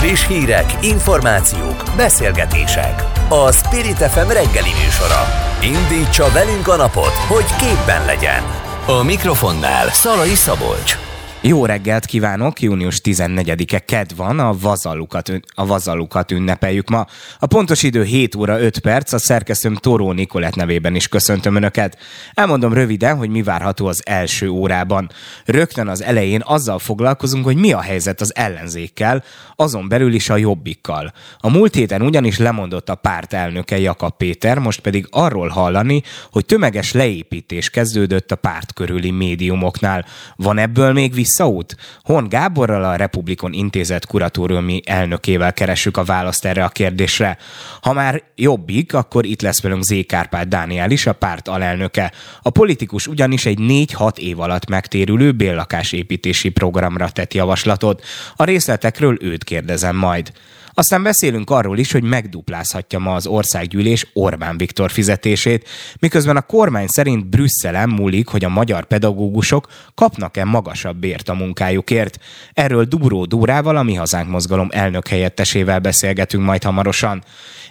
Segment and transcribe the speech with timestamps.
[0.00, 3.04] Friss hírek, információk, beszélgetések.
[3.28, 5.24] A Spirit FM reggeli műsora.
[5.62, 8.42] Indítsa velünk a napot, hogy képben legyen.
[8.86, 11.09] A mikrofonnál Szalai Szabolcs.
[11.42, 12.60] Jó reggelt kívánok!
[12.60, 17.06] Június 14-e ked van, a vazallukat, a vazallukat ünnepeljük ma.
[17.38, 21.98] A pontos idő 7 óra 5 perc, a szerkesztőm Toró Nikolett nevében is köszöntöm Önöket.
[22.34, 25.10] Elmondom röviden, hogy mi várható az első órában.
[25.44, 29.24] Rögtön az elején azzal foglalkozunk, hogy mi a helyzet az ellenzékkel,
[29.56, 31.12] azon belül is a jobbikkal.
[31.38, 36.44] A múlt héten ugyanis lemondott a párt elnöke Jakab Péter, most pedig arról hallani, hogy
[36.44, 40.04] tömeges leépítés kezdődött a párt körüli médiumoknál.
[40.36, 41.76] Van ebből még vissza visszaút?
[42.02, 47.38] Hon Gáborral, a Republikon Intézet kuratóriumi elnökével keressük a választ erre a kérdésre.
[47.82, 50.06] Ha már jobbik, akkor itt lesz velünk Z.
[50.06, 52.12] Kárpát Dániel is, a párt alelnöke.
[52.42, 58.04] A politikus ugyanis egy 4-6 év alatt megtérülő béllakásépítési programra tett javaslatot.
[58.36, 60.32] A részletekről őt kérdezem majd.
[60.80, 66.86] Aztán beszélünk arról is, hogy megduplázhatja ma az országgyűlés Orbán Viktor fizetését, miközben a kormány
[66.86, 72.18] szerint Brüsszelen múlik, hogy a magyar pedagógusok kapnak-e magasabb bért a munkájukért.
[72.52, 77.22] Erről Dubró Dórával, a Mi Hazánk mozgalom elnök helyettesével beszélgetünk majd hamarosan.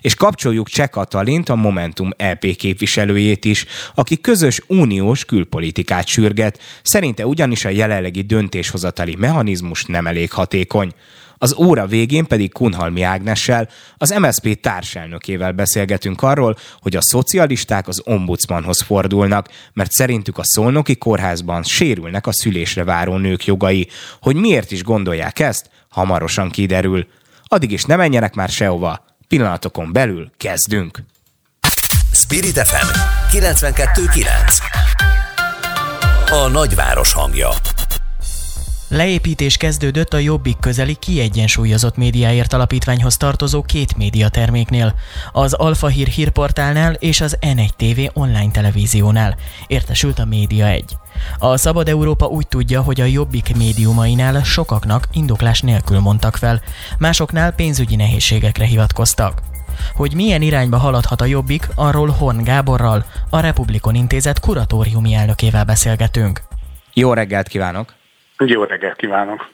[0.02, 3.66] És kapcsoljuk Cseh Katalint, a Momentum EP képviselőjét is,
[3.96, 10.94] aki közös uniós külpolitikát sürget, szerinte ugyanis a jelenlegi döntéshozatali mechanizmus nem elég hatékony.
[11.42, 18.02] Az óra végén pedig Kunhalmi Ágnessel, az MSZP társelnökével beszélgetünk arról, hogy a szocialisták az
[18.06, 23.88] ombudsmanhoz fordulnak, mert szerintük a szolnoki kórházban sérülnek a szülésre váró nők jogai.
[24.22, 27.08] Hogy miért is gondolják ezt, hamarosan kiderül.
[27.44, 29.06] Addig is ne menjenek már sehova.
[29.28, 31.04] Pillanatokon belül kezdünk.
[32.12, 32.88] Spirit FM
[33.38, 34.28] 92.9
[36.32, 37.50] A nagyváros hangja
[38.90, 44.96] Leépítés kezdődött a Jobbik közeli kiegyensúlyozott médiáért alapítványhoz tartozó két médiaterméknél,
[45.32, 49.36] az Alfa Hír hírportálnál és az N1 TV online televíziónál.
[49.68, 50.98] Értesült a Média 1.
[51.38, 56.62] A Szabad Európa úgy tudja, hogy a Jobbik médiumainál sokaknak indoklás nélkül mondtak fel,
[56.98, 59.42] másoknál pénzügyi nehézségekre hivatkoztak.
[59.96, 66.42] Hogy milyen irányba haladhat a Jobbik, arról Horn Gáborral, a Republikon Intézet kuratóriumi elnökével beszélgetünk.
[66.94, 67.99] Jó reggelt kívánok!
[68.46, 69.50] Jó reggelt kívánok!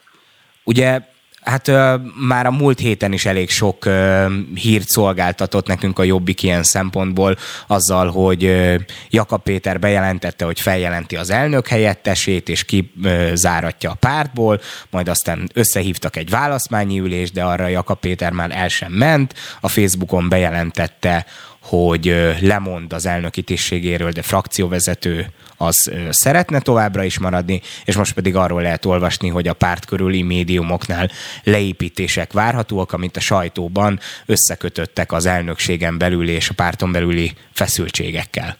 [0.64, 1.00] Ugye
[1.46, 1.94] Hát ö,
[2.28, 7.36] már a múlt héten is elég sok ö, hírt szolgáltatott nekünk a Jobbik ilyen szempontból,
[7.66, 8.74] azzal, hogy ö,
[9.10, 14.60] Jakab Péter bejelentette, hogy feljelenti az elnök helyettesét, és kizáratja a pártból,
[14.90, 19.34] majd aztán összehívtak egy választmányi ülést, de arra Jakab Péter már el sem ment.
[19.60, 21.26] A Facebookon bejelentette,
[21.68, 28.36] hogy lemond az elnöki tisztségéről, de frakcióvezető az szeretne továbbra is maradni, és most pedig
[28.36, 31.10] arról lehet olvasni, hogy a párt körüli médiumoknál
[31.42, 38.58] leépítések várhatóak, amit a sajtóban összekötöttek az elnökségen belül és a párton belüli feszültségekkel.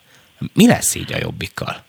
[0.52, 1.85] Mi lesz így a jobbikkal?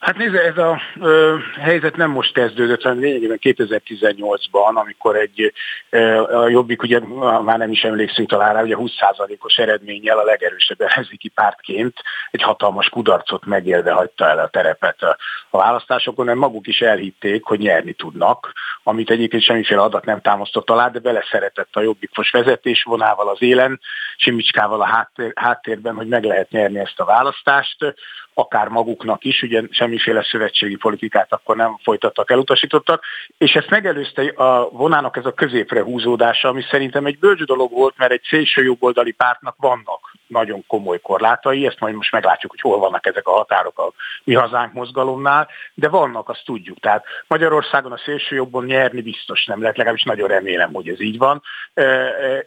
[0.00, 5.52] Hát nézze, ez a ö, helyzet nem most kezdődött, hanem lényegében 2018-ban, amikor egy
[5.90, 7.00] ö, a Jobbik, ugye
[7.42, 11.94] már nem is emlékszünk talán rá, ugye 20%-os eredménnyel a legerősebb ellenzéki pártként
[12.30, 15.16] egy hatalmas kudarcot megélve hagyta el a terepet a,
[15.50, 18.52] a választásokon, mert maguk is elhitték, hogy nyerni tudnak,
[18.82, 23.80] amit egyébként semmiféle adat nem támasztott alá, de beleszeretett a Jobbikos vezetésvonával az élen,
[24.16, 27.94] Simicskával a háttér, háttérben, hogy meg lehet nyerni ezt a választást
[28.40, 33.04] akár maguknak is, ugye semmiféle szövetségi politikát akkor nem folytattak, elutasítottak,
[33.38, 37.94] és ezt megelőzte a vonának ez a középre húzódása, ami szerintem egy bölcs dolog volt,
[37.96, 42.78] mert egy szélső jobboldali pártnak vannak nagyon komoly korlátai, ezt majd most meglátjuk, hogy hol
[42.78, 43.92] vannak ezek a határok a
[44.24, 46.80] mi hazánk mozgalomnál, de vannak, azt tudjuk.
[46.80, 51.18] Tehát Magyarországon a szélső jobban nyerni biztos nem lehet, legalábbis nagyon remélem, hogy ez így
[51.18, 51.42] van.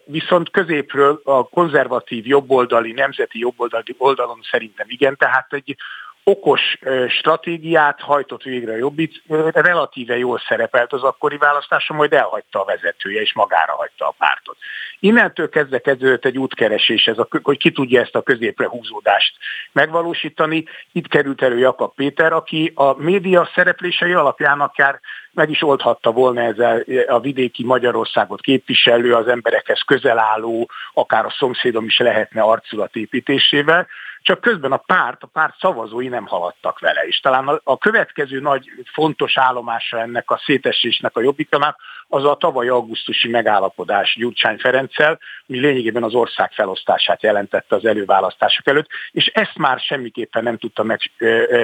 [0.05, 5.75] Viszont középről a konzervatív jobboldali, nemzeti jobboldali oldalon szerintem igen, tehát egy
[6.23, 6.77] okos
[7.07, 9.23] stratégiát hajtott végre a Jobbik,
[9.53, 14.57] relatíve jól szerepelt az akkori választáson, majd elhagyta a vezetője, és magára hagyta a pártot.
[14.99, 19.35] Innentől kezdve kezdődött egy útkeresés, ez a, hogy ki tudja ezt a középre húzódást
[19.71, 20.65] megvalósítani.
[20.91, 24.99] Itt került elő Jakab Péter, aki a média szereplései alapján akár
[25.31, 31.35] meg is oldhatta volna ezzel a vidéki Magyarországot képviselő, az emberekhez közel álló, akár a
[31.37, 33.87] szomszédom is lehetne arculat építésével,
[34.23, 37.01] csak közben a párt, a párt szavazói nem haladtak vele.
[37.01, 41.77] És talán a, következő nagy fontos állomása ennek a szétesésnek a jobbiknak
[42.13, 48.67] az a tavaly augusztusi megállapodás Gyurcsány Ferenccel, mi lényegében az ország felosztását jelentette az előválasztások
[48.67, 50.99] előtt, és ezt már semmiképpen nem tudta meg,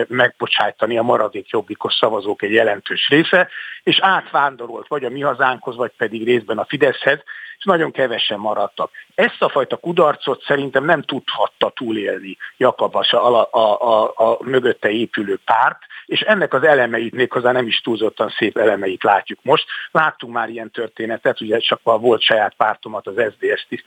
[0.07, 3.49] megbocsájtani a maradék jobbikos szavazók egy jelentős része,
[3.83, 7.19] és átvándorolt vagy a mi hazánkhoz, vagy pedig részben a Fideszhez,
[7.57, 8.91] és nagyon kevesen maradtak.
[9.15, 15.39] Ezt a fajta kudarcot szerintem nem tudhatta túlélni Jakab a, a, a, a mögötte épülő
[15.45, 15.77] párt,
[16.09, 19.65] és ennek az elemeit, méghozzá nem is túlzottan szép elemeit látjuk most.
[19.91, 23.83] Láttunk már ilyen történetet, ugye csak a volt saját pártomat, az SZDSZ-t is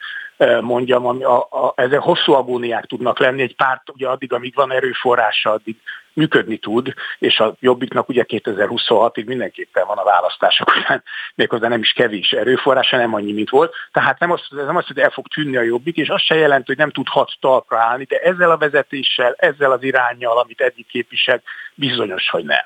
[0.60, 4.72] mondjam, ami a, a, ezek hosszú agóniák tudnak lenni, egy párt ugye addig, amíg van
[4.72, 5.76] erőforrása, addig
[6.12, 11.02] működni tud, és a Jobbiknak ugye 2026-ig mindenképpen van a választások után,
[11.34, 13.75] méghozzá nem is kevés erőforrása, nem annyi, mint volt.
[13.93, 16.66] Tehát nem azt, nem azt, hogy el fog tűnni a Jobbik, és az se jelent,
[16.66, 21.43] hogy nem tudhat talpra állni, de ezzel a vezetéssel, ezzel az irányjal, amit eddig képvisel,
[21.75, 22.64] bizonyos, hogy nem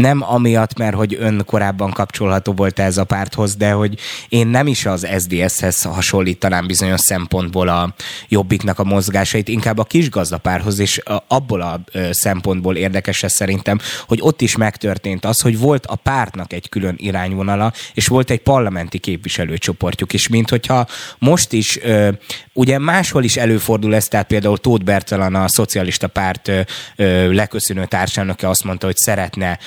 [0.00, 3.98] nem amiatt, mert hogy ön korábban kapcsolható volt ez a párthoz, de hogy
[4.28, 7.94] én nem is az SZDSZ-hez hasonlítanám bizonyos szempontból a
[8.28, 11.80] jobbiknak a mozgásait, inkább a kisgazdapárhoz, és abból a
[12.10, 16.94] szempontból érdekes ez szerintem, hogy ott is megtörtént az, hogy volt a pártnak egy külön
[16.98, 20.86] irányvonala, és volt egy parlamenti képviselőcsoportjuk is, mint hogyha
[21.18, 21.78] most is,
[22.52, 26.50] ugye máshol is előfordul ez, tehát például Tóth Bertalan, a szocialista párt
[27.30, 29.58] leköszönő társelnöke azt mondta, hogy szeretne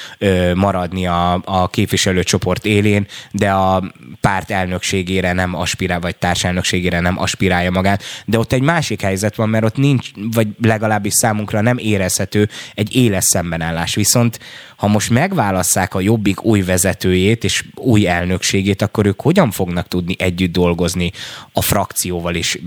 [0.54, 3.84] maradni a, a képviselőcsoport élén, de a
[4.22, 8.04] párt elnökségére nem aspirál, vagy társelnökségére nem aspirálja magát.
[8.26, 12.96] De ott egy másik helyzet van, mert ott nincs, vagy legalábbis számunkra nem érezhető egy
[12.96, 13.96] éles szembenállás.
[13.96, 14.40] Viszont
[14.78, 20.16] ha most megválasszák a Jobbik új vezetőjét és új elnökségét, akkor ők hogyan fognak tudni
[20.20, 21.12] együtt dolgozni
[21.52, 22.60] a frakcióval és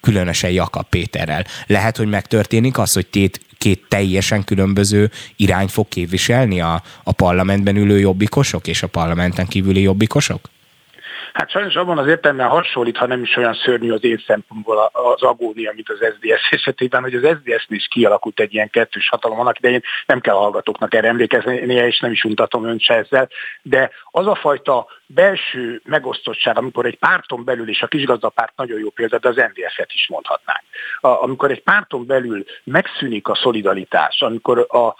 [0.00, 1.44] különösen Jakab Péterrel?
[1.66, 7.76] Lehet, hogy megtörténik az, hogy tét két teljesen különböző irány fog képviselni a, a parlamentben
[7.76, 10.40] ülő jobbikosok és a parlamenten kívüli jobbikosok?
[11.32, 15.22] Hát sajnos abban az értelemben hasonlít, ha nem is olyan szörnyű az én szempontból az
[15.22, 19.58] agónia, mint az SDS esetében, hogy az SDS-nél is kialakult egy ilyen kettős hatalom annak
[19.58, 23.28] idején, nem kell hallgatóknak erre emlékezni, és nem is untatom ön se ezzel,
[23.62, 28.90] de az a fajta belső megosztottság, amikor egy párton belül, és a kisgazdapárt nagyon jó
[28.90, 30.62] példa, de az NDS-et is mondhatnánk.
[31.00, 34.94] A, amikor egy párton belül megszűnik a szolidaritás, amikor a,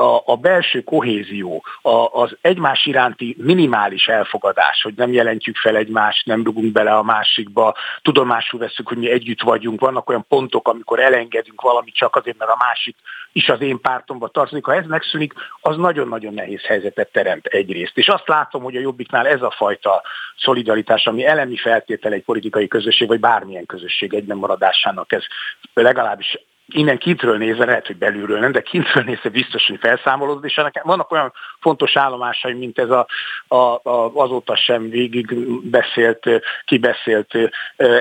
[0.00, 6.26] a, a belső kohézió, a, az egymás iránti minimális elfogadás, hogy nem jelentjük fel egymást,
[6.26, 11.00] nem rugunk bele a másikba, tudomásul veszük, hogy mi együtt vagyunk, vannak olyan pontok, amikor
[11.00, 12.96] elengedünk valamit csak azért, mert a másik
[13.32, 14.64] is az én pártomba tartozik.
[14.64, 17.98] Ha ez megszűnik, az nagyon-nagyon nehéz helyzetet teremt egyrészt.
[17.98, 20.02] És azt látom, hogy a Jobbiknál ez a fajta
[20.36, 25.22] szolidaritás, ami elemi feltétele egy politikai közösség, vagy bármilyen közösség egyben maradásának, ez
[25.74, 26.38] legalábbis
[26.74, 30.82] innen kintről nézve, lehet, hogy belülről nem, de kintről nézve biztos, hogy felszámolódott, és ennek
[30.82, 33.06] vannak olyan fontos állomásai, mint ez a,
[33.48, 35.34] a, a azóta sem végig
[35.70, 36.28] beszélt,
[36.64, 37.34] kibeszélt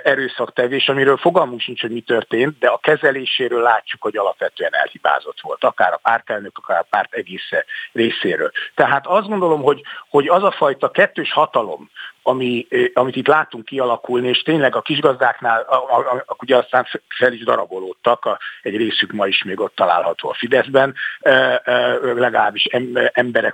[0.03, 5.63] erőszaktevés, amiről fogalmunk sincs, hogy mi történt, de a kezeléséről látjuk, hogy alapvetően elhibázott volt,
[5.63, 7.49] akár a pártelnök, akár a párt egész
[7.91, 8.51] részéről.
[8.75, 11.89] Tehát azt gondolom, hogy, hogy az a fajta kettős hatalom,
[12.29, 17.33] ami, amit itt látunk kialakulni, és tényleg a kisgazdáknál a, a, a, ugye aztán fel
[17.33, 22.65] is darabolódtak, a, egy részük ma is még ott található a Fideszben, e, e, legalábbis
[23.13, 23.53] emberek,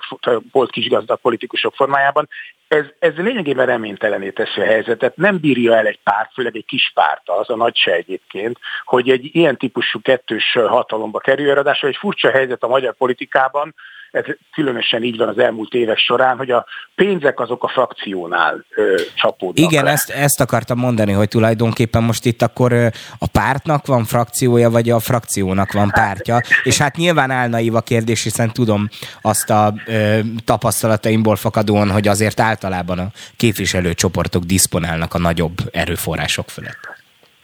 [0.52, 2.30] volt kisgazdag politikusok formájában.
[2.68, 5.16] Ez, ez lényegében reménytelené teszi a helyzetet.
[5.16, 9.10] Nem bírja el egy párt, főleg egy kis párt, az a nagy se egyébként, hogy
[9.10, 11.54] egy ilyen típusú kettős hatalomba kerül.
[11.54, 13.76] Ráadásul egy furcsa helyzet a magyar politikában,
[14.16, 16.66] ez különösen így van az elmúlt évek során, hogy a
[16.96, 22.42] pénzek azok a frakciónál ö, csapódnak Igen, ezt, ezt akartam mondani, hogy tulajdonképpen most itt
[22.42, 22.88] akkor ö,
[23.18, 28.24] a pártnak van frakciója, vagy a frakciónak van pártja, és hát nyilván állnaív a kérdés,
[28.24, 28.90] hiszen tudom
[29.22, 36.95] azt a ö, tapasztalataimból fakadóan, hogy azért általában a képviselőcsoportok diszponálnak a nagyobb erőforrások fölött.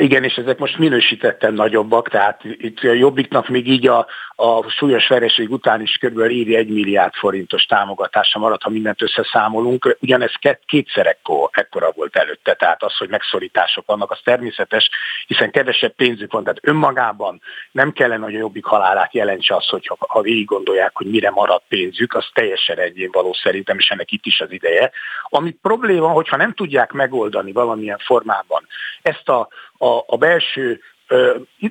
[0.01, 5.07] Igen, és ezek most minősítetten nagyobbak, tehát itt a Jobbiknak még így a, a súlyos
[5.07, 6.19] vereség után is kb.
[6.19, 9.97] évi 1 milliárd forintos támogatása maradt, ha mindent összeszámolunk.
[9.99, 10.31] Ugyanez
[10.65, 14.89] kétszer ekkor, ekkora volt előtte, tehát az, hogy megszorítások vannak, az természetes,
[15.27, 17.41] hiszen kevesebb pénzük van, tehát önmagában
[17.71, 21.29] nem kellene, hogy a Jobbik halálát jelentse az, hogy ha, ha végig gondolják, hogy mire
[21.29, 24.91] maradt pénzük, az teljesen egyén való szerintem, és ennek itt is az ideje.
[25.29, 28.67] Ami probléma, hogyha nem tudják megoldani valamilyen formában
[29.01, 29.47] ezt a
[29.81, 30.81] a, a belső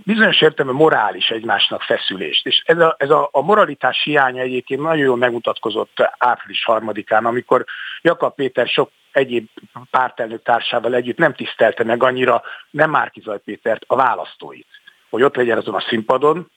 [0.04, 2.46] bizonyos értelemben morális egymásnak feszülést.
[2.46, 7.64] És ez a, ez a, a moralitás hiánya egyébként nagyon jól megmutatkozott április harmadikán, amikor
[8.02, 9.48] Jakab Péter sok egyéb
[9.90, 14.66] pártelnök társával együtt nem tisztelte meg annyira nem Márkizaj Pétert a választóit
[15.10, 16.50] hogy ott legyen azon a színpadon,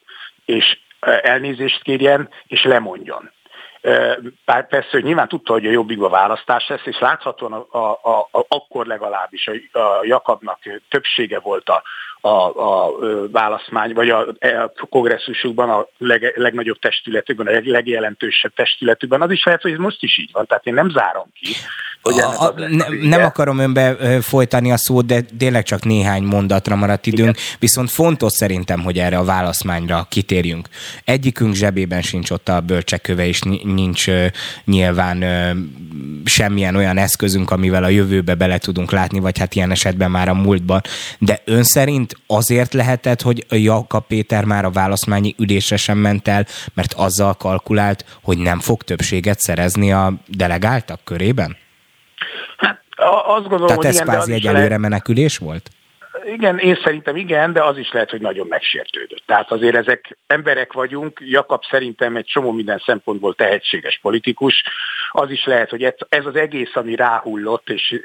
[0.46, 0.78] és
[1.22, 3.32] elnézést kérjen, és lemondjon.
[4.46, 8.46] Persze, hogy nyilván tudta, hogy a jobbikba választás lesz, és láthatóan a, a, a, a,
[8.48, 10.60] akkor legalábbis a, a Jakabnak
[10.90, 11.84] többsége volt a,
[12.28, 12.92] a, a
[13.32, 14.20] választmány, vagy a,
[14.78, 20.04] a kongresszusukban, a leg, legnagyobb testületükben, a legjelentősebb testületükben, az is lehet, hogy ez most
[20.04, 20.46] is így van.
[20.46, 21.54] Tehát én nem zárom ki,
[22.04, 26.76] hogy a, a, ne, Nem akarom önbe folytani a szót, de tényleg csak néhány mondatra
[26.76, 27.58] maradt időnk, Igen.
[27.60, 30.68] viszont fontos szerintem, hogy erre a válaszmányra kitérjünk.
[31.06, 33.40] Egyikünk zsebében sincs ott a bölcsekköve, és
[33.74, 34.06] nincs
[34.66, 35.24] nyilván
[36.26, 40.34] semmilyen olyan eszközünk, amivel a jövőbe bele tudunk látni, vagy hát ilyen esetben már a
[40.34, 40.82] múltban.
[41.20, 46.46] De ön szerint azért lehetett, hogy Jakab Péter már a válaszmányi ülésre sem ment el,
[46.74, 51.58] mert azzal kalkulált, hogy nem fog többséget szerezni a delegáltak körében?
[52.58, 52.82] Hát
[53.28, 55.70] azt gondolom, Tehát hogy ez kvázi egy előre menekülés volt?
[56.26, 59.24] Igen, én szerintem igen, de az is lehet, hogy nagyon megsértődött.
[59.26, 64.64] Tehát azért ezek emberek vagyunk, Jakab szerintem egy csomó minden szempontból tehetséges politikus.
[65.12, 68.02] Az is lehet, hogy ez az egész, ami ráhullott, és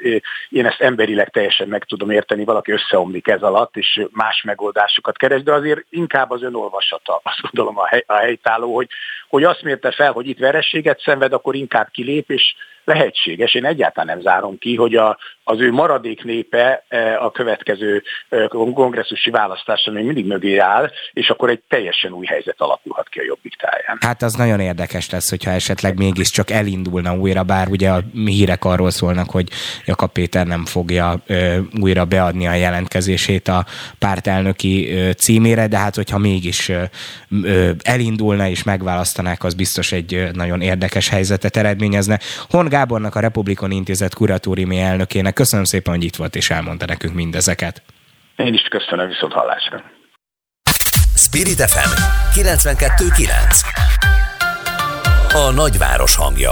[0.49, 5.43] én ezt emberileg teljesen meg tudom érteni, valaki összeomlik ez alatt, és más megoldásokat keres,
[5.43, 8.87] de azért inkább az önolvasata, azt gondolom a, hely, a helytálló, hogy,
[9.29, 12.43] hogy azt mérte fel, hogy itt verességet szenved, akkor inkább kilép, és
[12.89, 13.53] lehetséges.
[13.53, 18.47] Én egyáltalán nem zárom ki, hogy a, az ő maradék népe e, a következő e,
[18.73, 23.23] kongresszusi választáson még mindig mögé áll, és akkor egy teljesen új helyzet alakulhat ki a
[23.23, 23.97] jobbik táján.
[23.99, 28.89] Hát az nagyon érdekes lesz, hogyha esetleg mégiscsak elindulna újra, bár ugye a hírek arról
[28.89, 29.47] szólnak, hogy
[29.85, 31.23] Jakab Péter nem fogja
[31.81, 33.65] újra beadni a jelentkezését a
[33.99, 36.71] pártelnöki címére, de hát hogyha mégis
[37.83, 38.63] elindulna és
[39.21, 42.19] megválasztanák, az biztos egy nagyon érdekes helyzetet eredményezne.
[42.49, 47.13] Hon Gábornak, a Republikon Intézet kuratóriumi elnökének köszönöm szépen, hogy itt volt és elmondta nekünk
[47.13, 47.81] mindezeket.
[48.35, 49.83] Én is köszönöm, viszont hallásra.
[51.15, 51.91] Spirit FM
[52.39, 53.63] 92.9
[55.33, 56.51] A nagyváros hangja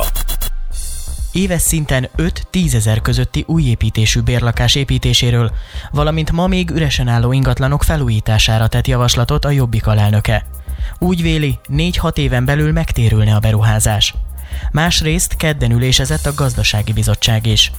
[1.31, 5.51] éves szinten 5-10 ezer közötti újépítésű bérlakás építéséről,
[5.91, 10.45] valamint ma még üresen álló ingatlanok felújítására tett javaslatot a Jobbik alelnöke.
[10.99, 14.13] Úgy véli, 4-6 éven belül megtérülne a beruházás.
[14.71, 17.71] Másrészt kedden ülésezett a gazdasági bizottság is.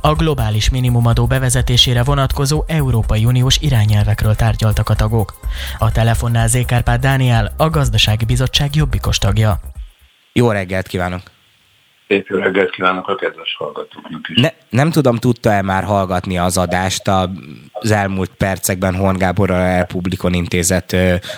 [0.00, 5.40] A globális minimumadó bevezetésére vonatkozó Európai Uniós irányelvekről tárgyaltak a tagok.
[5.78, 9.60] A telefonnál Zékárpát Dániel, a gazdasági bizottság jobbikos tagja.
[10.32, 11.35] Jó reggelt kívánok!
[12.08, 14.40] Szép jó reggelt kívánok a kedves hallgatóknak is.
[14.40, 17.08] Ne, nem tudom, tudta-e már hallgatni az adást
[17.72, 20.96] az elmúlt percekben Horn Gábor a Republikon Intézet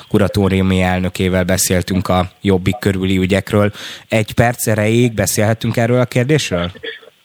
[0.08, 3.70] kuratóriumi elnökével beszéltünk a jobbik körüli ügyekről.
[4.08, 6.70] Egy perc erejéig beszélhetünk erről a kérdésről?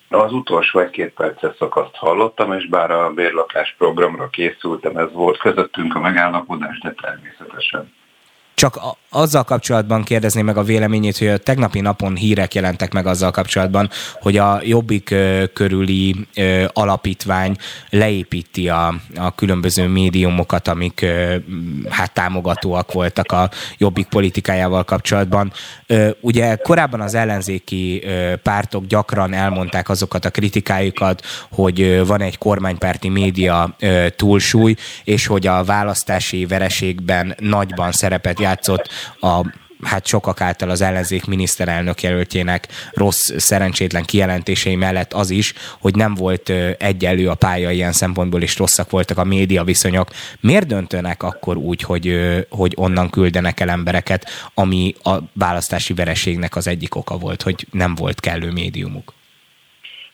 [0.10, 5.96] Az utolsó egy-két perces szakaszt hallottam, és bár a bérlakás programra készültem, ez volt közöttünk
[5.96, 7.92] a megállapodás, de természetesen
[8.53, 8.79] csak
[9.10, 13.89] azzal kapcsolatban kérdezném meg a véleményét, hogy a tegnapi napon hírek jelentek meg azzal kapcsolatban,
[14.22, 15.15] hogy a Jobbik
[15.53, 16.27] körüli
[16.67, 17.55] alapítvány
[17.89, 21.05] leépíti a, a különböző médiumokat, amik
[21.89, 25.53] hát támogatóak voltak a Jobbik politikájával kapcsolatban.
[26.19, 28.03] Ugye korábban az ellenzéki
[28.43, 33.75] pártok gyakran elmondták azokat a kritikájukat, hogy van egy kormánypárti média
[34.15, 39.46] túlsúly, és hogy a választási vereségben nagyban szerepet játszott a
[39.84, 46.14] hát sokak által az ellenzék miniszterelnök jelöltjének rossz, szerencsétlen kijelentései mellett az is, hogy nem
[46.14, 50.10] volt egyenlő a pálya ilyen szempontból, és rosszak voltak a média viszonyok.
[50.40, 52.20] Miért döntönek akkor úgy, hogy,
[52.50, 57.96] hogy onnan küldenek el embereket, ami a választási vereségnek az egyik oka volt, hogy nem
[57.96, 59.14] volt kellő médiumuk?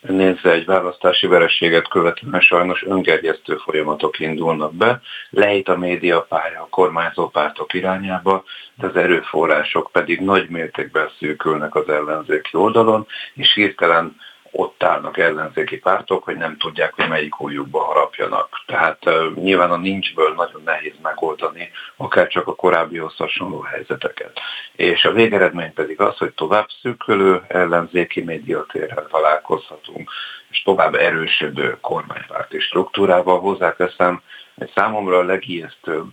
[0.01, 7.29] Nézze, egy választási vereséget követően sajnos öngerjesztő folyamatok indulnak be, lejt a médiapálya a kormányzó
[7.29, 8.43] pártok irányába,
[8.75, 14.15] de az erőforrások pedig nagy mértékben szűkülnek az ellenzéki oldalon, és hirtelen
[14.51, 18.63] ott állnak ellenzéki pártok, hogy nem tudják, hogy melyik újjukba harapjanak.
[18.65, 18.99] Tehát
[19.35, 24.39] nyilván a nincsből nagyon nehéz megoldani, akár csak a korábbihoz hasonló helyzeteket.
[24.75, 30.11] És a végeredmény pedig az, hogy tovább szűkülő ellenzéki médiatérrel találkozhatunk,
[30.49, 34.21] és tovább erősödő kormánypárti struktúrával hozzáteszem,
[34.57, 36.07] hogy számomra a legijesztőbb,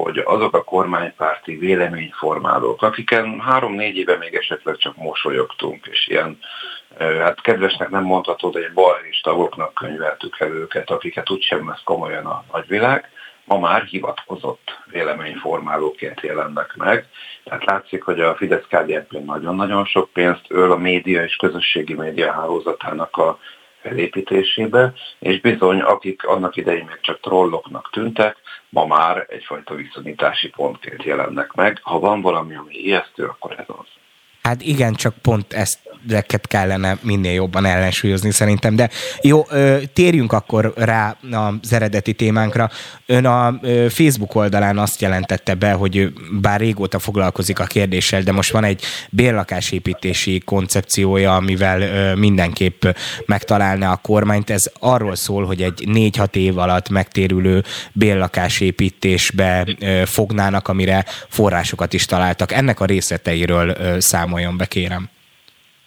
[0.00, 6.38] hogy azok a kormánypárti véleményformálók, akiken három-négy éve még esetleg csak mosolyogtunk, és ilyen
[6.98, 12.26] hát kedvesnek nem mondható, de egy balhés tagoknak könyveltük el őket, akiket úgysem vesz komolyan
[12.26, 13.10] a nagyvilág,
[13.44, 17.06] ma már hivatkozott véleményformálóként jelennek meg.
[17.44, 22.32] Tehát látszik, hogy a fidesz kdnp nagyon-nagyon sok pénzt öl a média és közösségi média
[22.32, 23.38] hálózatának a
[23.82, 28.36] felépítésébe, és bizony, akik annak idején még csak trolloknak tűntek,
[28.68, 31.80] ma már egyfajta viszonyítási pontként jelennek meg.
[31.82, 34.01] Ha van valami, ami ijesztő, akkor ez az.
[34.42, 38.76] Hát igen, csak pont ezt ezeket kellene minél jobban ellensúlyozni szerintem.
[38.76, 39.46] De jó,
[39.92, 42.70] térjünk akkor rá az eredeti témánkra.
[43.06, 48.52] Ön a Facebook oldalán azt jelentette be, hogy bár régóta foglalkozik a kérdéssel, de most
[48.52, 52.84] van egy bérlakásépítési koncepciója, amivel mindenképp
[53.26, 54.50] megtalálná a kormányt.
[54.50, 59.66] Ez arról szól, hogy egy négy-hat év alatt megtérülő bérlakásépítésbe
[60.04, 62.52] fognának, amire forrásokat is találtak.
[62.52, 64.00] Ennek a részleteiről
[64.32, 65.10] számoljon be, kérem.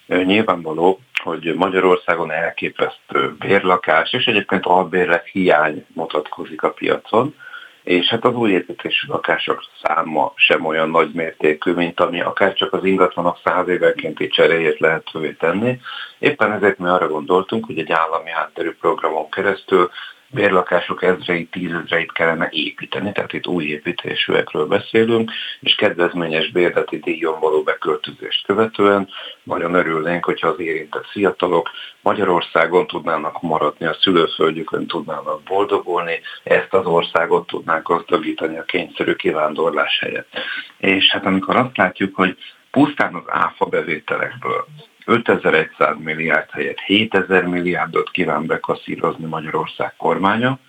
[0.08, 7.36] Nyilvánvaló, hogy Magyarországon elképesztő bérlakás, és egyébként albérlet hiány mutatkozik a piacon,
[7.84, 12.74] és hát az új építésű lakások száma sem olyan nagy mértékű, mint ami akár csak
[12.74, 15.80] az ingatlanok száz évenkénti cseréjét lehetővé tenni.
[16.20, 19.90] Éppen ezért mi arra gondoltunk, hogy egy állami hátterű programon keresztül
[20.36, 27.64] bérlakások ezreit, tízezreit kellene építeni, tehát itt új építésűekről beszélünk, és kedvezményes bérleti díjon való
[27.64, 29.10] beköltözést követően
[29.44, 31.70] nagyon örülnénk, hogyha az érintett fiatalok
[32.02, 40.00] Magyarországon tudnának maradni, a szülőföldjükön tudnának boldogulni, ezt az országot tudnánk gazdagítani a kényszerű kivándorlás
[40.00, 40.30] helyett.
[40.78, 42.38] És hát amikor azt látjuk, hogy
[42.72, 44.66] pusztán az áfa bevételekből
[45.06, 50.60] 5100 milliárd helyett 7000 milliárdot kíván bekaszírozni Magyarország kormánya,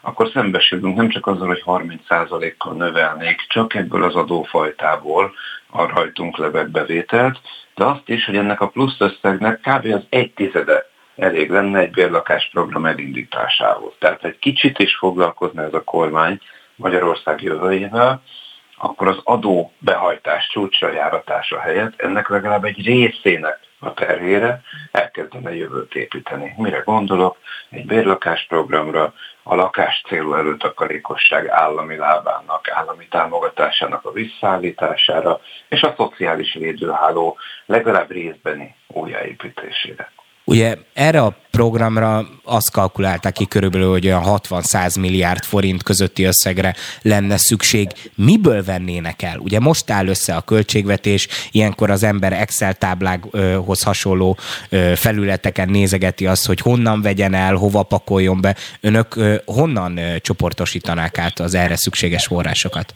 [0.00, 5.34] akkor szembesülünk nem csak azzal, hogy 30%-kal növelnék csak ebből az adófajtából
[5.70, 7.40] a rajtunk levett bevételt,
[7.74, 9.92] de azt is, hogy ennek a plusz összegnek kb.
[9.92, 10.86] az egy tizede
[11.16, 13.92] elég lenne egy bérlakásprogram elindításához.
[13.98, 16.40] Tehát egy kicsit is foglalkozna ez a kormány
[16.76, 18.22] Magyarország jövőjével,
[18.76, 25.94] akkor az adó behajtás csúcsra járatása helyett ennek legalább egy részének a terhére, elkezdene jövőt
[25.94, 26.54] építeni.
[26.56, 27.36] Mire gondolok?
[27.70, 36.54] Egy bérlakásprogramra, a lakás célú előtakarékosság állami lábának, állami támogatásának a visszaállítására, és a szociális
[36.54, 40.10] védőháló legalább részbeni újjáépítésére.
[40.48, 46.74] Ugye erre a programra azt kalkulálták ki körülbelül, hogy olyan 60-100 milliárd forint közötti összegre
[47.02, 47.90] lenne szükség.
[48.14, 49.38] Miből vennének el?
[49.38, 54.38] Ugye most áll össze a költségvetés, ilyenkor az ember Excel táblákhoz hasonló
[54.94, 58.56] felületeken nézegeti azt, hogy honnan vegyen el, hova pakoljon be.
[58.80, 62.94] Önök honnan csoportosítanák át az erre szükséges forrásokat?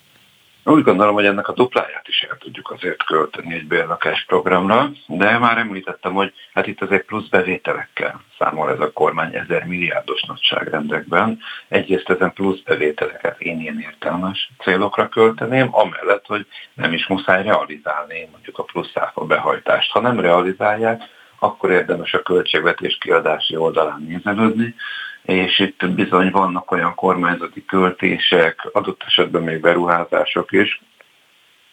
[0.65, 5.39] Úgy gondolom, hogy ennek a dupláját is el tudjuk azért költeni egy bérlakás programra, de
[5.39, 11.39] már említettem, hogy hát itt azért plusz bevételekkel számol ez a kormány ezer milliárdos nagyságrendekben.
[11.69, 18.29] Egyrészt ezen plusz bevételeket én ilyen értelmes célokra költeném, amellett, hogy nem is muszáj realizálni
[18.33, 19.91] mondjuk a plusz áfa behajtást.
[19.91, 21.03] Ha nem realizálják,
[21.39, 24.75] akkor érdemes a költségvetés kiadási oldalán nézelődni,
[25.23, 30.81] és itt bizony vannak olyan kormányzati költések, adott esetben még beruházások is,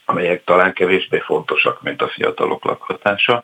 [0.05, 3.43] amelyek talán kevésbé fontosak, mint a fiatalok lakhatása,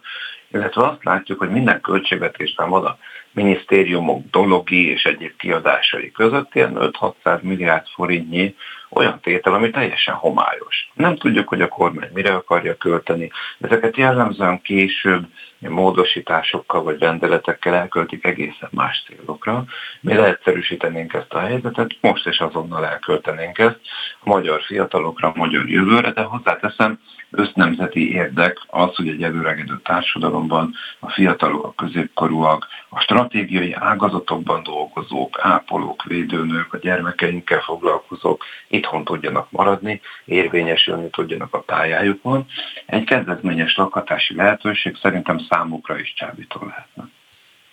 [0.51, 2.97] illetve azt látjuk, hogy minden költségvetésben van a
[3.31, 8.55] minisztériumok dologi és egyéb kiadásai között ilyen 5-600 milliárd forintnyi
[8.89, 10.89] olyan tétel, ami teljesen homályos.
[10.93, 13.31] Nem tudjuk, hogy a kormány mire akarja költeni.
[13.59, 15.25] Ezeket jellemzően később
[15.69, 19.65] módosításokkal vagy rendeletekkel elköltik egészen más célokra.
[20.01, 23.79] Mi leegyszerűsítenénk ezt a helyzetet, most is azonnal elköltenénk ezt
[24.19, 26.99] a magyar fiatalokra, a magyar jövőre, de hozzáteszem,
[27.35, 35.39] össznemzeti érdek az, hogy egy előregedő társadalomban a fiatalok, a középkorúak, a stratégiai ágazatokban dolgozók,
[35.41, 42.45] ápolók, védőnők, a gyermekeinkkel foglalkozók itthon tudjanak maradni, érvényesülni tudjanak a pályájukon.
[42.85, 47.03] Egy kedvezményes lakhatási lehetőség szerintem számukra is csábító lehetne.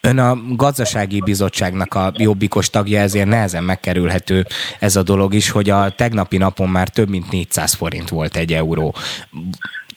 [0.03, 4.45] Ön a gazdasági bizottságnak a jobbikos tagja, ezért nehezen megkerülhető
[4.79, 8.53] ez a dolog is, hogy a tegnapi napon már több mint 400 forint volt egy
[8.53, 8.95] euró.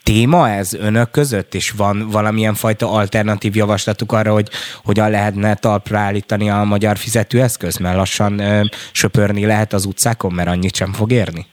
[0.03, 4.49] Téma ez önök között, és van valamilyen fajta alternatív javaslatuk arra, hogy
[4.83, 8.61] hogyan lehetne talpra állítani a magyar fizetőeszköz, mert lassan ö,
[8.91, 11.45] söpörni lehet az utcákon, mert annyit sem fog érni?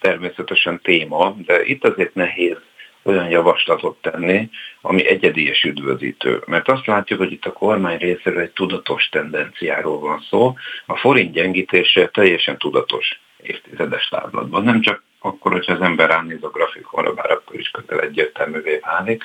[0.00, 2.56] Természetesen téma, de itt azért nehéz
[3.02, 6.42] olyan javaslatot tenni, ami egyedi és üdvözítő.
[6.46, 10.54] Mert azt látjuk, hogy itt a kormány részéről egy tudatos tendenciáról van szó.
[10.86, 14.62] A forint gyengítése teljesen tudatos évtizedes távlatban.
[14.62, 19.24] Nem csak akkor, hogyha az ember ránéz a grafikonra, bár akkor is közel egyértelművé válik,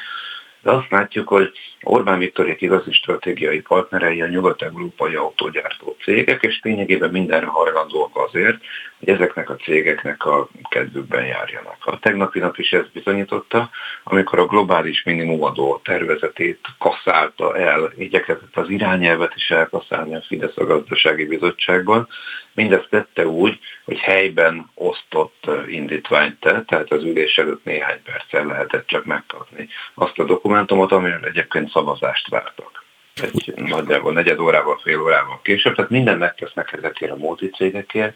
[0.62, 7.10] de azt látjuk, hogy Orbán Viktorék igazi stratégiai partnerei a nyugat-európai autógyártó cégek, és lényegében
[7.10, 8.58] mindenre hajlandóak azért,
[9.04, 11.78] hogy ezeknek a cégeknek a kedvükben járjanak.
[11.80, 13.70] A tegnapi nap is ezt bizonyította,
[14.04, 20.66] amikor a globális minimumadó tervezetét kasszálta el, igyekezett az irányelvet is elkasszálni a Fidesz a
[20.66, 22.08] gazdasági bizottságban,
[22.56, 28.88] Mindezt tette úgy, hogy helyben osztott indítványt tett, tehát az ülés előtt néhány perccel lehetett
[28.88, 32.84] csak megkapni azt a dokumentumot, amiről egyébként szavazást vártak.
[33.22, 38.16] Egy nagyjából negyed órával, fél órával később, tehát minden megtesznek ezekért a multicégekért,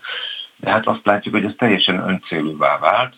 [0.58, 3.14] de hát azt látjuk, hogy ez teljesen öncélúvá vált,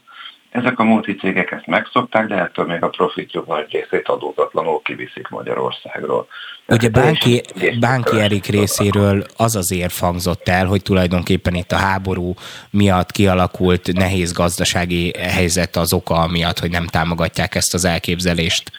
[0.50, 6.28] ezek a multicégek ezt megszokták, de ettől még a profitjuk nagy részét adózatlanul kiviszik Magyarországról.
[6.68, 7.42] Ugye Bánki,
[7.80, 12.34] Bánki Erik részéről az az érv hangzott el, hogy tulajdonképpen itt a háború
[12.70, 18.72] miatt kialakult nehéz gazdasági helyzet az oka miatt, hogy nem támogatják ezt az elképzelést.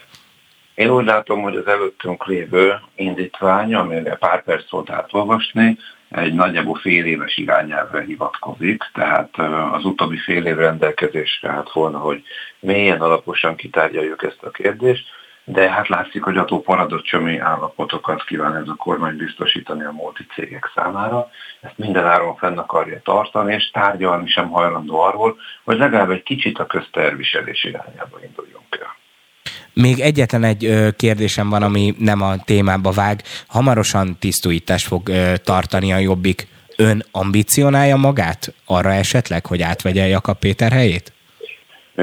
[0.81, 5.79] Én úgy látom, hogy az előttünk lévő indítvány, amire pár perc volt átolvasni,
[6.11, 9.39] egy nagyjából fél éves irányelvre hivatkozik, tehát
[9.73, 12.23] az utóbbi fél év rendelkezésre hát volna, hogy
[12.61, 15.05] mélyen alaposan kitárgyaljuk ezt a kérdést,
[15.45, 21.31] de hát látszik, hogy a paradocsomi állapotokat kíván ez a kormány biztosítani a multicégek számára.
[21.61, 26.59] Ezt minden áron fenn akarja tartani, és tárgyalni sem hajlandó arról, hogy legalább egy kicsit
[26.59, 29.00] a közterviselés irányába induljunk el.
[29.75, 33.23] Még egyetlen egy kérdésem van, ami nem a témába vág.
[33.47, 35.11] Hamarosan tisztújítást fog
[35.45, 36.47] tartani a Jobbik.
[36.77, 41.13] Ön ambicionálja magát arra esetleg, hogy átvegye Jakab Péter helyét?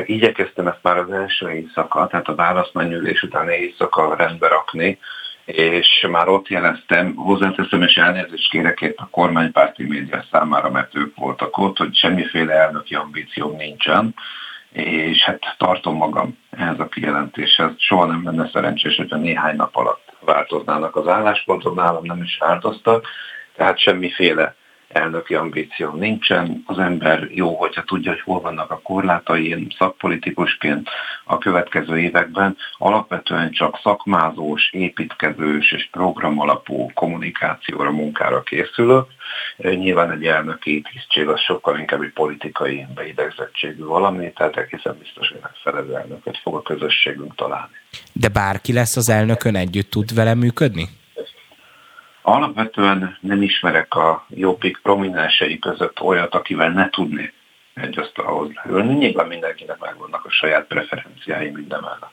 [0.06, 5.00] Igyekeztem ezt már az első éjszaka, tehát a választmányülés utáni éjszaka rendbe rakni,
[5.46, 11.16] és már ott jeleztem, hozzáteszem, és elnézést kérek itt a kormánypárti média számára, mert ők
[11.16, 14.14] voltak ott, hogy semmiféle elnöki ambícióm nincsen,
[14.78, 17.72] és hát tartom magam ehhez a kijelentéshez.
[17.78, 23.08] Soha nem lenne szerencsés, hogyha néhány nap alatt változnának az álláspontok, nálam nem is változtak,
[23.56, 24.56] tehát semmiféle
[24.88, 26.64] elnöki ambíció nincsen.
[26.66, 30.90] Az ember jó, hogyha tudja, hogy hol vannak a korlátai, én szakpolitikusként
[31.24, 39.08] a következő években alapvetően csak szakmázós, építkezős és programalapú kommunikációra, munkára készülök.
[39.58, 45.40] Nyilván egy elnöki tisztség az sokkal inkább egy politikai beidegzettségű valami, tehát egészen biztos, hogy
[45.42, 47.74] megfelelő elnököt fog a közösségünk találni.
[48.14, 50.88] De bárki lesz az elnökön együtt tud vele működni?
[52.30, 57.34] Alapvetően nem ismerek a jobbik prominensei között olyat, akivel ne tudnék
[57.74, 58.94] egy asztalhoz leülni.
[58.94, 62.12] Nyilván mindenkinek megvannak a saját preferenciái mindemellett.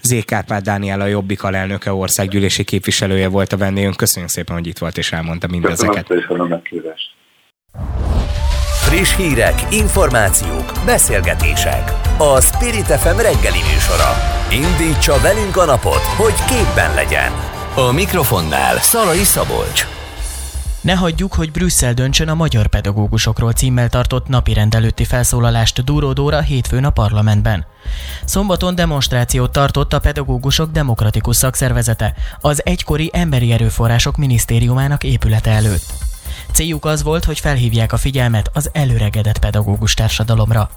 [0.00, 3.96] Zé Kárpát Dániel a Jobbik alelnöke országgyűlési képviselője volt a vendégünk.
[3.96, 6.06] Köszönjük szépen, hogy itt volt és elmondta mindezeket.
[6.06, 6.60] Köszönöm a
[8.86, 11.90] Friss hírek, információk, beszélgetések.
[12.18, 14.10] A Spirit FM reggeli műsora.
[14.50, 17.53] Indítsa velünk a napot, hogy képben legyen.
[17.76, 19.86] A mikrofonnál Szalai Szabolcs.
[20.80, 26.40] Ne hagyjuk, hogy Brüsszel döntsön a magyar pedagógusokról címmel tartott napi rendelőtti felszólalást Dúró Dóra
[26.40, 27.66] hétfőn a parlamentben.
[28.24, 35.92] Szombaton demonstrációt tartott a Pedagógusok Demokratikus Szakszervezete, az egykori Emberi Erőforrások Minisztériumának épülete előtt.
[36.52, 40.70] Céljuk az volt, hogy felhívják a figyelmet az előregedett pedagógus társadalomra.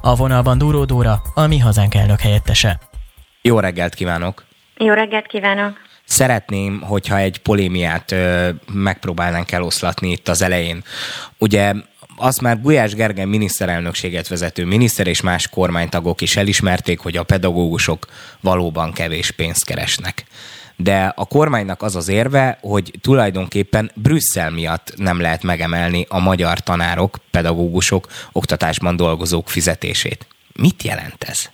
[0.00, 2.80] A vonalban Dúró Dóra, a mi hazánk elnök helyettese.
[3.42, 4.44] Jó reggelt kívánok!
[4.76, 5.88] Jó reggelt kívánok!
[6.10, 10.84] Szeretném, hogyha egy polémiát ö, megpróbálnánk eloszlatni itt az elején.
[11.38, 11.72] Ugye
[12.16, 18.06] azt már Gulyás Gergely miniszterelnökséget vezető miniszter és más kormánytagok is elismerték, hogy a pedagógusok
[18.40, 20.24] valóban kevés pénzt keresnek.
[20.76, 26.60] De a kormánynak az az érve, hogy tulajdonképpen Brüsszel miatt nem lehet megemelni a magyar
[26.60, 30.26] tanárok, pedagógusok, oktatásban dolgozók fizetését.
[30.52, 31.50] Mit jelent ez?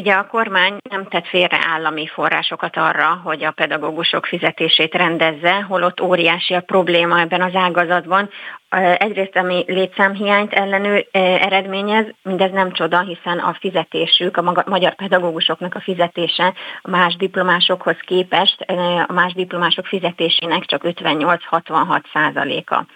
[0.00, 6.00] Ugye a kormány nem tett félre állami forrásokat arra, hogy a pedagógusok fizetését rendezze, holott
[6.00, 8.30] óriási a probléma ebben az ágazatban
[8.78, 15.80] egyrészt ami létszámhiányt ellenő eredményez, mindez nem csoda, hiszen a fizetésük, a magyar pedagógusoknak a
[15.80, 18.60] fizetése a más diplomásokhoz képest
[19.06, 22.86] a más diplomások fizetésének csak 58-66 százaléka.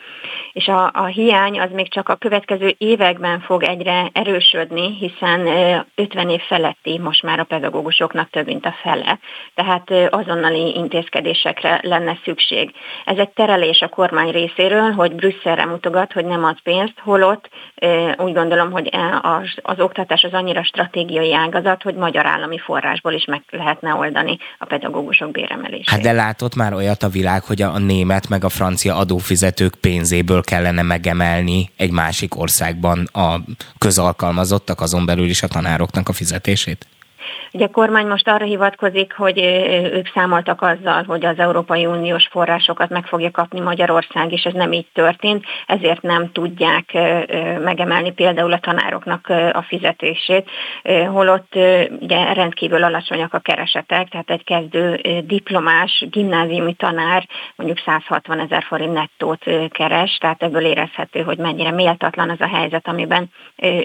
[0.53, 5.47] És a, a hiány az még csak a következő években fog egyre erősödni, hiszen
[5.95, 9.19] 50 év feletti most már a pedagógusoknak több mint a fele,
[9.55, 12.71] tehát azonnali intézkedésekre lenne szükség.
[13.05, 17.49] Ez egy terelés a kormány részéről, hogy Brüsszelre mutogat, hogy nem ad pénzt, holott
[18.17, 23.13] úgy gondolom, hogy e, az, az oktatás az annyira stratégiai ágazat, hogy magyar állami forrásból
[23.13, 25.89] is meg lehetne oldani a pedagógusok béremelését.
[25.89, 30.43] Hát de látott már olyat a világ, hogy a német meg a francia adófizetők pénzéből
[30.43, 33.37] kellene megemelni egy másik országban a
[33.79, 36.87] közalkalmazottak, azon belül is a tanároknak a fizetését?
[37.53, 39.39] Ugye a kormány most arra hivatkozik, hogy
[39.93, 44.73] ők számoltak azzal, hogy az Európai Uniós forrásokat meg fogja kapni Magyarország, és ez nem
[44.73, 46.93] így történt, ezért nem tudják
[47.61, 50.51] megemelni például a tanároknak a fizetését,
[51.07, 51.55] holott
[52.01, 58.93] ugye rendkívül alacsonyak a keresetek, tehát egy kezdő diplomás gimnáziumi tanár mondjuk 160 ezer forint
[58.93, 63.31] nettót keres, tehát ebből érezhető, hogy mennyire méltatlan az a helyzet, amiben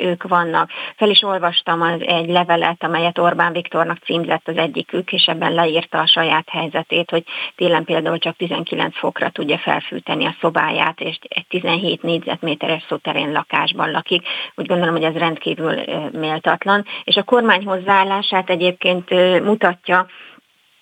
[0.03, 0.69] ők vannak.
[0.95, 5.99] Fel is olvastam az egy levelet, amelyet Orbán Viktornak címzett az egyikük, és ebben leírta
[5.99, 7.23] a saját helyzetét, hogy
[7.55, 13.91] télen például csak 19 fokra tudja felfűteni a szobáját, és egy 17 négyzetméteres szoterén lakásban
[13.91, 14.27] lakik.
[14.55, 15.75] Úgy gondolom, hogy ez rendkívül
[16.11, 16.85] méltatlan.
[17.03, 19.09] És a kormány hozzáállását egyébként
[19.43, 20.07] mutatja,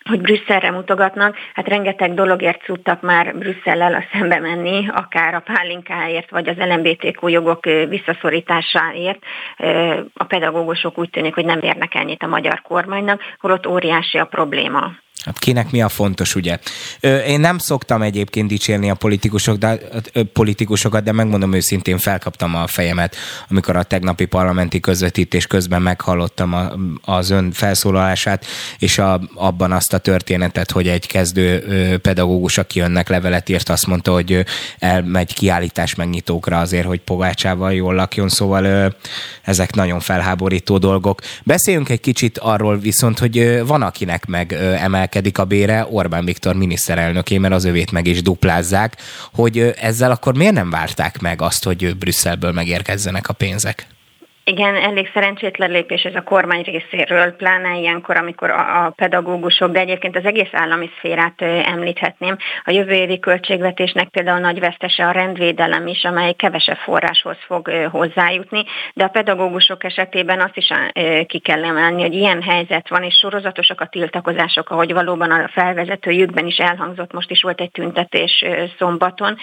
[0.10, 6.48] hogy Brüsszelre mutogatnak, hát rengeteg dologért tudtak már Brüsszellel szembe menni, akár a pálinkáért, vagy
[6.48, 9.19] az LMBTQ jogok visszaszorításáért.
[10.13, 14.91] A pedagógusok úgy tűnik, hogy nem érnek ennyit a magyar kormánynak, holott óriási a probléma.
[15.25, 16.58] Hát kinek mi a fontos, ugye?
[17.27, 19.79] Én nem szoktam egyébként dicsérni a politikusok, de,
[20.34, 23.15] politikusokat, de megmondom őszintén, felkaptam a fejemet,
[23.49, 26.71] amikor a tegnapi parlamenti közvetítés közben meghallottam a,
[27.12, 28.45] az ön felszólalását,
[28.77, 31.60] és a, abban azt a történetet, hogy egy kezdő
[32.01, 34.45] pedagógus, aki önnek levelet írt, azt mondta, hogy
[34.79, 38.95] elmegy kiállítás megnyitókra azért, hogy pogácsával jól lakjon, szóval
[39.43, 41.21] ezek nagyon felháborító dolgok.
[41.43, 46.56] Beszéljünk egy kicsit arról viszont, hogy van akinek meg emel emelkedik a bére Orbán Viktor
[46.56, 48.98] miniszterelnöké, mert az övét meg is duplázzák,
[49.34, 53.88] hogy ezzel akkor miért nem várták meg azt, hogy Brüsszelből megérkezzenek a pénzek?
[54.50, 60.16] Igen, elég szerencsétlen lépés ez a kormány részéről, pláne ilyenkor, amikor a, pedagógusok, de egyébként
[60.16, 62.38] az egész állami szférát említhetném.
[62.64, 68.64] A jövő évi költségvetésnek például nagy vesztese a rendvédelem is, amely kevesebb forráshoz fog hozzájutni,
[68.94, 70.72] de a pedagógusok esetében azt is
[71.28, 76.46] ki kell emelni, hogy ilyen helyzet van, és sorozatosak a tiltakozások, ahogy valóban a felvezetőjükben
[76.46, 78.46] is elhangzott, most is volt egy tüntetés
[78.78, 79.38] szombaton,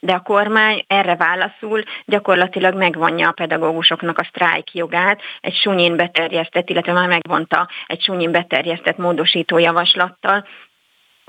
[0.00, 6.70] de a kormány erre válaszul gyakorlatilag megvonja a pedagógusoknak a sztrájk jogát egy sunyin beterjesztett,
[6.70, 10.46] illetve már megvonta egy sunyin beterjesztett módosító javaslattal,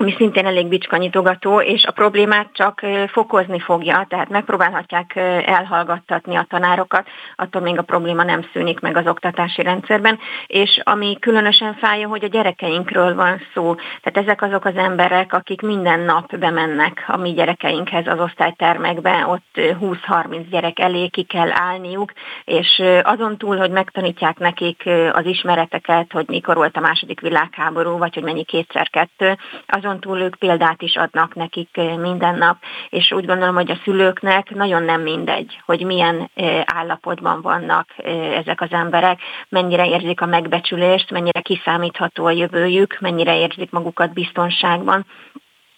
[0.04, 7.06] ami szintén elég bicskanyitogató, és a problémát csak fokozni fogja, tehát megpróbálhatják elhallgattatni a tanárokat,
[7.36, 12.24] attól még a probléma nem szűnik meg az oktatási rendszerben, és ami különösen fájja, hogy
[12.24, 13.74] a gyerekeinkről van szó.
[13.74, 19.46] Tehát ezek azok az emberek, akik minden nap bemennek a mi gyerekeinkhez az osztálytermekbe, ott
[19.56, 22.12] 20-30 gyerek elé ki kell állniuk,
[22.44, 28.14] és azon túl, hogy megtanítják nekik az ismereteket, hogy mikor volt a második világháború, vagy
[28.14, 29.36] hogy mennyi kétszer kettő,
[29.66, 32.56] azon azon túl ők példát is adnak nekik eh, minden nap,
[32.90, 38.36] és úgy gondolom, hogy a szülőknek nagyon nem mindegy, hogy milyen eh, állapotban vannak eh,
[38.38, 45.06] ezek az emberek, mennyire érzik a megbecsülést, mennyire kiszámítható a jövőjük, mennyire érzik magukat biztonságban,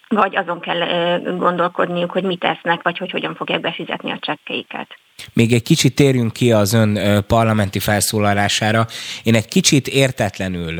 [0.09, 4.87] vagy azon kell gondolkodniuk, hogy mit tesznek, vagy hogy hogyan fogják befizetni a csekkeiket.
[5.33, 8.85] Még egy kicsit térjünk ki az ön parlamenti felszólalására.
[9.23, 10.79] Én egy kicsit értetlenül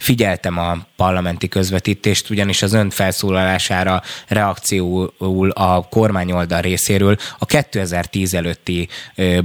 [0.00, 8.88] figyeltem a parlamenti közvetítést, ugyanis az ön felszólalására reakcióul a kormányoldal részéről a 2010 előtti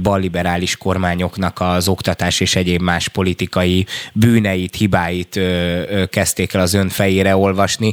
[0.02, 5.40] balliberális kormányoknak az oktatás és egyéb más politikai bűneit, hibáit
[6.10, 7.92] kezdték el az ön fejére olvasni.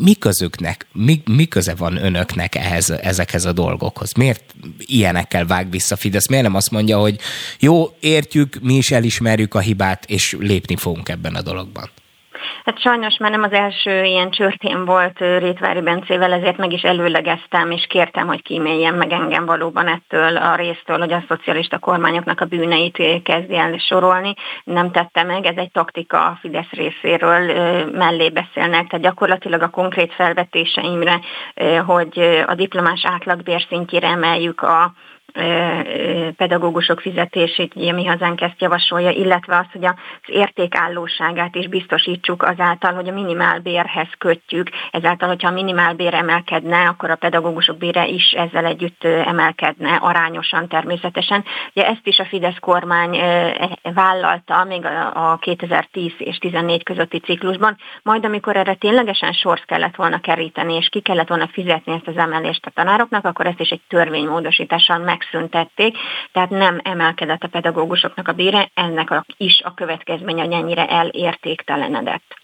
[0.00, 4.12] Mi közüknek, mi, mi köze van önöknek ehhez, ezekhez a dolgokhoz?
[4.12, 6.28] Miért ilyenekkel vág vissza Fidesz?
[6.28, 7.18] Miért nem azt mondja, hogy
[7.58, 11.77] jó, értjük, mi is elismerjük a hibát, és lépni fogunk ebben a dologban?
[12.64, 17.70] Hát sajnos már nem az első ilyen csörtén volt Rétvári Bencével, ezért meg is előlegeztem,
[17.70, 22.44] és kértem, hogy kíméljen meg engem valóban ettől a résztől, hogy a szocialista kormányoknak a
[22.44, 24.34] bűneit kezdi el sorolni.
[24.64, 27.54] Nem tette meg, ez egy taktika a Fidesz részéről
[27.92, 31.20] mellé beszélnek, tehát gyakorlatilag a konkrét felvetéseimre,
[31.86, 34.92] hogy a diplomás átlagbér szintjére emeljük a
[36.36, 39.94] pedagógusok fizetését, ugye mi hazánk ezt javasolja, illetve az, hogy az
[40.26, 47.16] értékállóságát is biztosítsuk azáltal, hogy a minimálbérhez kötjük, ezáltal, hogyha a minimálbér emelkedne, akkor a
[47.16, 51.44] pedagógusok bére is ezzel együtt emelkedne arányosan természetesen.
[51.74, 57.76] Ugye ezt is a Fidesz kormány e, vállalta még a 2010 és 14 közötti ciklusban,
[58.02, 62.16] majd amikor erre ténylegesen sorsz kellett volna keríteni, és ki kellett volna fizetni ezt az
[62.16, 65.96] emelést a tanároknak, akkor ezt is egy törvénymódosítással meg megszüntették,
[66.32, 72.36] tehát nem emelkedett a pedagógusoknak a bére, ennek is a következménye, hogy ennyire elértéktelenedett.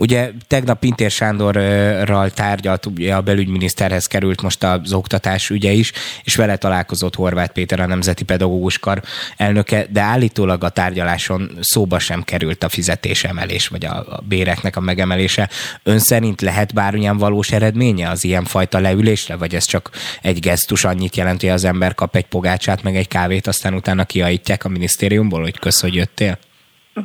[0.00, 5.92] Ugye tegnap Pintér Sándorral tárgyalt, ugye a belügyminiszterhez került most az oktatás ügye is,
[6.24, 9.02] és vele találkozott Horváth Péter, a Nemzeti Pedagógus Kar
[9.36, 14.80] elnöke, de állítólag a tárgyaláson szóba sem került a fizetésemelés, vagy a, a béreknek a
[14.80, 15.48] megemelése.
[15.82, 19.90] Ön szerint lehet bármilyen valós eredménye az ilyen fajta leülésre, vagy ez csak
[20.22, 24.04] egy gesztus annyit jelenti, hogy az ember kap egy pogácsát, meg egy kávét, aztán utána
[24.04, 26.38] kiajtják a minisztériumból, hogy kösz, hogy jöttél?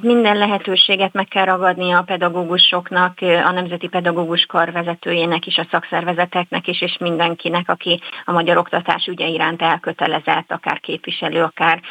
[0.01, 6.67] Minden lehetőséget meg kell ragadni a pedagógusoknak, a Nemzeti Pedagógus Kar vezetőjének is, a szakszervezeteknek
[6.67, 11.81] is, és mindenkinek, aki a magyar oktatás ügye iránt elkötelezett, akár képviselő, akár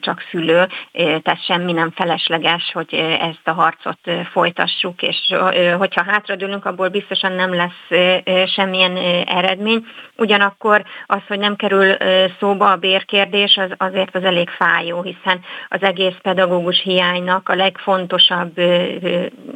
[0.00, 0.68] csak szülő.
[0.92, 3.98] Tehát semmi nem felesleges, hogy ezt a harcot
[4.32, 5.34] folytassuk, és
[5.78, 8.20] hogyha hátradőlünk, abból biztosan nem lesz
[8.54, 9.86] semmilyen eredmény.
[10.16, 11.96] Ugyanakkor az, hogy nem kerül
[12.38, 17.54] szóba a bérkérdés, az azért az elég fájó, hiszen az egész pedagógus hiánynak járványnak a
[17.54, 18.58] legfontosabb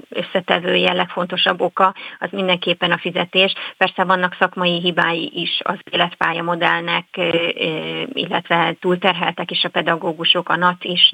[0.09, 3.55] összetevője, legfontosabb oka az mindenképpen a fizetés.
[3.77, 7.05] Persze vannak szakmai hibái is az életpálya modellnek,
[8.13, 11.13] illetve túlterheltek is a pedagógusok, a NAT is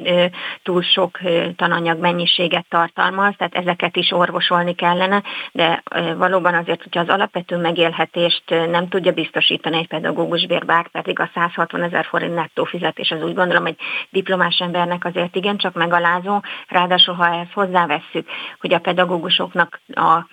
[0.62, 1.18] túl sok
[1.56, 5.22] tananyag mennyiséget tartalmaz, tehát ezeket is orvosolni kellene,
[5.52, 5.82] de
[6.16, 11.30] valóban azért, hogyha az alapvető megélhetést nem tudja biztosítani egy pedagógus bér, bár pedig a
[11.34, 13.76] 160 ezer forint nettó fizetés, az úgy gondolom, hogy
[14.10, 18.28] diplomás embernek azért igencsak megalázó, Ráadásul, ha ezt hozzávesszük,
[18.60, 20.26] hogy a pedagógusoknak a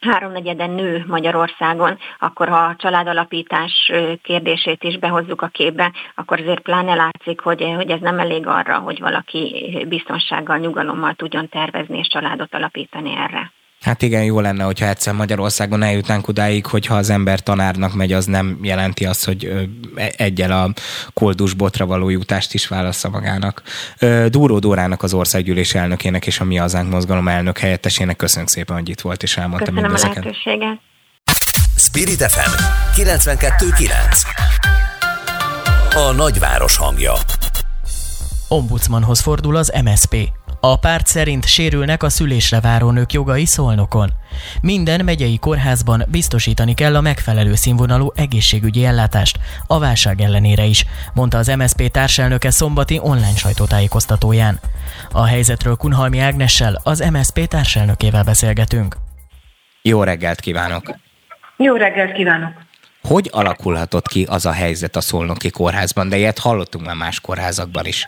[0.00, 6.94] háromnegyeden nő Magyarországon, akkor ha a családalapítás kérdését is behozzuk a képbe, akkor azért pláne
[6.94, 12.54] látszik, hogy, hogy ez nem elég arra, hogy valaki biztonsággal, nyugalommal tudjon tervezni és családot
[12.54, 13.52] alapítani erre.
[13.82, 18.24] Hát igen, jó lenne, hogyha egyszer Magyarországon eljutnánk odáig, hogyha az ember tanárnak megy, az
[18.24, 20.72] nem jelenti azt, hogy e, egyel a
[21.14, 23.62] koldus botra való jutást is válassza magának.
[24.26, 28.88] Dúró Dórának az országgyűlés elnökének és a Mi Hazánk mozgalom elnök helyettesének köszönjük szépen, hogy
[28.88, 30.16] itt volt és elmondta Köszönöm mindezeket.
[30.16, 30.80] a lehetőséget.
[31.76, 32.62] Spirit FM
[33.00, 33.90] 92.9
[35.94, 37.12] A nagyváros hangja
[38.48, 40.41] Ombudsmanhoz fordul az MSP.
[40.64, 44.10] A párt szerint sérülnek a szülésre váró nők jogai szolnokon.
[44.60, 51.38] Minden megyei kórházban biztosítani kell a megfelelő színvonalú egészségügyi ellátást, a válság ellenére is, mondta
[51.38, 54.60] az MSZP társelnöke szombati online sajtótájékoztatóján.
[55.12, 58.96] A helyzetről Kunhalmi Ágnessel, az MSZP társelnökével beszélgetünk.
[59.82, 60.94] Jó reggelt kívánok!
[61.56, 62.52] Jó reggelt kívánok!
[63.02, 67.86] Hogy alakulhatott ki az a helyzet a Szolnoki kórházban, de ilyet hallottunk már más kórházakban
[67.86, 68.06] is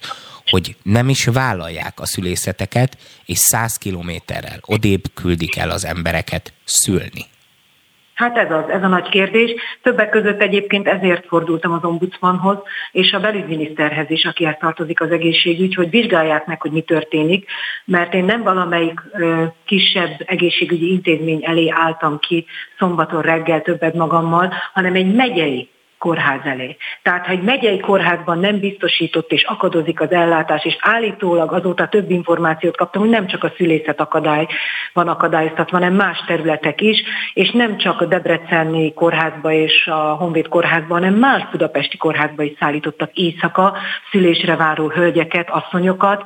[0.50, 7.26] hogy nem is vállalják a szülészeteket, és száz kilométerrel odébb küldik el az embereket szülni.
[8.14, 9.54] Hát ez az, ez a nagy kérdés.
[9.82, 12.58] Többek között egyébként ezért fordultam az ombudsmanhoz,
[12.92, 17.50] és a belügyminiszterhez is, akihez tartozik az egészségügy, hogy vizsgálják meg, hogy mi történik,
[17.84, 22.46] mert én nem valamelyik ö, kisebb egészségügyi intézmény elé álltam ki
[22.78, 25.68] szombaton reggel többet magammal, hanem egy megyei
[26.04, 26.76] kórház elé.
[27.02, 32.10] Tehát, ha egy megyei kórházban nem biztosított és akadozik az ellátás, és állítólag azóta több
[32.10, 34.46] információt kaptam, hogy nem csak a szülészet akadály
[34.92, 37.02] van akadályoztatva, hanem más területek is,
[37.34, 42.52] és nem csak a Debreceni kórházba és a Honvéd kórházba, hanem más budapesti kórházba is
[42.58, 43.76] szállítottak éjszaka
[44.10, 46.22] szülésre váró hölgyeket, asszonyokat,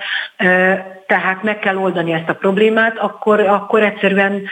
[1.07, 4.43] tehát meg kell oldani ezt a problémát, akkor, akkor egyszerűen,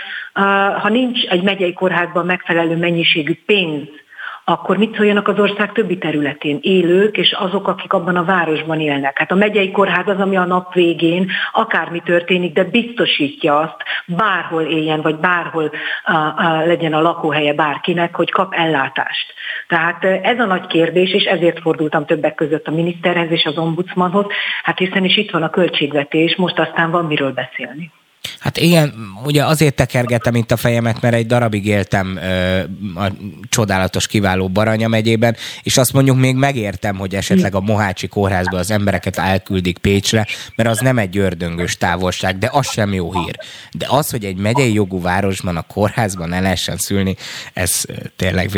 [0.83, 4.05] ha nincs egy megyei kórházban megfelelő mennyiségű pénz,
[4.48, 9.18] akkor mit szóljanak az ország többi területén élők, és azok, akik abban a városban élnek.
[9.18, 14.62] Hát a megyei kórház az, ami a nap végén akármi történik, de biztosítja azt, bárhol
[14.62, 15.70] éljen, vagy bárhol
[16.04, 19.35] a, a, legyen a lakóhelye bárkinek, hogy kap ellátást.
[19.68, 24.26] Tehát ez a nagy kérdés, és ezért fordultam többek között a miniszterhez és az ombudsmanhoz,
[24.62, 27.90] hát hiszen is itt van a költségvetés, most aztán van miről beszélni.
[28.39, 32.59] Hát igen, ugye azért tekergetem itt a fejemet, mert egy darabig éltem ö,
[33.01, 33.12] a
[33.49, 38.71] csodálatos, kiváló Baranya megyében, és azt mondjuk még megértem, hogy esetleg a Mohácsi kórházba az
[38.71, 43.39] embereket elküldik Pécsre, mert az nem egy ördöngös távolság, de az sem jó hír.
[43.73, 47.17] De az, hogy egy megyei jogú városban a kórházban ne lehessen szülni,
[47.53, 47.85] ez
[48.17, 48.51] tényleg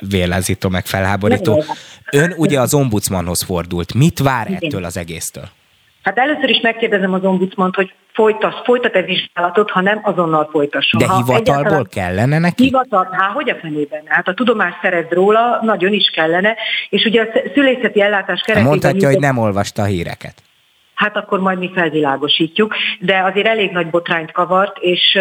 [0.00, 1.64] vélázító, meg felháborító.
[2.12, 3.94] Ön ugye az ombudsmanhoz fordult.
[3.94, 5.50] Mit vár ettől az egésztől?
[6.06, 11.00] Hát először is megkérdezem az ombudsmant, hogy folytat, folytat-e vizsgálatot, ha nem, azonnal folytasson.
[11.00, 12.62] De hivatalból kellene neki?
[12.62, 14.02] Hivatal, hát hogy a fenében?
[14.04, 16.56] Hát a tudomás szerez róla, nagyon is kellene,
[16.88, 18.70] és ugye a szülészeti ellátás keretében...
[18.70, 20.42] Mondhatja, hogy nem olvasta a híreket.
[20.96, 25.18] Hát akkor majd mi felvilágosítjuk, de azért elég nagy botrányt kavart, és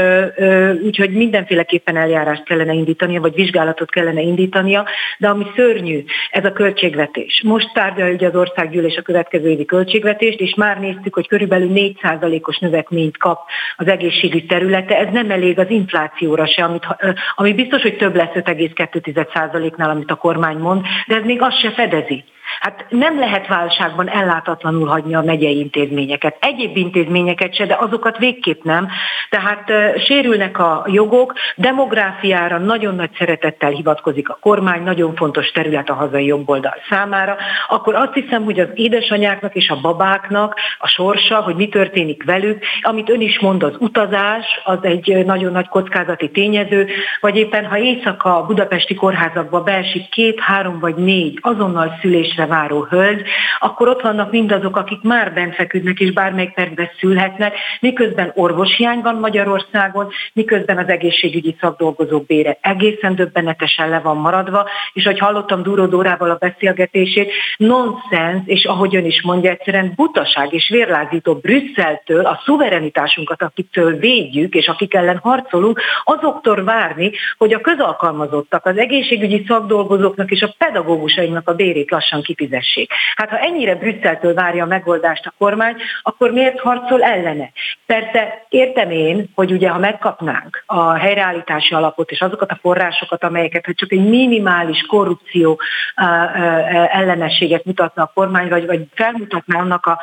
[0.84, 4.86] úgyhogy mindenféleképpen eljárást kellene indítania, vagy vizsgálatot kellene indítania,
[5.18, 7.42] de ami szörnyű, ez a költségvetés.
[7.46, 13.18] Most tárgyalja az országgyűlés a következő évi költségvetést, és már néztük, hogy körülbelül 4%-os növekményt
[13.18, 13.40] kap
[13.76, 14.98] az egészségügy területe.
[14.98, 16.88] Ez nem elég az inflációra se, amit,
[17.36, 21.72] ami biztos, hogy több lesz 5,2%-nál, amit a kormány mond, de ez még azt se
[21.72, 22.24] fedezi.
[22.60, 26.38] Hát nem lehet válságban ellátatlanul hagyni a megyei intézményeket.
[26.40, 28.88] Egyéb intézményeket se, de azokat végképp nem.
[29.30, 35.90] Tehát uh, sérülnek a jogok, demográfiára nagyon nagy szeretettel hivatkozik a kormány, nagyon fontos terület
[35.90, 41.42] a hazai jobboldal számára, akkor azt hiszem, hogy az édesanyáknak és a babáknak a sorsa,
[41.42, 46.32] hogy mi történik velük, amit ön is mond, az utazás, az egy nagyon nagy kockázati
[46.32, 46.88] tényező,
[47.20, 52.46] vagy éppen ha éjszaka a budapesti kórházakba beesik két, három vagy négy azonnal szülés születésre
[52.46, 53.22] váró hölgy,
[53.60, 59.16] akkor ott vannak mindazok, akik már bent feküdnek és bármelyik percben szülhetnek, miközben orvoshiány van
[59.16, 65.86] Magyarországon, miközben az egészségügyi szakdolgozók bére egészen döbbenetesen le van maradva, és hogy hallottam Duró
[65.86, 72.42] Dórával a beszélgetését, nonsens, és ahogy ön is mondja, egyszerűen butaság és vérlázító Brüsszeltől a
[72.46, 80.32] szuverenitásunkat, akiktől védjük, és akik ellen harcolunk, azoktól várni, hogy a közalkalmazottak, az egészségügyi szakdolgozóknak
[80.32, 82.92] és a pedagógusainknak a bérét lassan kifizessék.
[83.16, 87.52] Hát ha ennyire Brüsszeltől várja a megoldást a kormány, akkor miért harcol ellene?
[87.86, 93.66] Persze értem én, hogy ugye ha megkapnánk a helyreállítási alapot és azokat a forrásokat, amelyeket
[93.66, 95.60] hogy csak egy minimális korrupció
[96.92, 100.00] ellenességet mutatna a kormány, vagy, vagy felmutatná annak a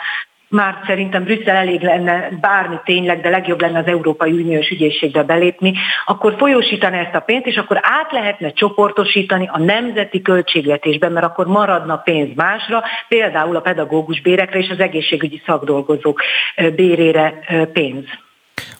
[0.52, 5.72] már szerintem Brüsszel elég lenne bármi tényleg, de legjobb lenne az Európai Uniós ügyészségbe belépni,
[6.06, 11.46] akkor folyósítani ezt a pénzt, és akkor át lehetne csoportosítani a nemzeti költségvetésben, mert akkor
[11.46, 16.22] maradna pénz másra, például a pedagógus bérekre és az egészségügyi szakdolgozók
[16.74, 17.38] bérére
[17.72, 18.04] pénz.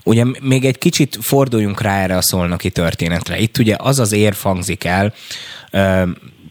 [0.05, 3.39] Ugye még egy kicsit forduljunk rá erre a szolnoki történetre.
[3.39, 5.13] Itt ugye az az érv hangzik el,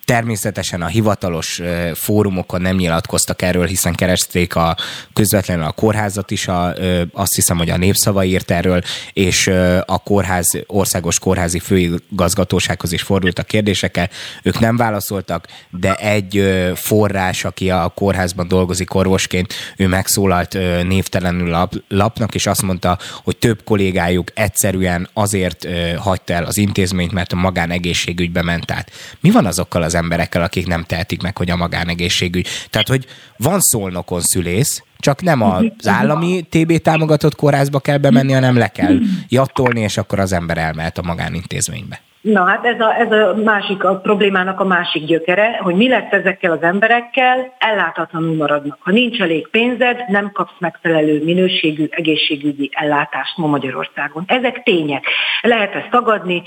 [0.05, 1.61] Természetesen a hivatalos
[1.93, 4.75] fórumokon nem nyilatkoztak erről, hiszen keresték a
[5.13, 6.73] közvetlenül a kórházat is, a,
[7.13, 8.81] azt hiszem, hogy a népszava írt erről,
[9.13, 9.47] és
[9.85, 14.09] a kórház, országos kórházi főigazgatósághoz is fordultak kérdésekkel.
[14.43, 16.43] Ők nem válaszoltak, de egy
[16.75, 20.53] forrás, aki a kórházban dolgozik orvosként, ő megszólalt
[20.87, 27.11] névtelenül lap, lapnak, és azt mondta, hogy több kollégájuk egyszerűen azért hagyta el az intézményt,
[27.11, 28.91] mert a magánegészségügybe ment át.
[29.19, 32.47] Mi van azokkal az emberekkel, akik nem tehetik meg, hogy a magánegészségügy.
[32.69, 33.05] Tehát, hogy
[33.37, 38.97] van szolnokon szülész, csak nem az állami TB támogatott kórházba kell bemenni, hanem le kell
[39.29, 42.01] jattolni, és akkor az ember elmehet a magánintézménybe.
[42.21, 46.11] Na hát ez a, ez a másik a problémának a másik gyökere, hogy mi lesz
[46.11, 48.77] ezekkel az emberekkel, ellátatlanul maradnak.
[48.79, 54.23] Ha nincs elég pénzed, nem kapsz megfelelő minőségű egészségügyi ellátást ma Magyarországon.
[54.27, 55.05] Ezek tények.
[55.41, 56.43] Lehet ezt tagadni.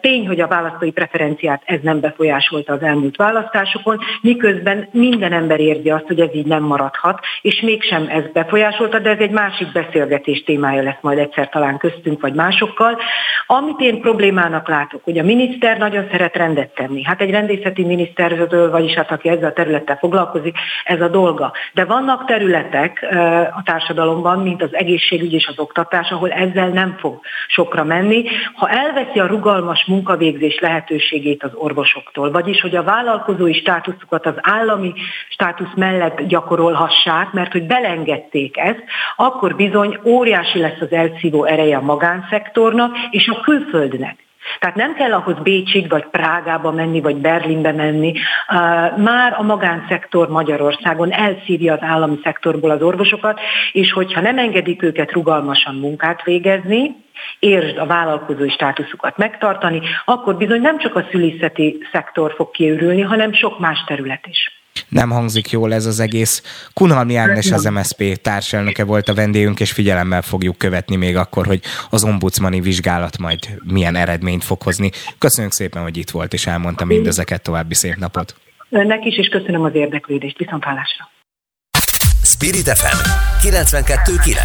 [0.00, 5.90] Tény, hogy a választói preferenciát ez nem befolyásolta az elmúlt választásokon, miközben minden ember érzi
[5.90, 10.42] azt, hogy ez így nem maradhat, és mégsem ez befolyásolta, de ez egy másik beszélgetés
[10.42, 12.98] témája lesz majd egyszer talán köztünk vagy másokkal.
[13.46, 17.02] Amit én problémának látok, hogy a miniszter nagyon szeret rendet tenni.
[17.04, 21.52] Hát egy rendészeti miniszterről, vagyis hát aki ezzel a területtel foglalkozik, ez a dolga.
[21.74, 23.06] De vannak területek
[23.56, 28.24] a társadalomban, mint az egészségügy és az oktatás, ahol ezzel nem fog sokra menni.
[28.54, 34.92] Ha elveszi a rugalmas munkavégzés lehetőségét az orvosoktól, vagyis hogy a vállalkozói státuszukat az állami
[35.28, 38.84] státusz mellett gyakorolhassák, mert hogy belengedték ezt,
[39.16, 44.16] akkor bizony óriási lesz az elszívó ereje a magánszektornak és a külföldnek.
[44.58, 48.14] Tehát nem kell ahhoz Bécsig, vagy Prágába menni, vagy Berlinbe menni.
[48.96, 53.40] Már a magánszektor Magyarországon elszívja az állami szektorból az orvosokat,
[53.72, 56.96] és hogyha nem engedik őket rugalmasan munkát végezni,
[57.38, 63.32] értsd a vállalkozói státuszukat megtartani, akkor bizony nem csak a szülészeti szektor fog kiürülni, hanem
[63.32, 66.42] sok más terület is nem hangzik jól ez az egész.
[66.72, 71.60] Kunhalmi Ágnes az MSZP társelnöke volt a vendégünk, és figyelemmel fogjuk követni még akkor, hogy
[71.90, 74.90] az ombudsmani vizsgálat majd milyen eredményt fog hozni.
[75.18, 77.42] Köszönjük szépen, hogy itt volt, és elmondta mindezeket.
[77.42, 78.36] További szép napot.
[78.70, 80.38] Önnek is, és köszönöm az érdeklődést.
[80.38, 81.10] Viszontlátásra.
[82.22, 82.96] Spirit FM
[83.46, 84.36] 92.9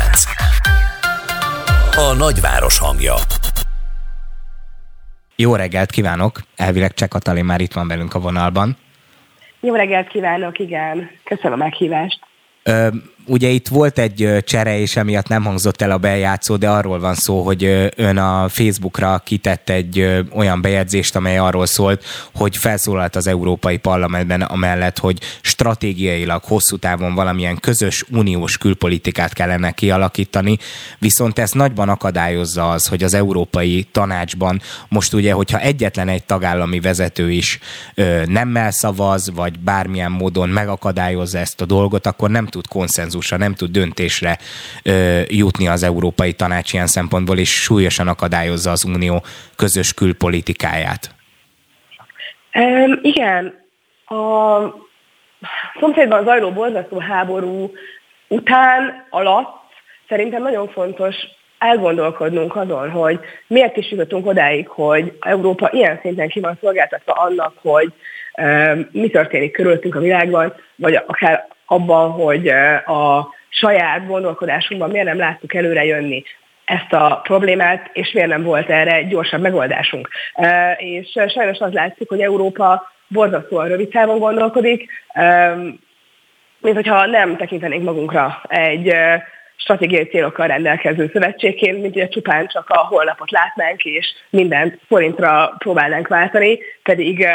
[1.96, 3.16] A nagyváros hangja
[5.40, 6.42] jó reggelt kívánok!
[6.56, 8.78] Elvileg Cseh Katalin már itt van velünk a vonalban.
[9.60, 11.10] Jó reggelt kívánok, igen.
[11.24, 12.20] Köszönöm a meghívást.
[13.30, 17.16] Ugye itt volt egy csere, és emiatt nem hangzott el a bejátszó, de arról van
[17.16, 22.04] szó, hogy ön a Facebookra kitett egy olyan bejegyzést, amely arról szólt,
[22.36, 29.72] hogy felszólalt az Európai Parlamentben amellett, hogy stratégiailag hosszú távon valamilyen közös uniós külpolitikát kellene
[29.72, 30.58] kialakítani,
[31.00, 36.80] viszont ez nagyban akadályozza az, hogy az Európai Tanácsban most ugye, hogyha egyetlen egy tagállami
[36.80, 37.60] vezető is
[38.26, 43.54] nemmel szavaz, vagy bármilyen módon megakadályozza ezt a dolgot, akkor nem tud konszenzus konszenzusra, nem
[43.54, 44.38] tud döntésre
[44.84, 49.24] ö, jutni az Európai Tanács ilyen szempontból, és súlyosan akadályozza az Unió
[49.56, 51.10] közös külpolitikáját.
[52.54, 53.66] Um, igen,
[54.06, 54.16] a
[55.80, 57.72] szomszédban zajló borzasztó háború
[58.28, 59.48] után, alatt
[60.08, 61.16] szerintem nagyon fontos
[61.60, 67.54] elgondolkodnunk azon, hogy miért is jutottunk odáig, hogy Európa ilyen szinten ki van szolgáltatva annak,
[67.62, 67.94] hogy
[68.42, 72.48] um, mi történik körülöttünk a világban, vagy akár abban, hogy
[72.86, 76.24] a saját gondolkodásunkban miért nem láttuk előre jönni
[76.66, 80.10] ezt a problémát, és miért nem volt erre gyorsabb megoldásunk.
[80.78, 84.90] És sajnos az látszik, hogy Európa borzasztóan rövid távon gondolkodik,
[86.60, 88.94] mint hogyha nem tekintenénk magunkra egy
[89.56, 96.08] stratégiai célokkal rendelkező szövetségként, mint ugye csupán csak a holnapot látnánk, és mindent forintra próbálnánk
[96.08, 97.28] váltani, pedig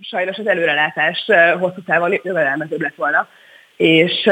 [0.00, 1.24] sajnos az előrelátás
[1.58, 3.28] hosszú távon jövedelmezőbb lett volna
[3.76, 4.28] és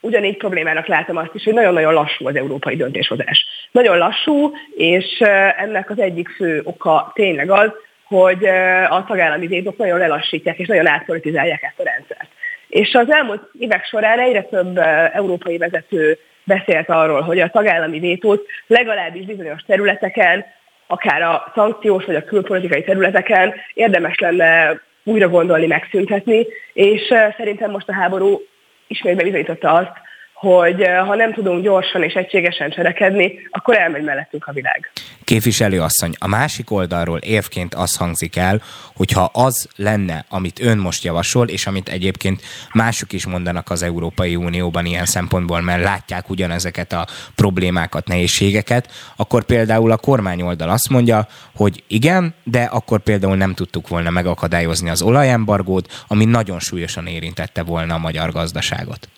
[0.00, 3.46] ugyanígy problémának látom azt is, hogy nagyon-nagyon lassú az európai döntéshozás.
[3.70, 5.20] Nagyon lassú, és
[5.56, 7.70] ennek az egyik fő oka tényleg az,
[8.04, 8.44] hogy
[8.88, 12.28] a tagállami védok nagyon lelassítják és nagyon átpolitizálják ezt a rendszert.
[12.68, 14.78] És az elmúlt évek során egyre több
[15.12, 20.44] európai vezető beszélt arról, hogy a tagállami vétót legalábbis bizonyos területeken,
[20.86, 27.02] akár a szankciós vagy a külpolitikai területeken érdemes lenne újra gondolni, megszüntetni, és
[27.36, 28.40] szerintem most a háború
[28.86, 29.92] ismét bebizonyította azt,
[30.36, 34.90] hogy ha nem tudunk gyorsan és egységesen cselekedni, akkor elmegy mellettünk a világ.
[35.24, 38.62] Képviselő asszony, a másik oldalról évként az hangzik el,
[38.94, 44.36] hogyha az lenne, amit ön most javasol, és amit egyébként mások is mondanak az Európai
[44.36, 50.88] Unióban ilyen szempontból, mert látják ugyanezeket a problémákat, nehézségeket, akkor például a kormány oldal azt
[50.88, 57.06] mondja, hogy igen, de akkor például nem tudtuk volna megakadályozni az olajembargót, ami nagyon súlyosan
[57.06, 59.08] érintette volna a magyar gazdaságot.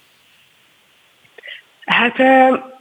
[1.89, 2.19] Hát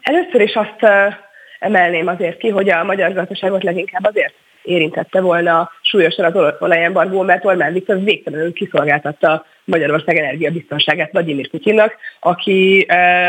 [0.01, 1.13] először is azt
[1.59, 4.33] emelném azért ki, hogy a magyar gazdaságot leginkább azért
[4.63, 12.85] érintette volna súlyosan az olajembargó, mert Orbán Viktor végtelenül kiszolgáltatta Magyarország energiabiztonságát Vladimir Putyinnak, aki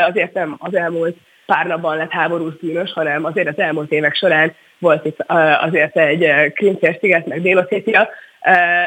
[0.08, 1.16] azért nem az elmúlt
[1.46, 5.24] pár napban lett háborús bűnös, hanem azért az elmúlt évek során volt itt
[5.60, 7.68] azért egy Krimfélsziget, meg dél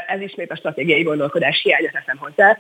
[0.07, 2.57] Ez ismét a stratégiai gondolkodás hiánya teszem hozzá.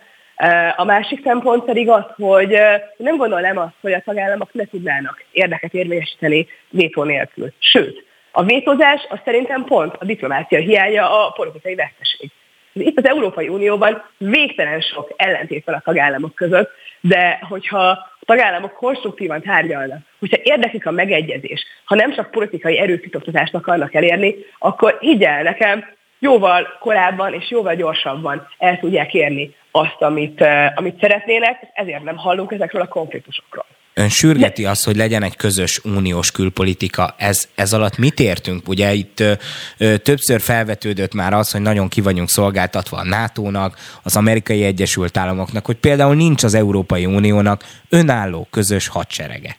[0.75, 2.57] A másik szempont pedig az, hogy
[2.97, 7.53] nem gondolnám azt, hogy a tagállamok ne tudnának érdeket érvényesíteni vétó nélkül.
[7.59, 12.31] Sőt, a vétózás az szerintem pont a diplomácia hiánya, a politikai veszteség.
[12.73, 18.73] Itt az Európai Unióban végtelen sok ellentét van a tagállamok között, de hogyha a tagállamok
[18.73, 25.43] konstruktívan tárgyalnak, hogyha érdeklik a megegyezés, ha nem csak politikai erőfitoktatást akarnak elérni, akkor higgyel
[25.43, 25.85] nekem,
[26.21, 30.43] jóval korábban és jóval gyorsabban el tudják érni azt, amit,
[30.75, 33.65] amit szeretnének, ezért nem hallunk ezekről a konfliktusokról.
[33.93, 37.15] Ön sürgeti azt, hogy legyen egy közös uniós külpolitika.
[37.17, 38.67] Ez, ez alatt mit értünk?
[38.67, 39.31] Ugye itt ö,
[39.77, 45.17] ö, többször felvetődött már az, hogy nagyon ki vagyunk szolgáltatva a NATO-nak, az amerikai Egyesült
[45.17, 49.55] Államoknak, hogy például nincs az Európai Uniónak önálló közös hadserege.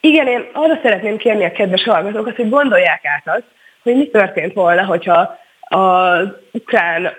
[0.00, 3.44] Igen, én arra szeretném kérni a kedves hallgatókat, hogy gondolják át azt,
[3.82, 7.12] hogy mi történt volna, hogyha az ukrán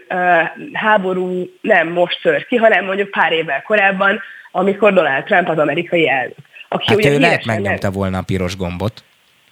[0.74, 6.10] háború nem most tört ki, hanem mondjuk pár évvel korábban, amikor Donald Trump az amerikai
[6.10, 6.36] elnök.
[6.68, 7.92] Aki hát ugye ő lehet megnyomta nem...
[7.92, 9.04] volna a piros gombot.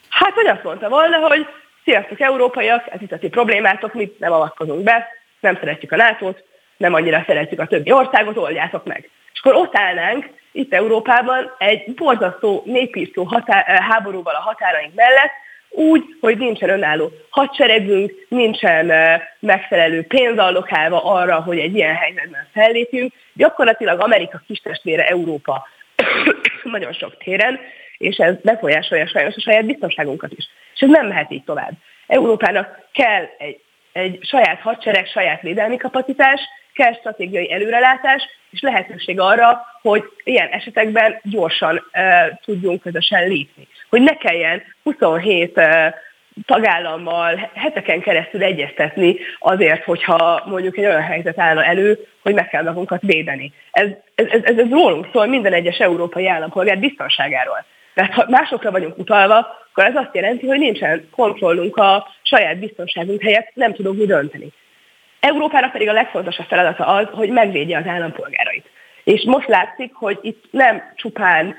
[0.10, 1.48] Hát, vagy azt mondta volna, hogy
[1.84, 5.08] sziasztok európaiak, ez itt a ti problémátok, mit nem avatkozunk be,
[5.40, 6.34] nem szeretjük a nato
[6.80, 9.10] nem annyira szeretjük a többi országot, oldjátok meg.
[9.34, 15.32] És akkor ott állnánk itt Európában egy borzasztó népírtó hatá- háborúval a határaink mellett,
[15.70, 18.92] úgy, hogy nincsen önálló hadseregünk, nincsen
[19.40, 23.14] megfelelő pénz allokálva arra, hogy egy ilyen helyzetben fellépjünk.
[23.34, 25.68] Gyakorlatilag Amerika kistestvére Európa
[26.64, 27.60] nagyon sok téren,
[27.98, 30.50] és ez befolyásolja sajnos a saját biztonságunkat is.
[30.74, 31.72] És ez nem mehet így tovább.
[32.08, 33.60] Európának kell egy,
[33.92, 36.42] egy saját hadsereg, saját védelmi kapacitás,
[36.74, 43.68] kell stratégiai előrelátás, és lehetőség arra, hogy ilyen esetekben gyorsan uh, tudjunk közösen lépni.
[43.90, 45.94] Hogy ne kelljen 27 uh,
[46.46, 52.64] tagállammal heteken keresztül egyeztetni azért, hogyha mondjuk egy olyan helyzet állna elő, hogy meg kell
[52.64, 53.54] magunkat védeni.
[53.72, 57.66] Ez, ez, ez, ez rólunk szól minden egyes európai állampolgár biztonságáról.
[57.94, 59.36] Tehát ha másokra vagyunk utalva,
[59.72, 64.48] akkor ez azt jelenti, hogy nincsen kontrollunk a saját biztonságunk helyett, nem tudunk mi dönteni.
[65.20, 68.70] Európának pedig a legfontosabb feladata az, hogy megvédje az állampolgárait.
[69.04, 71.56] És most látszik, hogy itt nem csupán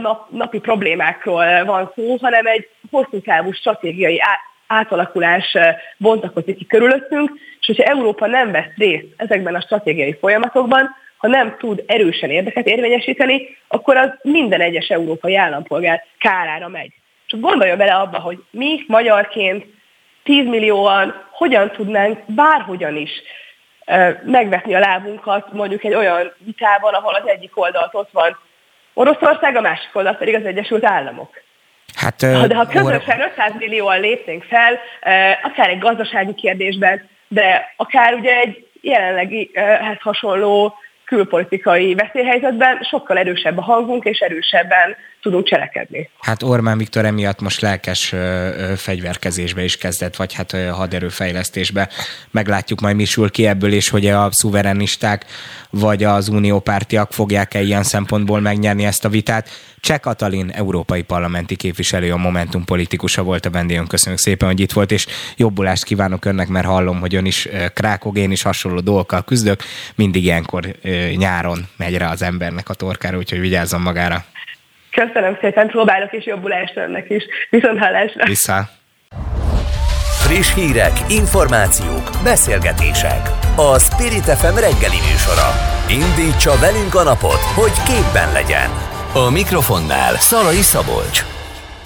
[0.00, 4.20] nap, napi problémákról van szó, hanem egy hosszú távú stratégiai
[4.66, 5.56] átalakulás
[5.96, 7.30] bontakozik ki körülöttünk,
[7.60, 12.66] és hogyha Európa nem vesz részt ezekben a stratégiai folyamatokban, ha nem tud erősen érdeket
[12.66, 16.92] érvényesíteni, akkor az minden egyes európai állampolgár kárára megy.
[17.26, 19.66] Csak gondolja bele abba, hogy mi magyarként
[20.22, 23.10] 10 millióan hogyan tudnánk bárhogyan is
[24.24, 28.38] megvetni a lábunkat mondjuk egy olyan vitában, ahol az egyik oldalt ott van
[28.94, 31.42] Oroszország, a másik oldalt pedig az Egyesült Államok.
[31.94, 34.78] Hát, de ha közösen 500 millióan lépnénk fel,
[35.42, 40.74] akár egy gazdasági kérdésben, de akár ugye egy jelenlegihez hasonló
[41.04, 46.08] külpolitikai veszélyhelyzetben sokkal erősebb a hangunk, és erősebben tudunk cselekedni.
[46.18, 51.88] Hát Orbán Viktor emiatt most lelkes ö, ö, fegyverkezésbe is kezdett, vagy hát ö, haderőfejlesztésbe.
[52.30, 55.24] Meglátjuk majd mi sül ki ebből, és hogy a szuverenisták
[55.70, 59.48] vagy az uniópártiak fogják-e ilyen szempontból megnyerni ezt a vitát.
[59.80, 63.88] Cseh Katalin, európai parlamenti képviselő, a Momentum politikusa volt a vendégünk.
[63.88, 65.06] Köszönjük szépen, hogy itt volt, és
[65.36, 69.62] jobbulást kívánok önnek, mert hallom, hogy ön is krákog, én is hasonló dolgokkal küzdök.
[69.94, 70.76] Mindig ilyenkor
[71.16, 74.24] nyáron megy rá az embernek a torkára, úgyhogy vigyázzon magára.
[74.94, 77.24] Köszönöm szépen, próbálok és jobbulást önnek is.
[77.50, 78.24] Viszont hallásra.
[78.24, 78.68] Vissza.
[80.26, 83.28] Friss hírek, információk, beszélgetések.
[83.56, 85.48] A Spirit FM reggeli műsora.
[85.88, 88.70] Indítsa velünk a napot, hogy képben legyen.
[89.14, 91.33] A mikrofonnál Szalai Szabolcs.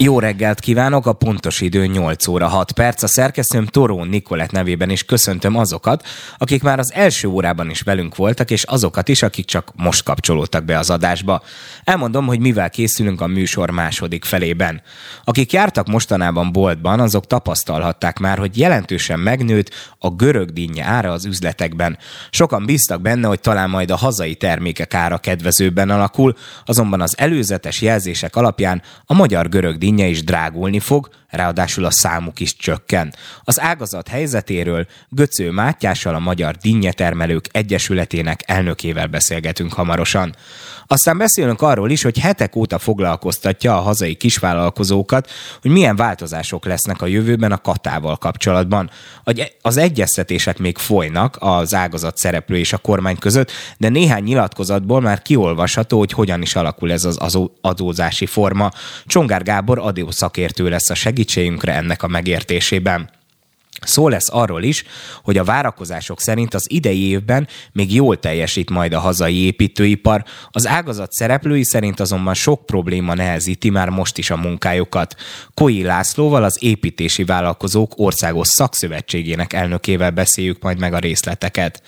[0.01, 3.03] Jó reggelt kívánok, a pontos idő 8 óra 6 perc.
[3.03, 8.15] A szerkesztőm Toró Nikolett nevében is köszöntöm azokat, akik már az első órában is velünk
[8.15, 11.41] voltak, és azokat is, akik csak most kapcsolódtak be az adásba.
[11.83, 14.81] Elmondom, hogy mivel készülünk a műsor második felében.
[15.23, 21.25] Akik jártak mostanában boltban, azok tapasztalhatták már, hogy jelentősen megnőtt a görög dinnye ára az
[21.25, 21.97] üzletekben.
[22.29, 26.35] Sokan bíztak benne, hogy talán majd a hazai termékek ára kedvezőbben alakul,
[26.65, 32.55] azonban az előzetes jelzések alapján a magyar-görög dinnye is drágulni fog, ráadásul a számuk is
[32.55, 33.13] csökken.
[33.43, 40.35] Az ágazat helyzetéről Göcő Mátyással a Magyar Dinnyetermelők Egyesületének elnökével beszélgetünk hamarosan.
[40.87, 45.29] Aztán beszélünk arról is, hogy hetek óta foglalkoztatja a hazai kisvállalkozókat,
[45.61, 48.89] hogy milyen változások lesznek a jövőben a katával kapcsolatban.
[49.61, 55.21] Az egyeztetések még folynak az ágazat szereplő és a kormány között, de néhány nyilatkozatból már
[55.21, 58.71] kiolvasható, hogy hogyan is alakul ez az adózási forma.
[59.05, 63.09] Csongár Gábor adószakértő lesz a segítségünkre ennek a megértésében.
[63.81, 64.83] Szó lesz arról is,
[65.23, 70.67] hogy a várakozások szerint az idei évben még jól teljesít majd a hazai építőipar, az
[70.67, 75.15] ágazat szereplői szerint azonban sok probléma nehezíti már most is a munkájukat.
[75.53, 81.81] Koi Lászlóval, az Építési Vállalkozók Országos Szakszövetségének elnökével beszéljük majd meg a részleteket.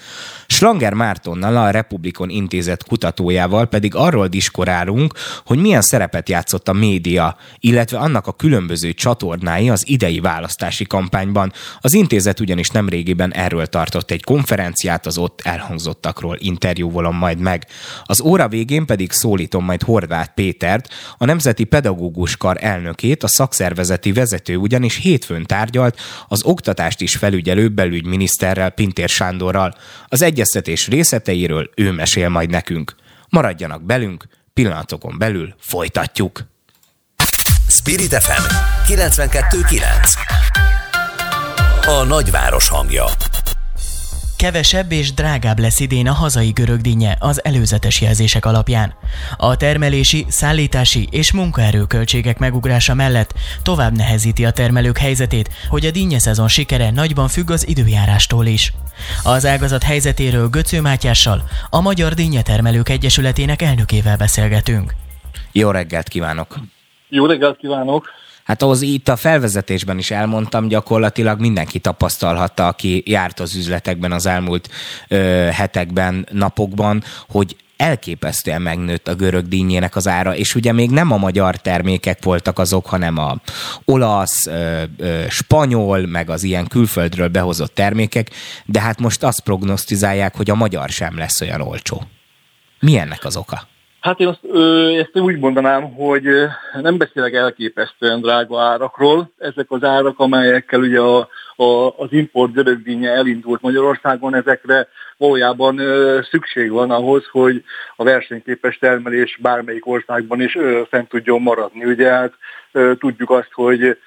[0.52, 5.14] Slanger Mártonnal, a Republikon Intézet kutatójával pedig arról diskorálunk,
[5.46, 11.54] hogy milyen szerepet játszott a média, illetve annak a különböző csatornái az idei választási kampányban.
[11.80, 17.66] Az intézet ugyanis nemrégiben erről tartott egy konferenciát, az ott elhangzottakról interjúvolom majd meg.
[18.04, 24.12] Az óra végén pedig szólítom majd Horváth Pétert, a Nemzeti Pedagógus Kar elnökét, a szakszervezeti
[24.12, 29.76] vezető ugyanis hétfőn tárgyalt az oktatást is felügyelő belügyminiszterrel Pintér Sándorral.
[30.08, 32.96] Az egyeztetés részleteiről ő mesél majd nekünk.
[33.30, 36.42] Maradjanak belünk, pillanatokon belül folytatjuk.
[37.68, 38.54] Spirit FM
[38.94, 39.82] 92.9
[41.86, 43.06] A nagyváros hangja
[44.42, 48.94] Kevesebb és drágább lesz idén a hazai görög dinnye az előzetes jelzések alapján.
[49.38, 53.34] A termelési, szállítási és munkaerőköltségek megugrása mellett
[53.64, 58.74] tovább nehezíti a termelők helyzetét, hogy a dinnye szezon sikere nagyban függ az időjárástól is.
[59.24, 64.94] Az ágazat helyzetéről Göcő Mátyással, a Magyar Dinnyetermelők Egyesületének elnökével beszélgetünk.
[65.52, 66.56] Jó reggelt kívánok!
[67.10, 68.10] Jó reggelt kívánok!
[68.52, 74.26] Hát ahhoz itt a felvezetésben is elmondtam, gyakorlatilag mindenki tapasztalhatta, aki járt az üzletekben az
[74.26, 74.70] elmúlt
[75.08, 75.18] ö,
[75.52, 81.18] hetekben, napokban, hogy elképesztően megnőtt a görög dinnyének az ára, és ugye még nem a
[81.18, 83.42] magyar termékek voltak azok, hanem a
[83.86, 88.30] olasz, ö, ö, spanyol, meg az ilyen külföldről behozott termékek,
[88.66, 92.04] de hát most azt prognosztizálják, hogy a magyar sem lesz olyan olcsó.
[92.80, 93.68] Mi ennek az oka?
[94.02, 96.26] Hát én azt, ö, ezt úgy mondanám, hogy
[96.82, 99.32] nem beszélek elképesztően drága árakról.
[99.38, 104.88] Ezek az árak, amelyekkel ugye a, a, az import görögdínje elindult Magyarországon, ezekre
[105.18, 107.64] valójában ö, szükség van ahhoz, hogy
[107.96, 111.86] a versenyképes termelés bármelyik országban is ö, fent tudjon maradni.
[111.86, 112.34] Ugye hát
[112.72, 113.98] ö, tudjuk azt, hogy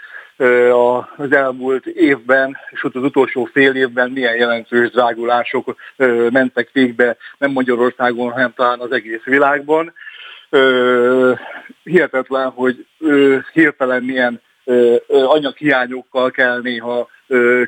[1.16, 5.76] az elmúlt évben, és ott az utolsó fél évben milyen jelentős drágulások
[6.30, 9.92] mentek végbe, nem Magyarországon, hanem talán az egész világban.
[11.82, 12.86] Hihetetlen, hogy
[13.52, 14.40] hirtelen milyen
[15.08, 17.08] anyaghiányokkal kell néha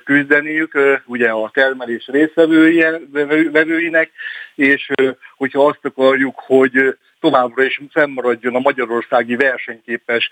[0.05, 4.11] küzdeniük, ugye a termelés részvevőinek,
[4.55, 4.91] és
[5.37, 6.97] hogyha azt akarjuk, hogy
[7.31, 10.31] továbbra is fennmaradjon a magyarországi versenyképes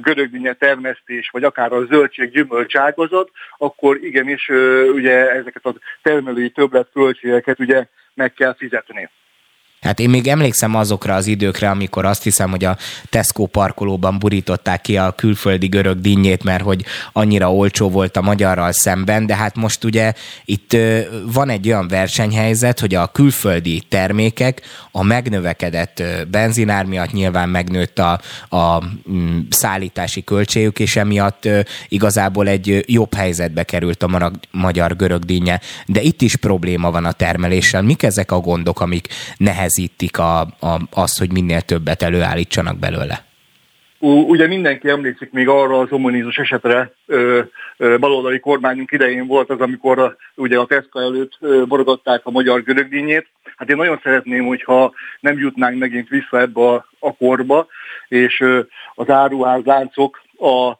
[0.00, 4.48] görögdínye termesztés, vagy akár a zöldség gyümölcs ágazat, akkor igenis
[4.94, 9.10] ugye ezeket a termelői többletköltségeket ugye meg kell fizetni.
[9.84, 12.76] Hát én még emlékszem azokra az időkre, amikor azt hiszem, hogy a
[13.10, 18.72] Tesco parkolóban burították ki a külföldi görög dinnyét, mert hogy annyira olcsó volt a magyarral
[18.72, 20.12] szemben, de hát most ugye
[20.44, 20.76] itt
[21.32, 28.20] van egy olyan versenyhelyzet, hogy a külföldi termékek a megnövekedett benzinár miatt nyilván megnőtt a,
[28.48, 31.48] a mm, szállítási költségük, és emiatt
[31.88, 35.60] igazából egy jobb helyzetbe került a magyar görög dinnye.
[35.86, 37.82] De itt is probléma van a termeléssel.
[37.82, 43.24] Mik ezek a gondok, amik nehez nehezítik a, a, azt, hogy minél többet előállítsanak belőle?
[43.98, 47.40] Ugye mindenki emlékszik még arra az omonízus esetre, ö,
[47.76, 52.62] ö, baloldali kormányunk idején volt az, amikor a, ugye a Tesco előtt borogatták a magyar
[52.62, 53.26] görögdínyét.
[53.56, 57.66] Hát én nagyon szeretném, hogyha nem jutnánk megint vissza ebbe a, a korba,
[58.08, 58.60] és ö,
[58.94, 60.72] az áruházláncok a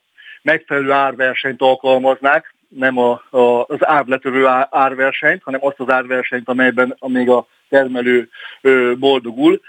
[0.42, 7.28] megfelelő árversenyt alkalmaznák, nem a, a, az árletörő árversenyt, hanem azt az árversenyt, amelyben amíg
[7.28, 8.28] a termelő
[8.98, 9.60] boldogul.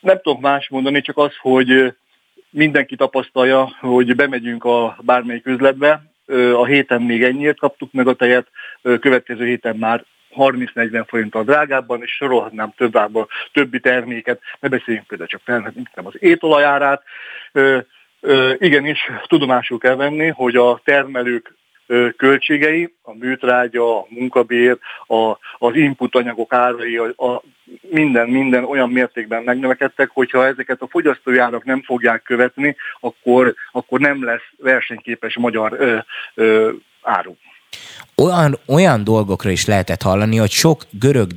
[0.00, 1.94] Nem tudok más mondani, csak az, hogy
[2.50, 6.02] mindenki tapasztalja, hogy bemegyünk a bármelyik üzletbe,
[6.54, 8.46] a héten még ennyiért kaptuk meg a tejet,
[8.82, 10.04] következő héten már
[10.36, 15.46] 30-40 forinttal drágábban, és sorolhatnám tovább a többi terméket, ne beszéljünk például csak
[15.94, 17.02] nem az étolajárát.
[18.58, 21.54] Igenis, tudomásul kell venni, hogy a termelők
[22.16, 27.42] költségei, a műtrágya, a munkabér, a, az input anyagok árai, a, a
[27.80, 34.00] minden, minden olyan mértékben megnövekedtek, hogyha ezeket a fogyasztói árak nem fogják követni, akkor, akkor
[34.00, 35.98] nem lesz versenyképes magyar ö,
[36.34, 36.72] ö,
[37.02, 37.34] áru.
[38.14, 41.30] Olyan, olyan dolgokra is lehetett hallani, hogy sok görög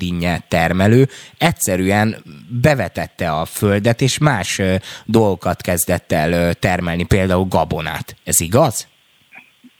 [0.48, 2.16] termelő egyszerűen
[2.62, 4.62] bevetette a földet, és más
[5.06, 8.16] dolgokat kezdett el termelni, például gabonát.
[8.24, 8.88] Ez igaz?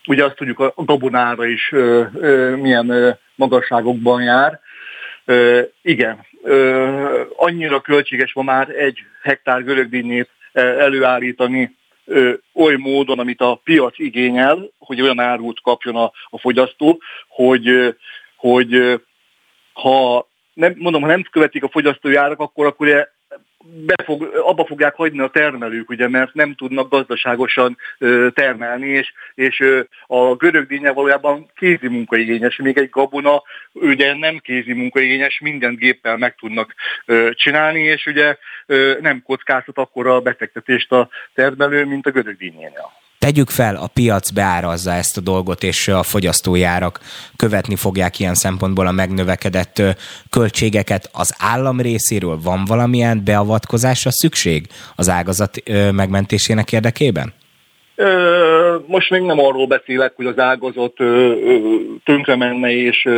[0.10, 4.60] Ugye azt tudjuk, a gabonára is ö, ö, milyen ö, magasságokban jár.
[5.26, 13.42] Ö, igen, ö, annyira költséges ma már egy hektár görögdínyét előállítani ö, oly módon, amit
[13.42, 17.96] a piac igényel, hogy olyan árut kapjon a, a fogyasztó, hogy,
[18.36, 19.02] hogy
[19.74, 22.88] ha nem, mondom, ha nem követik a fogyasztói árak, akkor, akkor
[23.66, 29.60] befog, abba fogják hagyni a termelők, ugye, mert nem tudnak gazdaságosan ö, termelni, és, és
[29.60, 33.42] ö, a görög dinnye valójában kézi munkaigényes, még egy gabona
[33.74, 36.74] ugye nem kézi munkaigényes, minden géppel meg tudnak
[37.06, 42.38] ö, csinálni, és ugye ö, nem kockáztat akkor a befektetést a termelő, mint a görög
[42.38, 42.92] dinnyénél.
[43.20, 47.00] Tegyük fel, a piac beárazza ezt a dolgot, és a fogyasztói árak
[47.36, 49.82] követni fogják ilyen szempontból a megnövekedett
[50.30, 51.10] költségeket.
[51.12, 57.34] Az állam részéről van valamilyen beavatkozásra szükség az ágazat megmentésének érdekében?
[58.86, 60.94] Most még nem arról beszélek, hogy az ágazat
[62.04, 63.10] tönkre menne és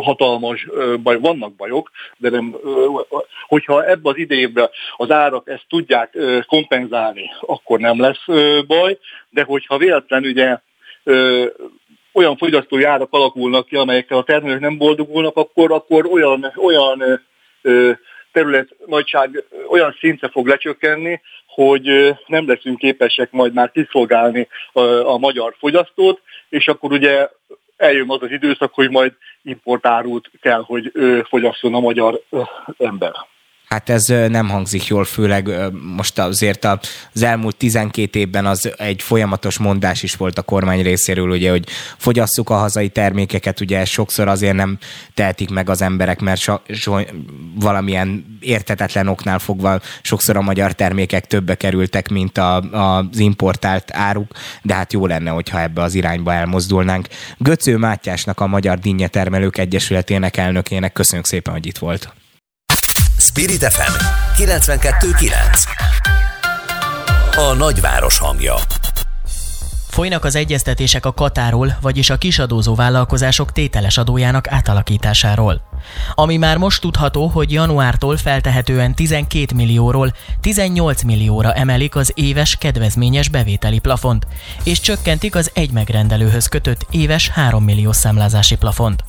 [0.00, 0.66] hatalmas
[1.02, 2.54] baj, vannak bajok, de nem,
[3.46, 8.24] hogyha ebbe az idejében az árak ezt tudják kompenzálni, akkor nem lesz
[8.66, 8.98] baj,
[9.30, 10.58] de hogyha véletlen ugye
[12.12, 17.22] olyan fogyasztói árak alakulnak ki, amelyekkel a termelők nem boldogulnak, akkor, akkor olyan, olyan
[18.32, 21.20] terület nagyság olyan szintre fog lecsökkenni,
[21.54, 27.28] hogy nem leszünk képesek majd már kiszolgálni a, magyar fogyasztót, és akkor ugye
[27.76, 30.92] eljön az az időszak, hogy majd importárult kell, hogy
[31.28, 32.20] fogyasszon a magyar
[32.78, 33.12] ember.
[33.68, 35.50] Hát ez nem hangzik jól, főleg
[35.96, 41.30] most azért az elmúlt 12 évben az egy folyamatos mondás is volt a kormány részéről,
[41.30, 44.78] ugye, hogy fogyasszuk a hazai termékeket, ugye sokszor azért nem
[45.14, 46.98] tehetik meg az emberek, mert so, so,
[47.54, 54.32] valamilyen értetetlen oknál fogva sokszor a magyar termékek többe kerültek, mint a, az importált áruk,
[54.62, 57.08] de hát jó lenne, hogyha ebbe az irányba elmozdulnánk.
[57.38, 62.12] Göcő Mátyásnak, a Magyar Dinnye Termelők Egyesületének elnökének köszönjük szépen, hogy itt volt.
[63.24, 63.92] Spirit FM
[64.42, 65.32] 92.9
[67.36, 68.54] A nagyváros hangja
[69.88, 75.62] Folynak az egyeztetések a Katáról, vagyis a kisadózó vállalkozások tételes adójának átalakításáról.
[76.14, 83.28] Ami már most tudható, hogy januártól feltehetően 12 millióról 18 millióra emelik az éves kedvezményes
[83.28, 84.26] bevételi plafont,
[84.64, 89.04] és csökkentik az egy megrendelőhöz kötött éves 3 millió számlázási plafont.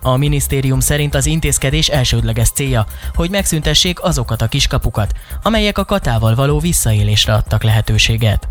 [0.00, 5.12] A minisztérium szerint az intézkedés elsődleges célja, hogy megszüntessék azokat a kiskapukat,
[5.42, 8.48] amelyek a katával való visszaélésre adtak lehetőséget.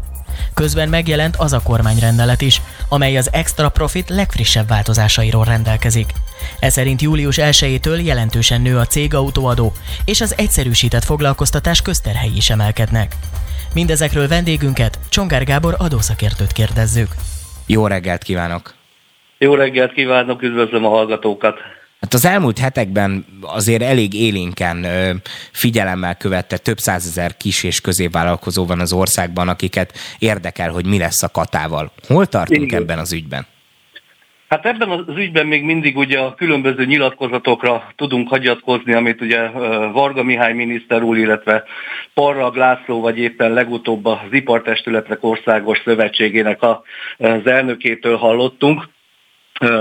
[0.54, 6.14] Közben megjelent az a kormányrendelet is, amely az extra profit legfrissebb változásairól rendelkezik.
[6.60, 9.74] Ez szerint július 1-től jelentősen nő a cégautóadó,
[10.06, 13.16] és az egyszerűsített foglalkoztatás közterhelyi is emelkednek.
[13.74, 17.16] Mindezekről vendégünket, Csongár Gábor adószakértőt kérdezzük.
[17.66, 18.81] Jó reggelt kívánok!
[19.44, 21.60] Jó reggelt kívánok, üdvözlöm a hallgatókat!
[22.02, 24.86] Hát az elmúlt hetekben azért elég élénken
[25.52, 31.24] figyelemmel követte több százezer kis és középvállalkozó van az országban, akiket érdekel, hogy mi lesz
[31.24, 31.92] a katával.
[32.08, 32.82] Hol tartunk Igen.
[32.82, 33.46] ebben az ügyben?
[34.50, 39.50] Hát ebben az ügyben még mindig ugye a különböző nyilatkozatokra tudunk hagyatkozni, amit ugye
[39.92, 41.64] Varga Mihály miniszter úr, illetve
[42.14, 46.60] Parra László, vagy éppen legutóbb az Ipartestületek Országos Szövetségének
[47.18, 48.90] az elnökétől hallottunk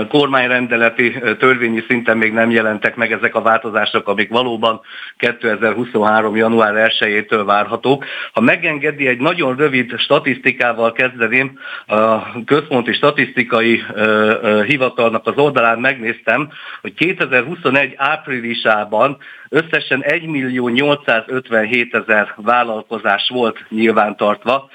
[0.09, 4.81] kormányrendeleti törvényi szinten még nem jelentek meg ezek a változások, amik valóban
[5.17, 6.35] 2023.
[6.35, 8.05] január 1-től várhatók.
[8.33, 11.59] Ha megengedi, egy nagyon rövid statisztikával kezdeném.
[11.87, 13.83] A Központi Statisztikai
[14.65, 16.49] Hivatalnak az oldalán megnéztem,
[16.81, 19.17] hogy 2021 áprilisában
[19.49, 24.69] összesen 1 millió 857 ezer vállalkozás volt nyilvántartva,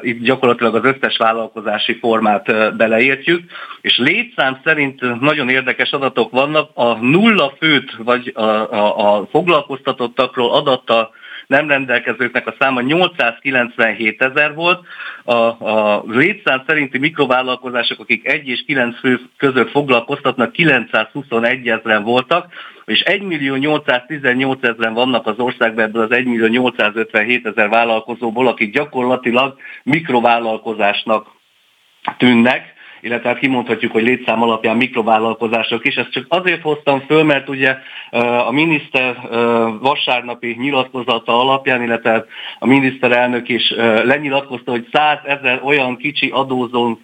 [0.00, 3.50] itt gyakorlatilag az összes vállalkozási formát beleértjük,
[3.80, 10.54] és létszám szerint nagyon érdekes adatok vannak, a nulla főt, vagy a, a, a foglalkoztatottakról
[10.54, 11.10] adattal
[11.48, 14.86] nem rendelkezőknek a száma 897 ezer volt,
[15.24, 22.52] a, a létszám szerinti mikrovállalkozások, akik 1 és 9 fő között foglalkoztatnak, 921 ezeren voltak,
[22.84, 28.48] és 1 millió 818 ezeren vannak az országban ebből az 1 millió 857 ezer vállalkozóból,
[28.48, 31.26] akik gyakorlatilag mikrovállalkozásnak
[32.18, 32.76] tűnnek,
[33.08, 35.94] illetve hát kimondhatjuk, hogy létszám alapján mikrovállalkozások is.
[35.94, 37.76] Ezt csak azért hoztam föl, mert ugye
[38.46, 39.16] a miniszter
[39.80, 42.24] vasárnapi nyilatkozata alapján, illetve
[42.58, 46.98] a miniszterelnök is lenyilatkozta, hogy 100 ezer olyan kicsi adózón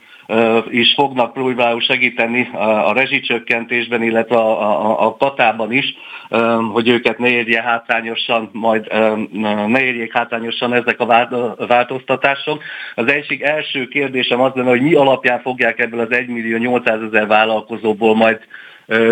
[0.70, 2.48] is fognak próbálni segíteni
[2.86, 5.94] a rezsicsökkentésben, illetve a, a, a katában is,
[6.72, 8.86] hogy őket ne érje hátrányosan, majd
[9.66, 11.26] ne érjék hátrányosan ezek a
[11.66, 12.62] változtatások.
[12.94, 17.02] Az egyik első kérdésem az lenne, hogy mi alapján fogják ebből az 1 millió 800
[17.02, 18.40] ezer vállalkozóból majd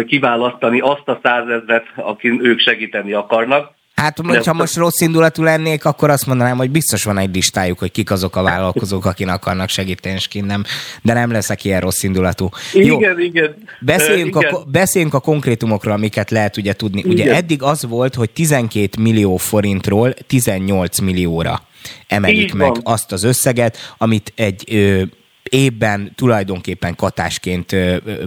[0.07, 3.81] kiválasztani azt a százezret, akin ők segíteni akarnak.
[3.95, 7.91] Hát, ha most rossz indulatú lennék, akkor azt mondanám, hogy biztos van egy listájuk, hogy
[7.91, 10.65] kik azok a vállalkozók, akik akarnak segíteni, és nem,
[11.03, 12.49] de nem leszek ilyen rossz indulatú.
[12.73, 13.55] Igen, Jó, igen.
[13.81, 14.55] Beszéljünk, igen.
[14.55, 16.99] A, beszéljünk a konkrétumokról, amiket lehet ugye tudni.
[16.99, 17.13] Igen.
[17.13, 21.63] Ugye eddig az volt, hogy 12 millió forintról 18 millióra
[22.07, 22.81] emelik Így meg van.
[22.83, 25.03] azt az összeget, amit egy ö,
[25.43, 27.77] évben tulajdonképpen katásként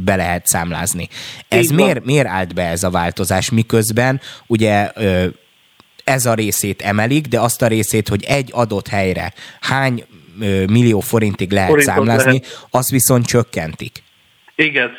[0.03, 1.07] be lehet számlázni.
[1.47, 4.91] Ez miért, miért állt be ez a változás, miközben ugye
[6.05, 10.05] ez a részét emelik, de azt a részét, hogy egy adott helyre hány
[10.69, 12.67] millió forintig lehet Forintot számlázni, lehet.
[12.71, 14.03] azt viszont csökkentik.
[14.55, 14.91] Igen.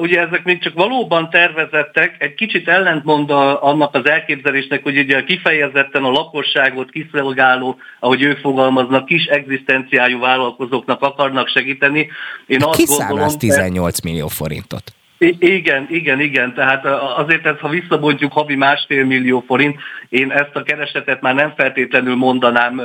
[0.00, 5.24] Ugye ezek még csak valóban tervezettek, egy kicsit ellentmond a, annak az elképzelésnek, hogy ugye
[5.24, 12.08] kifejezetten a lakosságot kiszolgáló, ahogy ők fogalmaznak, kis egzisztenciájú vállalkozóknak akarnak segíteni.
[12.46, 14.92] Én Ki azt gondolom, 18 millió forintot?
[15.38, 16.54] Igen, igen, igen.
[16.54, 16.84] Tehát
[17.16, 22.14] azért ez, ha visszabontjuk havi másfél millió forint, én ezt a keresetet már nem feltétlenül
[22.14, 22.82] mondanám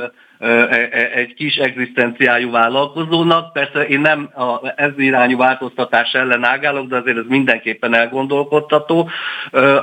[1.14, 3.52] egy kis egzisztenciájú vállalkozónak.
[3.52, 9.08] Persze én nem a, ez irányú változtatás ellen ágálok, de azért ez mindenképpen elgondolkodtató.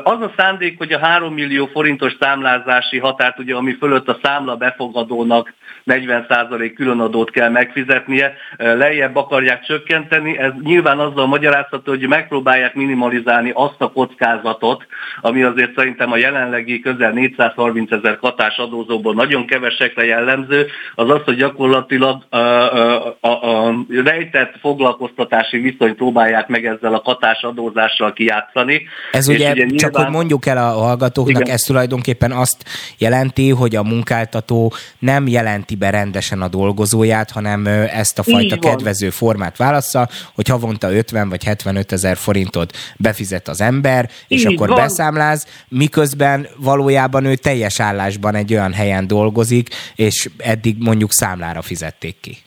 [0.04, 4.56] Az a szándék, hogy a 3 millió forintos számlázási határt, ugye, ami fölött a számla
[4.56, 5.54] befogadónak
[5.86, 10.38] 40% különadót kell megfizetnie, lejjebb akarják csökkenteni.
[10.38, 14.86] Ez nyilván azzal magyarázható, hogy megpróbálják minimalizálni azt a kockázatot,
[15.22, 21.10] ami azért szerintem a jelenlegi közel 430 ezer katás adózóból nagyon kevesekre jellemző, jellemző, az
[21.10, 27.42] az, hogy gyakorlatilag a, a, a, a rejtett foglalkoztatási viszonyt próbálják meg ezzel a katás
[27.42, 28.82] adózással kijátszani.
[29.12, 29.78] Ez ugye, ugye nyilván...
[29.78, 31.54] csak hogy mondjuk el a hallgatóknak, Igen.
[31.54, 32.64] ez tulajdonképpen azt
[32.98, 39.10] jelenti, hogy a munkáltató nem jelenti be rendesen a dolgozóját, hanem ezt a fajta kedvező
[39.10, 44.68] formát válassza, hogy havonta 50 vagy 75 ezer forintot befizet az ember, és Így akkor
[44.68, 44.78] van.
[44.78, 52.16] beszámláz, miközben valójában ő teljes állásban egy olyan helyen dolgozik, és eddig mondjuk számlára fizették
[52.22, 52.38] ki.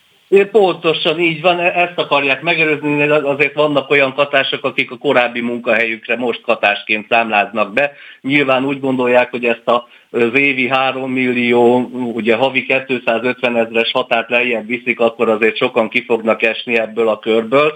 [0.50, 6.16] Pontosan így van, e- ezt akarják megerőzni, azért vannak olyan katások, akik a korábbi munkahelyükre
[6.16, 7.92] most katásként számláznak be.
[8.20, 14.30] Nyilván úgy gondolják, hogy ezt a, az évi 3 millió, ugye havi 250 ezres határt
[14.30, 17.72] lejjebb viszik, akkor azért sokan ki fognak esni ebből a körből.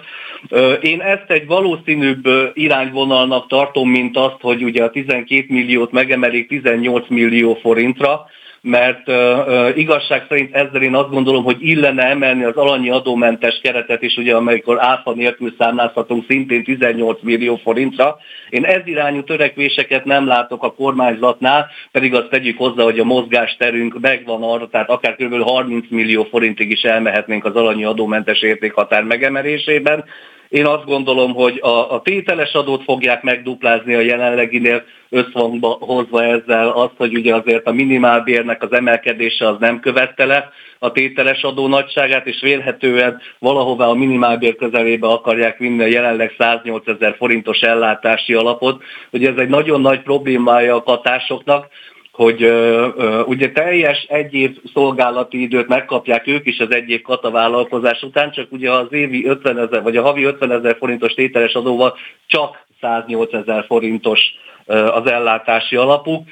[0.80, 7.08] Én ezt egy valószínűbb irányvonalnak tartom, mint azt, hogy ugye a 12 milliót megemelik 18
[7.08, 8.26] millió forintra,
[8.62, 14.02] mert uh, igazság szerint ezzel én azt gondolom, hogy illene emelni az alanyi adómentes keretet
[14.02, 18.16] is, ugye amikor áfa nélkül számlázhatunk szintén 18 millió forintra.
[18.50, 24.00] Én ez irányú törekvéseket nem látok a kormányzatnál, pedig azt tegyük hozzá, hogy a mozgásterünk
[24.00, 25.42] megvan arra, tehát akár kb.
[25.42, 30.04] 30 millió forintig is elmehetnénk az alanyi adómentes értékhatár megemelésében.
[30.50, 36.68] Én azt gondolom, hogy a, a tételes adót fogják megduplázni a jelenleginél, összhangba hozva ezzel
[36.68, 41.68] azt, hogy ugye azért a minimálbérnek az emelkedése az nem követte le a tételes adó
[41.68, 48.34] nagyságát, és vélhetően valahová a minimálbér közelébe akarják vinni a jelenleg 108 ezer forintos ellátási
[48.34, 48.82] alapot.
[49.10, 51.68] Ugye ez egy nagyon nagy problémája a katásoknak,
[52.12, 57.02] hogy uh, uh, ugye teljes egy év szolgálati időt megkapják ők is az egy év
[57.02, 61.52] katavállalkozás után, csak ugye az évi 50 ezer, vagy a havi 50 ezer forintos tételes
[61.52, 61.96] adóval
[62.26, 64.20] csak 108 ezer forintos
[64.66, 66.28] az ellátási alapuk.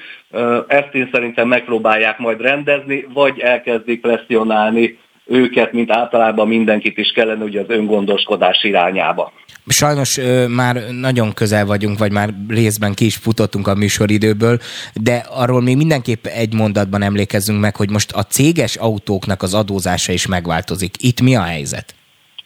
[0.67, 7.43] Ezt én szerintem megpróbálják majd rendezni, vagy elkezdik presszionálni őket, mint általában mindenkit is kellene
[7.43, 9.31] ugye az öngondoskodás irányába.
[9.71, 14.59] Sajnos ö, már nagyon közel vagyunk, vagy már részben ki is futottunk a műsoridőből,
[14.93, 20.11] de arról még mindenképp egy mondatban emlékezzünk meg, hogy most a céges autóknak az adózása
[20.11, 20.95] is megváltozik.
[21.03, 21.95] Itt mi a helyzet?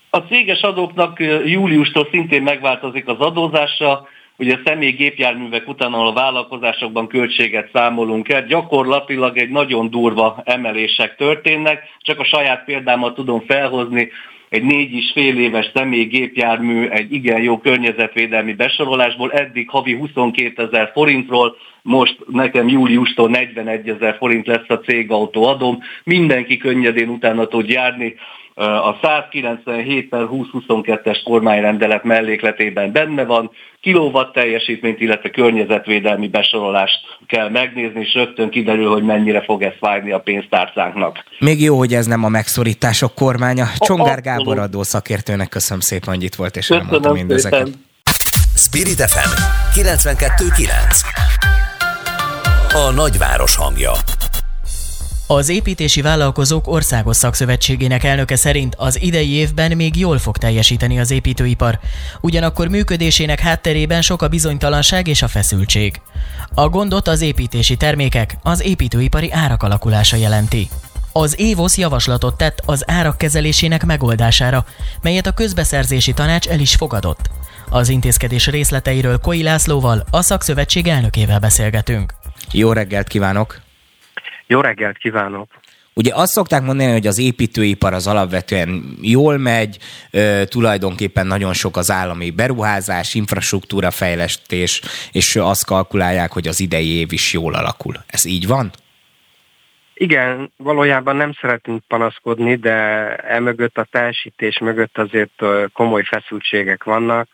[0.09, 4.07] A céges adóknak júliustól szintén megváltozik az adózása,
[4.37, 11.15] ugye személyi gépjárművek után, ahol a vállalkozásokban költséget számolunk el, gyakorlatilag egy nagyon durva emelések
[11.15, 11.83] történnek.
[11.99, 14.11] Csak a saját példámat tudom felhozni,
[14.53, 20.63] egy négy és fél éves személyi gépjármű egy igen jó környezetvédelmi besorolásból eddig havi 22
[20.63, 27.47] ezer forintról, most nekem júliustól 41 ezer forint lesz a cégautó adom, mindenki könnyedén utána
[27.47, 28.15] tud járni,
[28.55, 33.51] a 197 per 2022-es kormányrendelet mellékletében benne van,
[33.81, 40.11] kilowatt teljesítményt, illetve környezetvédelmi besorolást kell megnézni, és rögtön kiderül, hogy mennyire fog ez fájni
[40.11, 41.23] a pénztárcánknak.
[41.39, 43.65] Még jó, hogy ez nem a megszorítások kormánya.
[43.77, 47.69] Csongár Gábor adó szakértőnek köszönöm szépen, hogy itt volt, és elmondta mindezeket.
[48.55, 49.29] Spirit FM
[49.79, 50.69] 92.9
[52.73, 53.91] A nagyváros hangja
[55.35, 61.11] az építési vállalkozók országos szakszövetségének elnöke szerint az idei évben még jól fog teljesíteni az
[61.11, 61.79] építőipar,
[62.21, 66.01] ugyanakkor működésének hátterében sok a bizonytalanság és a feszültség.
[66.53, 70.69] A gondot az építési termékek, az építőipari árak alakulása jelenti.
[71.11, 74.65] Az Évosz javaslatot tett az árak kezelésének megoldására,
[75.01, 77.29] melyet a közbeszerzési tanács el is fogadott.
[77.69, 82.13] Az intézkedés részleteiről Koi Lászlóval, a szakszövetség elnökével beszélgetünk.
[82.51, 83.62] Jó reggelt kívánok!
[84.47, 85.47] Jó reggelt kívánok!
[85.95, 89.77] Ugye azt szokták mondani, hogy az építőipar az alapvetően jól megy,
[90.45, 94.81] tulajdonképpen nagyon sok az állami beruházás, infrastruktúra fejlesztés,
[95.11, 97.95] és azt kalkulálják, hogy az idei év is jól alakul.
[98.07, 98.71] Ez így van?
[99.93, 102.71] Igen, valójában nem szeretünk panaszkodni, de
[103.15, 107.27] emögött a teljesítés mögött azért komoly feszültségek vannak,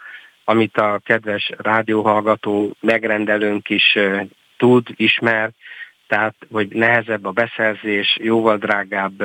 [0.43, 3.97] amit a kedves rádióhallgató megrendelőnk is
[4.57, 5.51] tud, ismer,
[6.09, 9.23] tehát hogy nehezebb a beszerzés, jóval drágább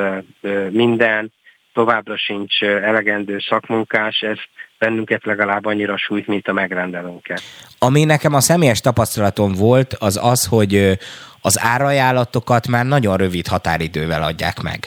[0.70, 1.32] minden,
[1.72, 4.39] továbbra sincs elegendő szakmunkás, ez
[4.78, 7.41] bennünket legalább annyira sújt, mint a megrendelőnket.
[7.78, 10.99] Ami nekem a személyes tapasztalatom volt, az az, hogy
[11.41, 14.78] az árajánlatokat már nagyon rövid határidővel adják meg.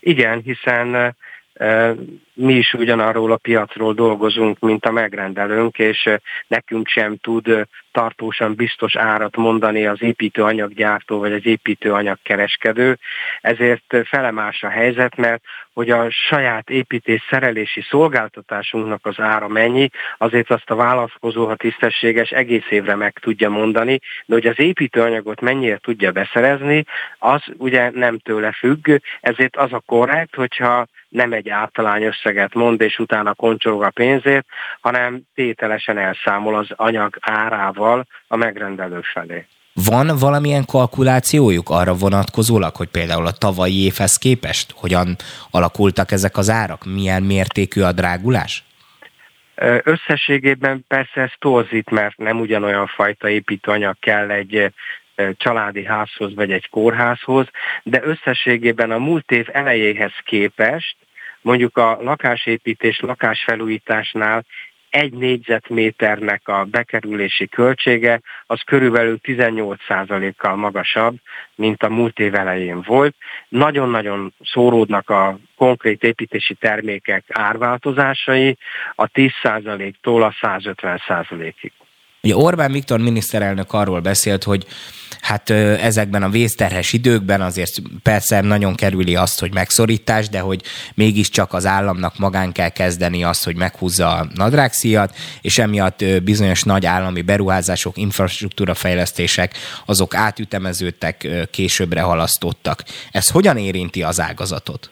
[0.00, 1.16] Igen, hiszen
[2.34, 6.08] mi is ugyanarról a piacról dolgozunk, mint a megrendelőnk, és
[6.46, 12.98] nekünk sem tud tartósan biztos árat mondani az építőanyaggyártó vagy az építőanyagkereskedő.
[13.40, 15.42] Ezért felemás a helyzet, mert
[15.78, 22.30] hogy a saját építés szerelési szolgáltatásunknak az ára mennyi, azért azt a vállalkozó, ha tisztességes,
[22.30, 26.84] egész évre meg tudja mondani, de hogy az építőanyagot mennyire tudja beszerezni,
[27.18, 28.88] az ugye nem tőle függ,
[29.20, 34.44] ezért az a korrekt, hogyha nem egy általány összeget mond, és utána koncsolog a pénzét,
[34.80, 37.77] hanem tételesen elszámol az anyag árával
[38.28, 39.46] a megrendelő felé.
[39.84, 45.16] Van valamilyen kalkulációjuk arra vonatkozólag, hogy például a tavalyi évhez képest hogyan
[45.50, 46.84] alakultak ezek az árak?
[46.84, 48.64] Milyen mértékű a drágulás?
[49.82, 54.72] Összességében persze ez torzít, mert nem ugyanolyan fajta építőanyag kell egy
[55.36, 57.46] családi házhoz vagy egy kórházhoz,
[57.82, 60.96] de összességében a múlt év elejéhez képest
[61.40, 64.44] mondjuk a lakásépítés, lakásfelújításnál
[64.90, 71.16] egy négyzetméternek a bekerülési költsége az körülbelül 18%-kal magasabb,
[71.54, 73.14] mint a múlt év elején volt.
[73.48, 78.56] Nagyon-nagyon szóródnak a konkrét építési termékek árváltozásai
[78.94, 81.72] a 10%-tól a 150%-ig.
[82.22, 84.66] Ugye Orbán Viktor miniszterelnök arról beszélt, hogy
[85.20, 90.62] hát ezekben a vészterhes időkben azért persze nagyon kerüli azt, hogy megszorítás, de hogy
[90.94, 96.86] mégiscsak az államnak magán kell kezdeni azt, hogy meghúzza a nadrágszíjat, és emiatt bizonyos nagy
[96.86, 99.54] állami beruházások, infrastruktúra fejlesztések,
[99.86, 102.82] azok átütemeződtek, későbbre halasztottak.
[103.10, 104.90] Ez hogyan érinti az ágazatot?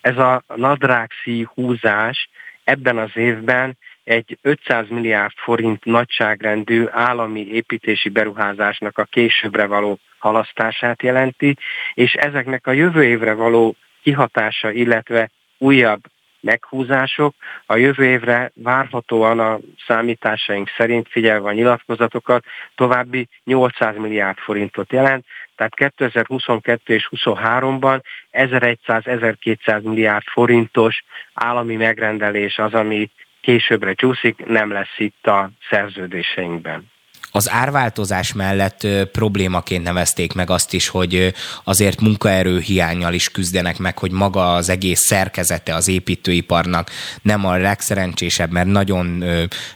[0.00, 2.28] Ez a nadrágszíj húzás
[2.64, 11.02] ebben az évben egy 500 milliárd forint nagyságrendű állami építési beruházásnak a későbbre való halasztását
[11.02, 11.56] jelenti,
[11.94, 16.00] és ezeknek a jövő évre való kihatása, illetve újabb
[16.40, 17.34] meghúzások
[17.66, 22.44] a jövő évre várhatóan a számításaink szerint figyelve a nyilatkozatokat
[22.74, 25.24] további 800 milliárd forintot jelent,
[25.56, 28.00] tehát 2022 és 2023-ban
[28.32, 33.10] 1100-1200 milliárd forintos állami megrendelés az, ami
[33.42, 36.90] későbbre csúszik, nem lesz itt a szerződéseinkben.
[37.34, 41.34] Az árváltozás mellett problémaként nevezték meg azt is, hogy
[41.64, 46.90] azért munkaerő hiányjal is küzdenek meg, hogy maga az egész szerkezete az építőiparnak
[47.22, 49.24] nem a legszerencsésebb, mert nagyon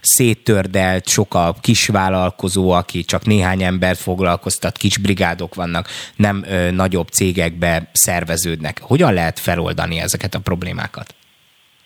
[0.01, 7.91] széttördelt, sok a kisvállalkozó, aki csak néhány embert foglalkoztat, kis brigádok vannak, nem nagyobb cégekbe
[7.93, 8.81] szerveződnek.
[8.81, 11.15] Hogyan lehet feloldani ezeket a problémákat?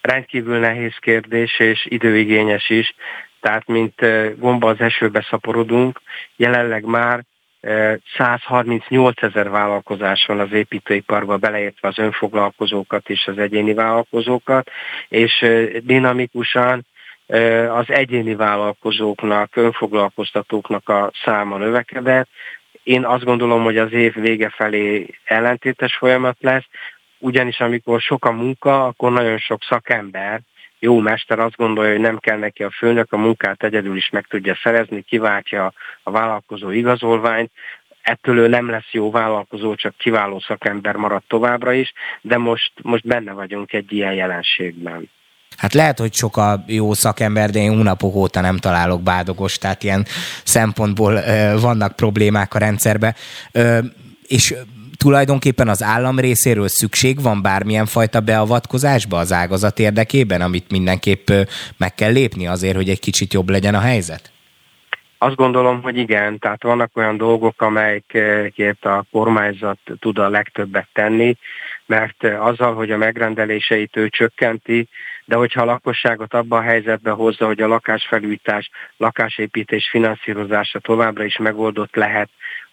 [0.00, 2.94] Rendkívül nehéz kérdés és időigényes is,
[3.40, 3.94] tehát mint
[4.38, 6.00] gomba az esőbe szaporodunk,
[6.36, 7.24] jelenleg már
[8.16, 14.70] 138 ezer vállalkozás van az építőiparban, beleértve az önfoglalkozókat és az egyéni vállalkozókat,
[15.08, 15.46] és
[15.82, 16.86] dinamikusan
[17.68, 22.28] az egyéni vállalkozóknak, önfoglalkoztatóknak a száma növekedett.
[22.82, 26.66] Én azt gondolom, hogy az év vége felé ellentétes folyamat lesz,
[27.20, 30.40] ugyanis amikor sok a munka, akkor nagyon sok szakember,
[30.78, 34.26] jó mester azt gondolja, hogy nem kell neki a főnök, a munkát egyedül is meg
[34.28, 37.50] tudja szerezni, kiváltja a vállalkozó igazolványt,
[38.02, 43.06] ettől ő nem lesz jó vállalkozó, csak kiváló szakember marad továbbra is, de most, most
[43.06, 45.10] benne vagyunk egy ilyen jelenségben.
[45.56, 49.82] Hát lehet, hogy sok a jó szakember, de én hónapok óta nem találok bádogos, tehát
[49.82, 50.06] ilyen
[50.44, 53.14] szempontból ö, vannak problémák a rendszerbe.
[53.52, 53.78] Ö,
[54.26, 54.54] és
[55.00, 61.28] tulajdonképpen az állam részéről szükség van bármilyen fajta beavatkozásba az ágazat érdekében, amit mindenképp
[61.76, 64.32] meg kell lépni azért, hogy egy kicsit jobb legyen a helyzet?
[65.18, 71.36] Azt gondolom, hogy igen, tehát vannak olyan dolgok, amelyekért a kormányzat tud a legtöbbet tenni,
[71.86, 74.88] mert azzal, hogy a megrendeléseit ő csökkenti,
[75.24, 81.36] de hogyha a lakosságot abba a helyzetbe hozza, hogy a lakásfelújítás, lakásépítés finanszírozása továbbra is
[81.36, 82.30] megoldott lehet,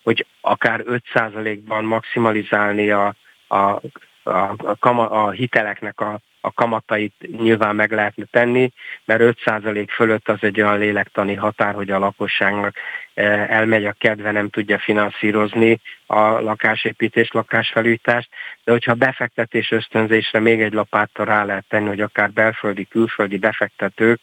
[0.08, 3.16] hogy akár 5%-ban maximalizálni a,
[3.48, 3.56] a,
[4.24, 8.72] a, a, a hiteleknek a, a kamatait nyilván meg lehetne tenni,
[9.06, 12.76] mert 5% fölött az egy olyan lélektani határ, hogy a lakosságnak
[13.18, 18.30] elmegy a kedve, nem tudja finanszírozni a lakásépítés, lakásfelújítást,
[18.64, 24.20] de hogyha befektetés ösztönzésre még egy lapáttal rá lehet tenni, hogy akár belföldi, külföldi befektetők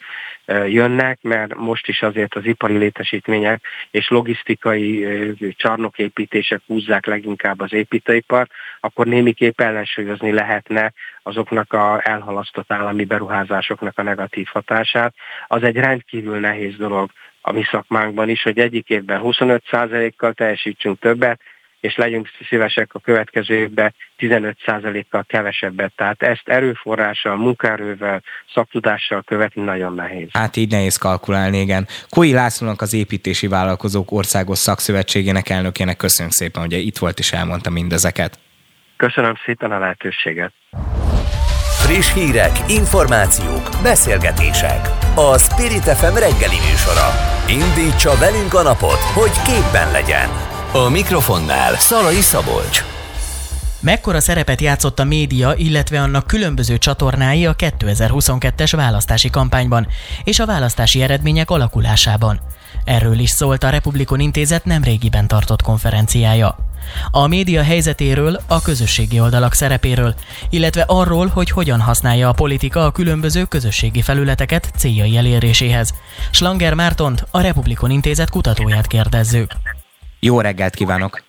[0.66, 5.06] jönnek, mert most is azért az ipari létesítmények és logisztikai
[5.56, 8.46] csarnoképítések húzzák leginkább az építőipar,
[8.80, 10.92] akkor némiképp ellensúlyozni lehetne
[11.22, 15.14] azoknak a elhalasztott állami beruházásoknak a negatív hatását.
[15.46, 17.10] Az egy rendkívül nehéz dolog
[17.46, 21.40] a mi szakmánkban is, hogy egyik évben 25%-kal teljesítsünk többet,
[21.80, 25.92] és legyünk szívesek a következő évben 15%-kal kevesebbet.
[25.96, 28.22] Tehát ezt erőforrással, munkaerővel,
[28.54, 30.28] szaktudással követni nagyon nehéz.
[30.32, 31.86] Hát így nehéz kalkulálni, igen.
[32.08, 37.70] Koi Lászlónak az Építési Vállalkozók Országos Szakszövetségének elnökének köszönjük szépen, hogy itt volt és elmondta
[37.70, 38.38] mindezeket.
[38.96, 40.52] Köszönöm szépen a lehetőséget.
[41.94, 44.90] Friss hírek, információk, beszélgetések.
[45.14, 47.10] A Spirit FM reggeli műsora.
[47.48, 50.28] Indítsa velünk a napot, hogy képben legyen.
[50.72, 52.84] A mikrofonnál Szalai Szabolcs.
[53.80, 59.86] Mekkora szerepet játszott a média, illetve annak különböző csatornái a 2022-es választási kampányban
[60.24, 62.40] és a választási eredmények alakulásában?
[62.84, 66.63] Erről is szólt a Republikon Intézet nemrégiben tartott konferenciája.
[67.10, 70.14] A média helyzetéről, a közösségi oldalak szerepéről,
[70.50, 75.94] illetve arról, hogy hogyan használja a politika a különböző közösségi felületeket céljai eléréséhez.
[76.32, 79.50] Slanger Mártont, a Republikon Intézet kutatóját kérdezzük.
[80.20, 81.22] Jó reggelt kívánok!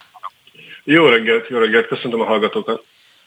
[0.84, 2.84] Jó reggelt, jó reggelt, köszöntöm a hallgatókat!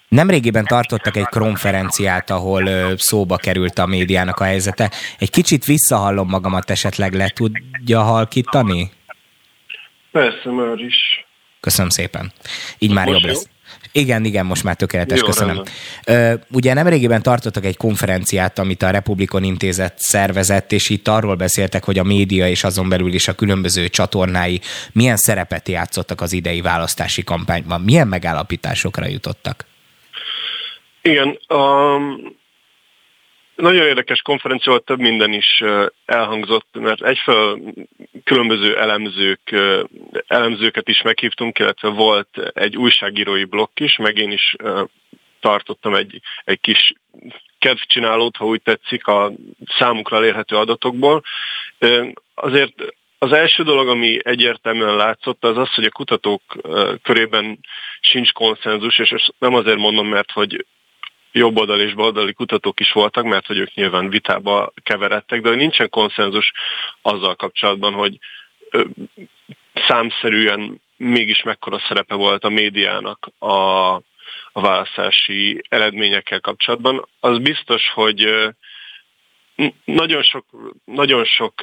[0.08, 4.90] Nemrégiben tartottak egy konferenciát, ahol szóba került a médiának a helyzete.
[5.18, 8.90] Egy kicsit visszahallom magamat, esetleg le tudja halkítani?
[10.12, 11.26] Persze, már is.
[11.68, 12.32] Köszönöm szépen.
[12.78, 13.48] Így már jobb lesz.
[13.92, 15.62] Igen, igen, most már tökéletes, Jó, köszönöm.
[16.02, 16.44] Rendben.
[16.50, 21.98] Ugye nemrégiben tartottak egy konferenciát, amit a Republikon Intézet szervezett, és itt arról beszéltek, hogy
[21.98, 24.60] a média és azon belül is a különböző csatornái
[24.92, 27.80] milyen szerepet játszottak az idei választási kampányban.
[27.80, 29.66] Milyen megállapításokra jutottak?
[31.02, 32.36] Igen, um,
[33.62, 35.62] nagyon érdekes konferencia volt, több minden is
[36.04, 37.60] elhangzott, mert egyfelől
[38.24, 39.56] különböző elemzők,
[40.26, 44.56] elemzőket is meghívtunk, illetve volt egy újságírói blokk is, meg én is
[45.40, 46.92] tartottam egy, egy kis
[47.58, 49.32] kedvcsinálót, ha úgy tetszik, a
[49.78, 51.22] számukra elérhető adatokból.
[52.34, 52.74] Azért
[53.18, 56.42] az első dolog, ami egyértelműen látszott, az az, hogy a kutatók
[57.02, 57.58] körében
[58.00, 60.66] sincs konszenzus, és ezt nem azért mondom, mert hogy
[61.32, 66.52] jobboldali és baloldali kutatók is voltak, mert hogy ők nyilván vitába keveredtek, de nincsen konszenzus
[67.02, 68.18] azzal kapcsolatban, hogy
[69.74, 73.94] számszerűen mégis mekkora szerepe volt a médiának a,
[74.52, 77.08] a választási eredményekkel kapcsolatban.
[77.20, 78.48] Az biztos, hogy
[79.84, 80.44] nagyon sok,
[80.84, 81.54] nagyon sok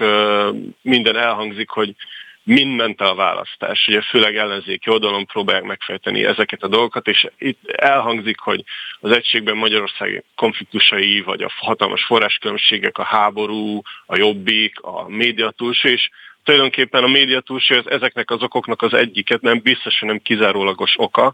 [0.81, 1.95] minden elhangzik, hogy
[2.45, 3.87] mind ment a választás.
[3.87, 8.63] Ugye főleg ellenzéki oldalon próbálják megfejteni ezeket a dolgokat, és itt elhangzik, hogy
[8.99, 15.89] az egységben Magyarország konfliktusai, vagy a hatalmas forráskülönbségek, a háború, a jobbik, a média túlsó,
[15.89, 16.09] és
[16.43, 20.93] tulajdonképpen a média túlsó az ezeknek az okoknak az egyiket, nem biztos, hogy nem kizárólagos
[20.97, 21.33] oka,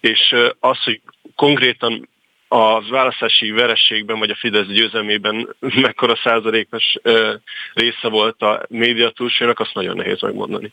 [0.00, 1.00] és az, hogy
[1.36, 2.08] konkrétan
[2.52, 5.56] a választási verességben, vagy a Fidesz győzelmében
[5.86, 6.96] mekkora százalékos
[7.74, 10.72] része volt a média túlsónak, azt nagyon nehéz megmondani.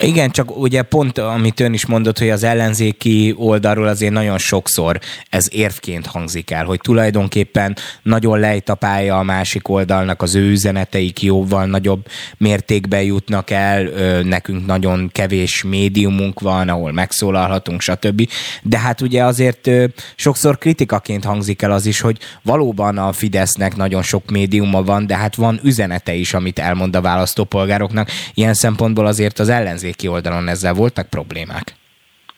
[0.00, 4.98] Igen, csak ugye pont, amit ön is mondott, hogy az ellenzéki oldalról azért nagyon sokszor
[5.30, 11.66] ez érvként hangzik el, hogy tulajdonképpen nagyon lejt a másik oldalnak, az ő üzeneteik jóval
[11.66, 12.06] nagyobb
[12.36, 13.82] mértékben jutnak el,
[14.22, 18.28] nekünk nagyon kevés médiumunk van, ahol megszólalhatunk, stb.
[18.62, 19.70] De hát ugye azért
[20.16, 25.16] sokszor kritikaként hangzik el az is, hogy valóban a Fidesznek nagyon sok médiuma van, de
[25.16, 28.10] hát van üzenete is, amit elmond a választópolgároknak.
[28.34, 31.74] Ilyen szempontból azért az ellenzék ellenzéki oldalon ezzel voltak problémák?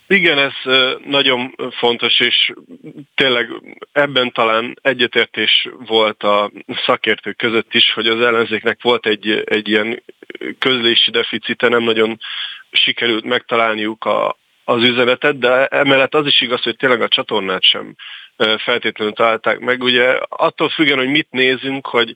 [0.07, 0.53] Igen, ez
[1.07, 2.53] nagyon fontos, és
[3.15, 3.49] tényleg
[3.93, 6.51] ebben talán egyetértés volt a
[6.87, 10.03] szakértők között is, hogy az ellenzéknek volt egy, egy ilyen
[10.59, 12.21] közlési deficite, nem nagyon
[12.71, 17.95] sikerült megtalálniuk a, az üzenetet, de emellett az is igaz, hogy tényleg a csatornát sem
[18.59, 19.83] feltétlenül találták meg.
[19.83, 22.15] Ugye attól függően, hogy mit nézünk, hogy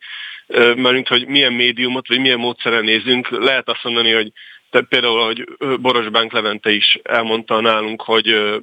[0.76, 4.32] mert hogy milyen médiumot, vagy milyen módszeren nézünk, lehet azt mondani, hogy
[4.70, 5.45] tehát például, ahogy
[5.81, 8.59] Boros Bánk Levente is elmondta nálunk, hogy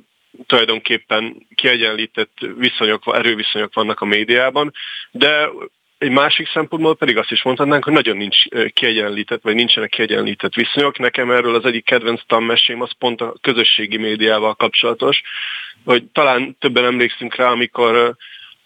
[0.46, 4.74] tulajdonképpen kiegyenlített viszonyok, erőviszonyok vannak a médiában,
[5.12, 5.50] de
[5.98, 8.38] egy másik szempontból pedig azt is mondhatnánk, hogy nagyon nincs
[8.74, 11.00] kiegyenlített, vagy nincsenek kiegyenlített viszonyok.
[11.00, 15.22] Nekem erről az egyik kedvenc tanmesém az pont a közösségi médiával kapcsolatos,
[15.86, 18.16] hogy talán többen emlékszünk rá, amikor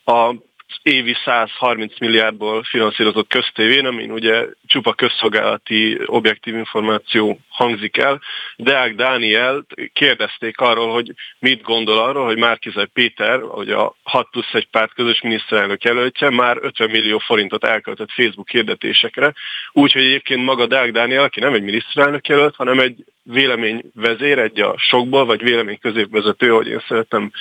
[0.05, 0.33] a
[0.81, 8.21] évi 130 milliárdból finanszírozott köztévén, amin ugye csupa közszolgálati objektív információ hangzik el.
[8.55, 14.53] Deák Dániel kérdezték arról, hogy mit gondol arról, hogy Márkizaj Péter, hogy a 6 plusz
[14.53, 19.33] egy párt közös miniszterelnök jelöltje, már 50 millió forintot elköltött Facebook hirdetésekre,
[19.71, 24.75] úgyhogy egyébként maga Deák Dániel, aki nem egy miniszterelnök jelölt, hanem egy véleményvezér, egy a
[24.77, 27.31] sokból, vagy vélemény középvezető, hogy én szeretem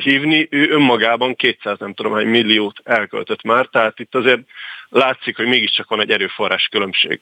[0.00, 4.40] hívni, ő önmagában 200 nem tudom hány milliót elköltött már, tehát itt azért
[4.88, 7.20] látszik, hogy mégiscsak van egy erőforrás különbség.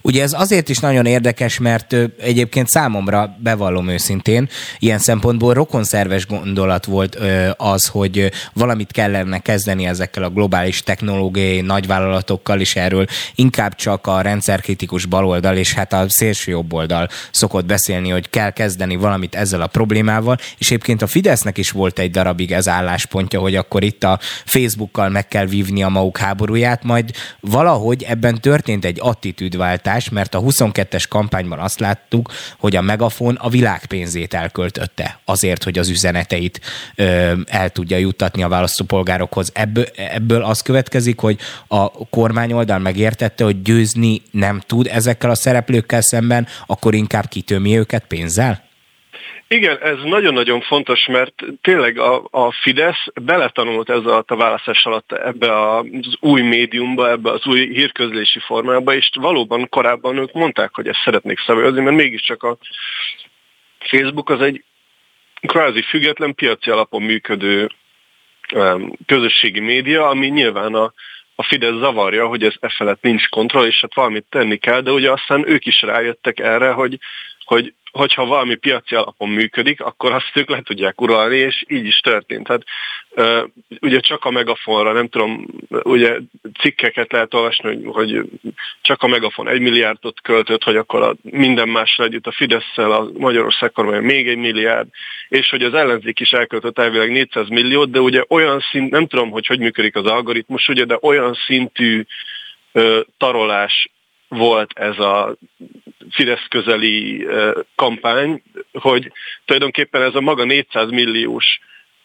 [0.00, 4.48] Ugye ez azért is nagyon érdekes, mert egyébként számomra, bevallom őszintén,
[4.78, 7.18] ilyen szempontból rokonszerves gondolat volt
[7.56, 13.06] az, hogy valamit kellene kezdeni ezekkel a globális technológiai nagyvállalatokkal, és erről.
[13.34, 18.96] Inkább csak a rendszerkritikus baloldal és hát a szélső jobboldal szokott beszélni, hogy kell kezdeni
[18.96, 23.56] valamit ezzel a problémával, és egyébként a Fidesznek is volt egy darabig ez álláspontja, hogy
[23.56, 27.10] akkor itt a Facebookkal meg kell vívni a maguk háborúját, majd
[27.40, 33.34] valahogy ebben történt egy attitűdváltás, váltás, mert a 22-es kampányban azt láttuk, hogy a Megafon
[33.34, 36.60] a világpénzét elköltötte azért, hogy az üzeneteit
[36.94, 39.50] ö, el tudja juttatni a választópolgárokhoz.
[39.54, 45.34] Ebből, ebből az következik, hogy a kormány oldal megértette, hogy győzni nem tud ezekkel a
[45.34, 48.71] szereplőkkel szemben, akkor inkább kitömi őket pénzzel?
[49.52, 55.12] Igen, ez nagyon-nagyon fontos, mert tényleg a, a Fidesz beletanult ez alatt a választás alatt
[55.12, 55.86] ebbe az
[56.20, 61.38] új médiumba, ebbe az új hírközlési formába, és valóban korábban ők mondták, hogy ezt szeretnék
[61.46, 62.58] szabályozni, mert mégiscsak a
[63.78, 64.64] Facebook az egy
[65.40, 67.70] kvázi független piaci alapon működő
[69.06, 70.92] közösségi média, ami nyilván a,
[71.34, 74.90] a Fidesz zavarja, hogy ez e felett nincs kontroll, és hát valamit tenni kell, de
[74.90, 76.98] ugye aztán ők is rájöttek erre, hogy,
[77.44, 82.00] hogy hogyha valami piaci alapon működik, akkor azt ők le tudják uralni, és így is
[82.00, 82.48] történt.
[82.48, 82.62] Hát
[83.80, 86.18] ugye csak a megafonra, nem tudom, ugye
[86.60, 88.22] cikkeket lehet olvasni, hogy,
[88.80, 93.10] csak a megafon egy milliárdot költött, hogy akkor a minden másra együtt a fidesz a
[93.18, 94.88] Magyarország kormány még egy milliárd,
[95.28, 99.30] és hogy az ellenzék is elköltött elvileg 400 milliót, de ugye olyan szint, nem tudom,
[99.30, 102.04] hogy hogy működik az algoritmus, ugye, de olyan szintű
[103.16, 103.90] tarolás
[104.36, 105.36] volt ez a
[106.10, 107.26] Fidesz közeli
[107.74, 108.42] kampány,
[108.72, 109.12] hogy
[109.44, 111.58] tulajdonképpen ez a maga 400 milliós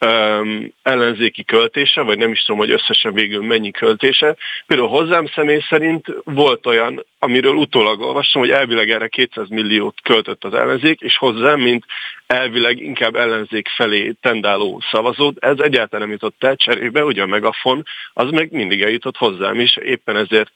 [0.06, 4.36] um, ellenzéki költése, vagy nem is tudom, hogy összesen végül mennyi költése.
[4.66, 10.44] Például hozzám személy szerint volt olyan, amiről utólag olvastam, hogy elvileg erre 200 milliót költött
[10.44, 11.84] az ellenzék, és hozzám, mint
[12.26, 17.84] elvileg inkább ellenzék felé tendáló szavazót, ez egyáltalán nem jutott el cserébe, ugye a megafon,
[18.12, 20.52] az meg mindig eljutott hozzám is, éppen ezért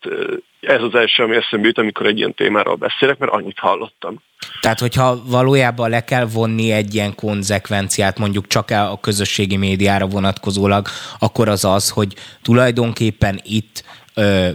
[0.61, 4.23] ez az első, ami eszembe jut, amikor egy ilyen témáról beszélek, mert annyit hallottam.
[4.61, 10.87] Tehát, hogyha valójában le kell vonni egy ilyen konzekvenciát, mondjuk csak a közösségi médiára vonatkozólag,
[11.19, 13.85] akkor az az, hogy tulajdonképpen itt
[14.15, 14.49] ö,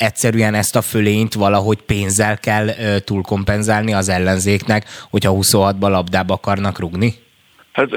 [0.00, 2.66] egyszerűen ezt a fölényt valahogy pénzzel kell
[3.04, 7.12] túlkompenzálni az ellenzéknek, hogyha 26-ba labdába akarnak rugni?
[7.72, 7.88] Hát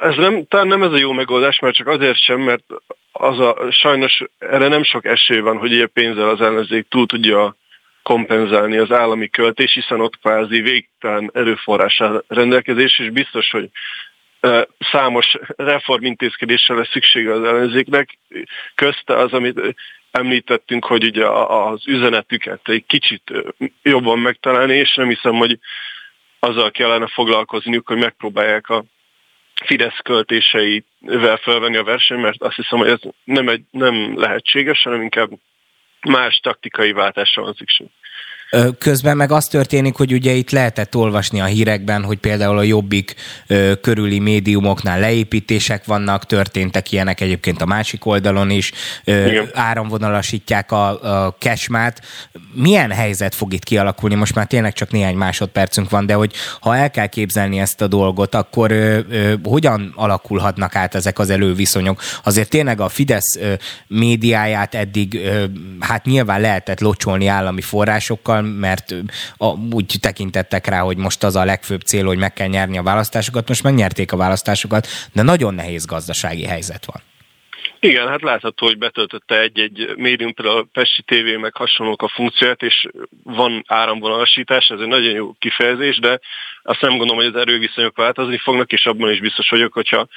[0.00, 2.64] ez nem, talán nem ez a jó megoldás, mert csak azért sem, mert
[3.12, 7.56] az a, sajnos erre nem sok esély van, hogy ilyen pénzzel az ellenzék túl tudja
[8.02, 13.70] kompenzálni az állami költés, hiszen ott kvázi végtelen erőforrás rendelkezés, és biztos, hogy
[14.92, 18.18] számos reformintézkedéssel lesz szüksége az ellenzéknek.
[18.74, 19.60] Közte az, amit
[20.12, 23.32] említettünk, hogy ugye az üzenetüket egy kicsit
[23.82, 25.58] jobban megtalálni, és nem hiszem, hogy
[26.38, 28.84] azzal kellene foglalkozniuk, hogy megpróbálják a
[29.64, 35.02] Fidesz költéseivel felvenni a versenyt, mert azt hiszem, hogy ez nem, egy, nem lehetséges, hanem
[35.02, 35.30] inkább
[36.00, 37.86] más taktikai váltásra van szükség.
[38.78, 43.14] Közben meg az történik, hogy ugye itt lehetett olvasni a hírekben, hogy például a jobbik
[43.80, 48.72] körüli médiumoknál leépítések vannak, történtek ilyenek egyébként a másik oldalon is,
[49.04, 52.02] ö, áramvonalasítják a, a kesmát.
[52.54, 54.14] Milyen helyzet fog itt kialakulni?
[54.14, 57.86] Most már tényleg csak néhány másodpercünk van, de hogy ha el kell képzelni ezt a
[57.86, 62.02] dolgot, akkor ö, ö, hogyan alakulhatnak át ezek az előviszonyok?
[62.24, 63.52] Azért tényleg a Fidesz ö,
[63.86, 65.44] médiáját eddig ö,
[65.80, 68.94] hát nyilván lehetett locsolni állami forrásokkal, mert
[69.36, 72.82] a, úgy tekintettek rá, hogy most az a legfőbb cél, hogy meg kell nyerni a
[72.82, 73.48] választásokat.
[73.48, 77.02] Most megnyerték a választásokat, de nagyon nehéz gazdasági helyzet van.
[77.84, 82.62] Igen, hát látható, hogy betöltötte egy-egy médium, például a Pesti TV meg hasonlók a funkciót,
[82.62, 82.88] és
[83.22, 86.20] van áramvonalasítás, ez egy nagyon jó kifejezés, de
[86.62, 90.08] azt nem gondolom, hogy az erőviszonyok változni fognak, és abban is biztos vagyok, hogyha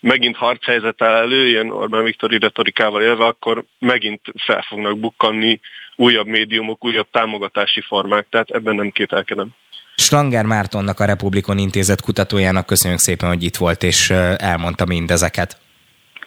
[0.00, 5.60] megint harchelyzet áll elő, ilyen Orbán Viktori retorikával élve, akkor megint fel fognak bukkanni
[5.96, 9.48] újabb médiumok, újabb támogatási formák, tehát ebben nem kételkedem.
[9.96, 15.60] Slanger Mártonnak, a Republikon Intézet kutatójának köszönjük szépen, hogy itt volt, és elmondta mindezeket.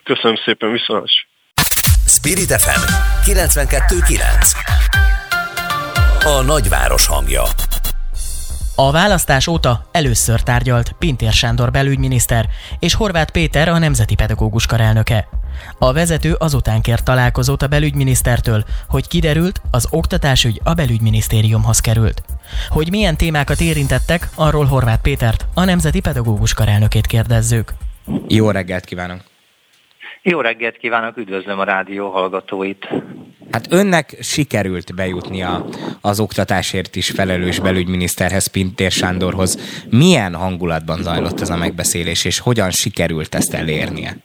[0.04, 1.10] Köszönöm szépen, viszont.
[2.06, 2.82] Spirit FM
[3.32, 4.56] 92.9
[6.24, 7.44] A nagyváros hangja
[8.80, 12.46] a választás óta először tárgyalt Pintér Sándor belügyminiszter
[12.80, 15.28] és Horváth Péter a Nemzeti Pedagógus Karelnöke.
[15.80, 22.22] A vezető azután kért találkozót a belügyminisztertől, hogy kiderült, az oktatásügy a belügyminisztériumhoz került.
[22.70, 27.74] Hogy milyen témákat érintettek, arról Horváth Pétert, a Nemzeti Pedagógus Karelnökét kérdezzük.
[28.28, 29.20] Jó reggelt kívánok!
[30.22, 32.88] Jó reggelt kívánok, üdvözlöm a rádió hallgatóit!
[33.52, 35.66] Hát önnek sikerült bejutni a,
[36.02, 39.84] az oktatásért is felelős belügyminiszterhez, Pintér Sándorhoz.
[39.90, 44.18] Milyen hangulatban zajlott ez a megbeszélés, és hogyan sikerült ezt elérnie?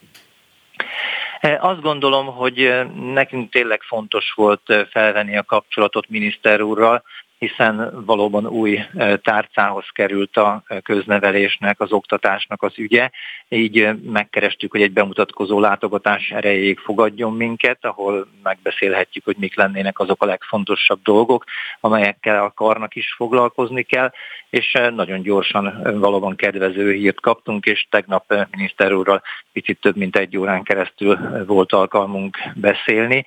[1.42, 7.02] Azt gondolom, hogy nekünk tényleg fontos volt felvenni a kapcsolatot miniszter úrral,
[7.42, 8.80] hiszen valóban új
[9.22, 13.10] tárcához került a köznevelésnek, az oktatásnak az ügye.
[13.48, 20.22] Így megkerestük, hogy egy bemutatkozó látogatás erejéig fogadjon minket, ahol megbeszélhetjük, hogy mik lennének azok
[20.22, 21.44] a legfontosabb dolgok,
[21.80, 24.12] amelyekkel a karnak is foglalkozni kell,
[24.50, 30.36] és nagyon gyorsan valóban kedvező hírt kaptunk, és tegnap miniszter úrral picit több mint egy
[30.36, 33.24] órán keresztül volt alkalmunk beszélni.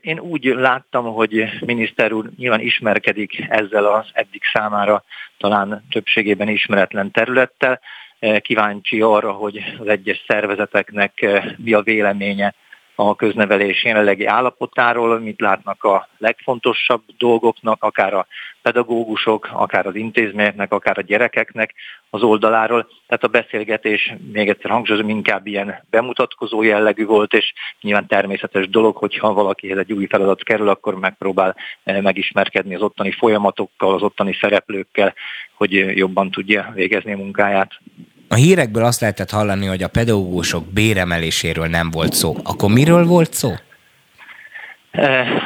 [0.00, 5.04] Én úgy láttam, hogy miniszter úr nyilván ismerkedik ezzel az eddig számára
[5.38, 7.80] talán többségében ismeretlen területtel.
[8.18, 12.54] Eh, kíváncsi arra, hogy az egyes szervezeteknek eh, mi a véleménye
[13.00, 18.26] a köznevelés jelenlegi állapotáról, mit látnak a legfontosabb dolgoknak, akár a
[18.62, 21.74] pedagógusok, akár az intézményeknek, akár a gyerekeknek
[22.10, 22.88] az oldaláról.
[23.06, 28.96] Tehát a beszélgetés, még egyszer hangsúlyozom, inkább ilyen bemutatkozó jellegű volt, és nyilván természetes dolog,
[28.96, 34.36] hogyha valakihez egy új feladat kerül, akkor megpróbál eh, megismerkedni az ottani folyamatokkal, az ottani
[34.40, 35.14] szereplőkkel,
[35.54, 37.80] hogy jobban tudja végezni a munkáját.
[38.28, 42.36] A hírekből azt lehetett hallani, hogy a pedagógusok béremeléséről nem volt szó.
[42.44, 43.50] Akkor miről volt szó?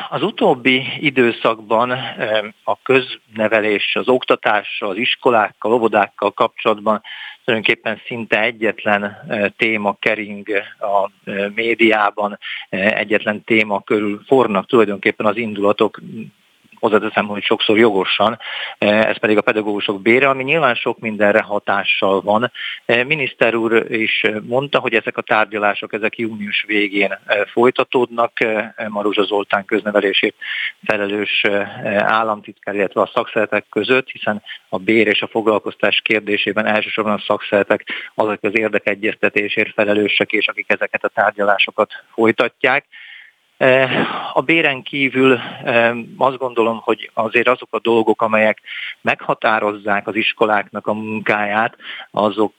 [0.09, 1.91] Az utóbbi időszakban
[2.65, 7.03] a köznevelés, az oktatással, az iskolákkal, óvodákkal kapcsolatban
[7.45, 9.17] tulajdonképpen szinte egyetlen
[9.57, 10.49] téma kering
[10.81, 12.39] a médiában,
[12.71, 16.01] egyetlen téma körül fornak tulajdonképpen az indulatok
[16.83, 18.39] hozzáteszem, hogy sokszor jogosan,
[18.79, 22.53] e, ez pedig a pedagógusok bére, ami nyilván sok mindenre hatással van.
[22.87, 28.33] E, miniszter úr is mondta, hogy ezek a tárgyalások ezek június végén e, folytatódnak.
[28.89, 30.35] Maruzsa Zoltán köznevelését
[30.85, 31.45] felelős
[31.99, 37.85] államtitkár, illetve a szakszeretek között, hiszen a bér és a foglalkoztás kérdésében elsősorban a szakszeretek
[38.15, 42.85] azok az érdekegyeztetésért felelősek, és akik ezeket a tárgyalásokat folytatják.
[44.33, 45.39] A béren kívül
[46.17, 48.61] azt gondolom, hogy azért azok a dolgok, amelyek
[49.01, 51.77] meghatározzák az iskoláknak a munkáját,
[52.11, 52.55] azok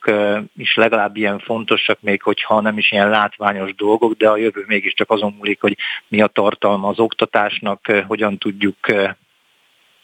[0.58, 5.12] is legalább ilyen fontosak, még hogyha nem is ilyen látványos dolgok, de a jövő mégiscsak
[5.12, 5.78] azon múlik, hogy
[6.08, 8.78] mi a tartalma az oktatásnak, hogyan tudjuk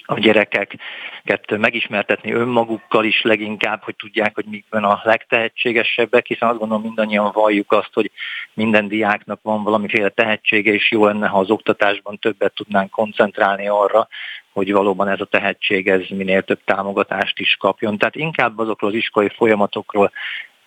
[0.09, 6.59] a gyerekeket megismertetni önmagukkal is leginkább, hogy tudják, hogy mik van a legtehetségesebbek, hiszen azt
[6.59, 8.11] gondolom mindannyian valljuk azt, hogy
[8.53, 14.07] minden diáknak van valamiféle tehetsége, és jó lenne, ha az oktatásban többet tudnánk koncentrálni arra,
[14.53, 17.97] hogy valóban ez a tehetség ez minél több támogatást is kapjon.
[17.97, 20.11] Tehát inkább azokról az iskolai folyamatokról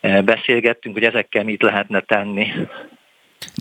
[0.00, 2.52] eh, beszélgettünk, hogy ezekkel mit lehetne tenni.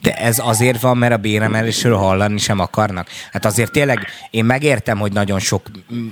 [0.02, 3.08] De ez azért van, mert a béremelésről hallani sem akarnak.
[3.32, 5.62] Hát azért tényleg én megértem, hogy nagyon sok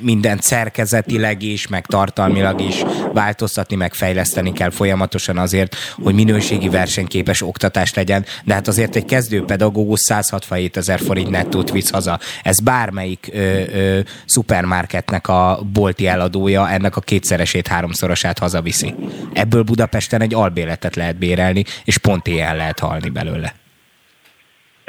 [0.01, 2.83] mindent szerkezetileg is, meg tartalmilag is
[3.13, 9.05] változtatni, meg fejleszteni kell folyamatosan azért, hogy minőségi versenyképes oktatás legyen, de hát azért egy
[9.05, 12.19] kezdő pedagógus 167 ezer forint nettót visz haza.
[12.43, 18.95] Ez bármelyik ö, ö, szupermarketnek a bolti eladója ennek a kétszeresét, háromszorosát hazaviszi.
[19.33, 23.58] Ebből Budapesten egy albéletet lehet bérelni, és pont éjjel lehet halni belőle.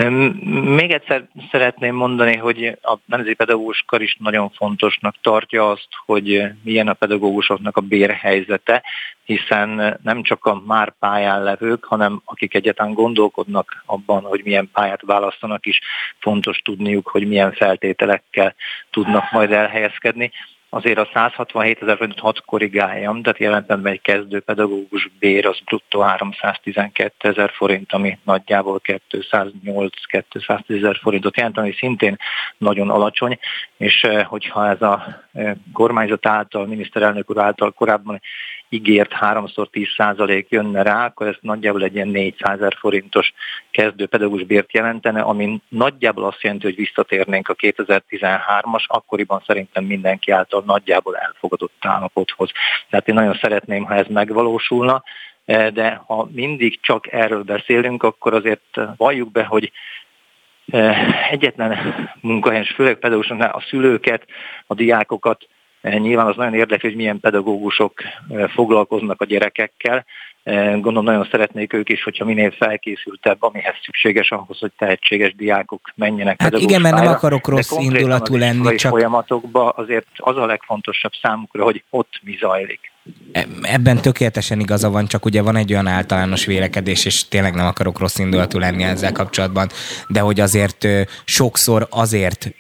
[0.09, 6.43] Még egyszer szeretném mondani, hogy a Nemzeti Pedagógus Kar is nagyon fontosnak tartja azt, hogy
[6.63, 8.83] milyen a pedagógusoknak a bérhelyzete,
[9.25, 15.03] hiszen nem csak a már pályán levők, hanem akik egyetlen gondolkodnak abban, hogy milyen pályát
[15.03, 15.81] választanak is,
[16.19, 18.55] fontos tudniuk, hogy milyen feltételekkel
[18.91, 20.31] tudnak majd elhelyezkedni
[20.71, 26.01] azért a 167 ezer forintot hadd korrigáljam, tehát jelen egy kezdő pedagógus bér az bruttó
[26.01, 32.17] 312 ezer forint, ami nagyjából 208-210 ezer forintot jelent, ami szintén
[32.59, 33.39] nagyon alacsony,
[33.77, 38.21] és eh, hogyha ez a eh, kormányzat által, miniszterelnök úr által korábban
[38.71, 43.33] ígért háromszor 10 százalék jönne rá, akkor ez nagyjából egy ilyen 400 ezer forintos
[43.71, 50.31] kezdő pedagógus bért jelentene, ami nagyjából azt jelenti, hogy visszatérnénk a 2013-as, akkoriban szerintem mindenki
[50.31, 52.51] által nagyjából elfogadott állapothoz.
[52.91, 55.03] Tehát én nagyon szeretném, ha ez megvalósulna,
[55.45, 59.73] de ha mindig csak erről beszélünk, akkor azért valljuk be, hogy
[60.67, 64.27] eh, egyetlen munkahelyen, főleg pedagógusoknál a szülőket,
[64.67, 67.93] a diákokat Eh, nyilván az nagyon érdekli, hogy milyen pedagógusok
[68.29, 70.05] eh, foglalkoznak a gyerekekkel.
[70.43, 75.93] Eh, gondolom nagyon szeretnék ők is, hogyha minél felkészültebb, amihez szükséges ahhoz, hogy tehetséges diákok
[75.95, 78.91] menjenek Hát igen, mert nem akarok rossz indulatú lenni, csak...
[78.91, 82.93] folyamatokban azért az a legfontosabb számukra, hogy ott mi zajlik.
[83.33, 87.67] E, ebben tökéletesen igaza van, csak ugye van egy olyan általános vélekedés, és tényleg nem
[87.67, 89.69] akarok rossz indulatú lenni ezzel kapcsolatban,
[90.09, 90.87] de hogy azért
[91.25, 92.51] sokszor azért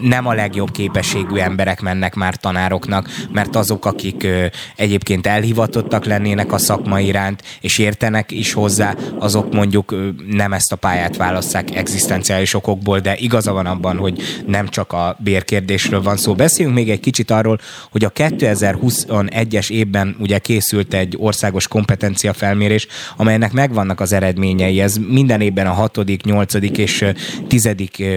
[0.00, 4.46] nem a legjobb képességű emberek mennek már tanároknak, mert azok, akik ö,
[4.76, 10.72] egyébként elhivatottak lennének a szakma iránt, és értenek is hozzá, azok mondjuk ö, nem ezt
[10.72, 16.16] a pályát válasszák egzisztenciális okokból, de igaza van abban, hogy nem csak a bérkérdésről van
[16.16, 16.34] szó.
[16.34, 17.60] Beszéljünk még egy kicsit arról,
[17.90, 22.86] hogy a 2021-es évben ugye készült egy országos kompetencia felmérés,
[23.16, 24.80] amelynek megvannak az eredményei.
[24.80, 26.54] Ez minden évben a 6., 8.
[26.78, 27.04] és
[27.48, 27.68] 10.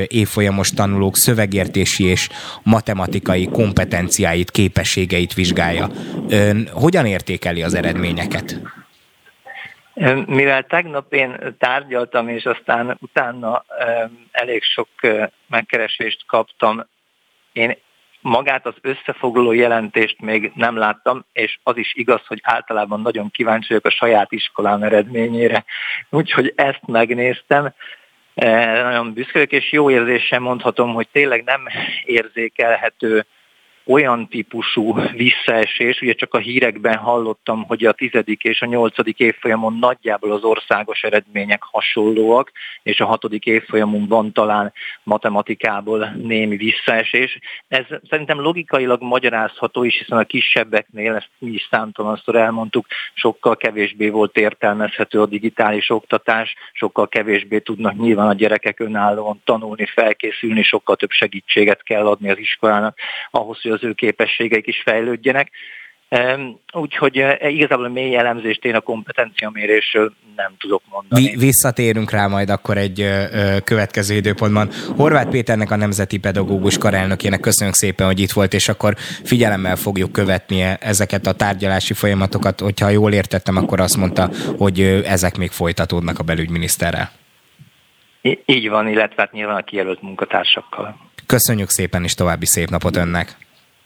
[0.07, 2.29] évfolyamos tanulók szövegért értési és
[2.63, 5.87] matematikai kompetenciáit, képességeit vizsgálja.
[6.29, 8.59] Ön hogyan értékeli az eredményeket?
[10.25, 13.65] Mivel tegnap én tárgyaltam, és aztán utána
[14.31, 14.87] elég sok
[15.47, 16.87] megkeresést kaptam,
[17.51, 17.77] én
[18.21, 23.67] magát az összefoglaló jelentést még nem láttam, és az is igaz, hogy általában nagyon kíváncsi
[23.67, 25.63] vagyok a saját iskolám eredményére.
[26.09, 27.73] Úgyhogy ezt megnéztem,
[28.83, 31.67] nagyon büszke és jó érzéssel mondhatom, hogy tényleg nem
[32.05, 33.25] érzékelhető
[33.85, 39.77] olyan típusú visszaesés, ugye csak a hírekben hallottam, hogy a tizedik és a nyolcadik évfolyamon
[39.79, 42.51] nagyjából az országos eredmények hasonlóak,
[42.83, 44.73] és a hatodik évfolyamon van talán
[45.03, 47.39] matematikából némi visszaesés.
[47.67, 54.09] Ez szerintem logikailag magyarázható is, hiszen a kisebbeknél, ezt mi is számtalanszor elmondtuk, sokkal kevésbé
[54.09, 60.95] volt értelmezhető a digitális oktatás, sokkal kevésbé tudnak nyilván a gyerekek önállóan tanulni, felkészülni, sokkal
[60.95, 62.97] több segítséget kell adni az iskolának
[63.31, 65.51] ahhoz, hogy az ő képességeik is fejlődjenek.
[66.73, 71.35] Úgyhogy e, igazából a mély elemzést én a kompetenciamérésről nem tudok mondani.
[71.37, 73.09] Visszatérünk rá majd akkor egy
[73.63, 74.69] következő időpontban.
[74.95, 78.93] Horváth Péternek a Nemzeti Pedagógus Karelnökének köszönjük szépen, hogy itt volt, és akkor
[79.23, 82.59] figyelemmel fogjuk követni e, ezeket a tárgyalási folyamatokat.
[82.59, 87.11] Hogyha jól értettem, akkor azt mondta, hogy ezek még folytatódnak a belügyminiszterrel.
[88.45, 90.95] Így van, illetve hát nyilván a kijelölt munkatársakkal.
[91.25, 93.42] Köszönjük szépen, és további szép napot önnek!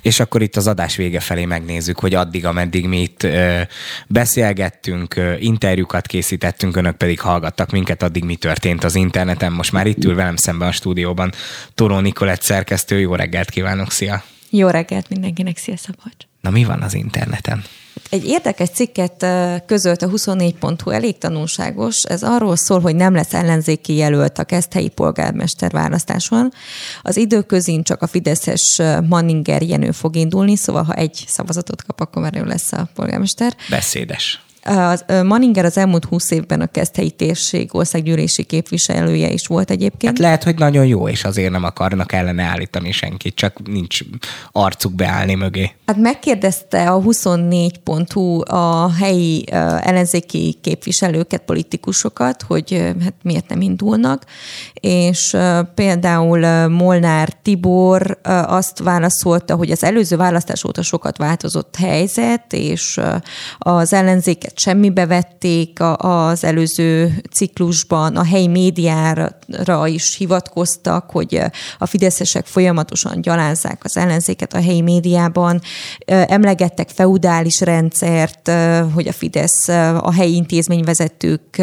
[0.00, 3.60] És akkor itt az adás vége felé megnézzük, hogy addig, ameddig mi itt ö,
[4.06, 9.52] beszélgettünk, ö, interjúkat készítettünk, önök pedig hallgattak minket, addig mi történt az interneten.
[9.52, 11.32] Most már itt ül velem szemben a stúdióban
[11.74, 13.00] Toró Nikolett szerkesztő.
[13.00, 14.24] Jó reggelt kívánok, szia!
[14.50, 16.26] Jó reggelt mindenkinek, szia Szabolcs!
[16.40, 17.64] Na mi van az interneten?
[18.10, 19.26] Egy érdekes cikket
[19.66, 22.02] közölt a 24.hu, elég tanulságos.
[22.02, 26.52] Ez arról szól, hogy nem lesz ellenzéki jelölt a keszthelyi polgármester választáson.
[27.02, 32.22] Az időközén csak a Fideszes Manninger Jenő fog indulni, szóval ha egy szavazatot kap, akkor
[32.22, 33.56] már ő lesz a polgármester.
[33.70, 34.42] Beszédes.
[34.64, 40.12] Az, Manninger az elmúlt húsz évben a Keszthelyi térség országgyűlési képviselője is volt egyébként.
[40.12, 43.98] Hát lehet, hogy nagyon jó, és azért nem akarnak ellene állítani senkit, csak nincs
[44.52, 45.70] arcuk beállni mögé.
[45.86, 49.44] Hát megkérdezte a 24.hu a helyi
[49.80, 54.24] ellenzéki képviselőket, politikusokat, hogy hát miért nem indulnak,
[54.74, 55.36] és
[55.74, 63.00] például Molnár Tibor azt válaszolta, hogy az előző választás óta sokat változott helyzet, és
[63.58, 71.40] az ellenzéket amiket semmibe vették az előző ciklusban, a helyi médiára is hivatkoztak, hogy
[71.78, 75.60] a fideszesek folyamatosan gyalázzák az ellenzéket a helyi médiában,
[76.06, 78.50] emlegettek feudális rendszert,
[78.94, 81.62] hogy a Fidesz a helyi intézményvezetők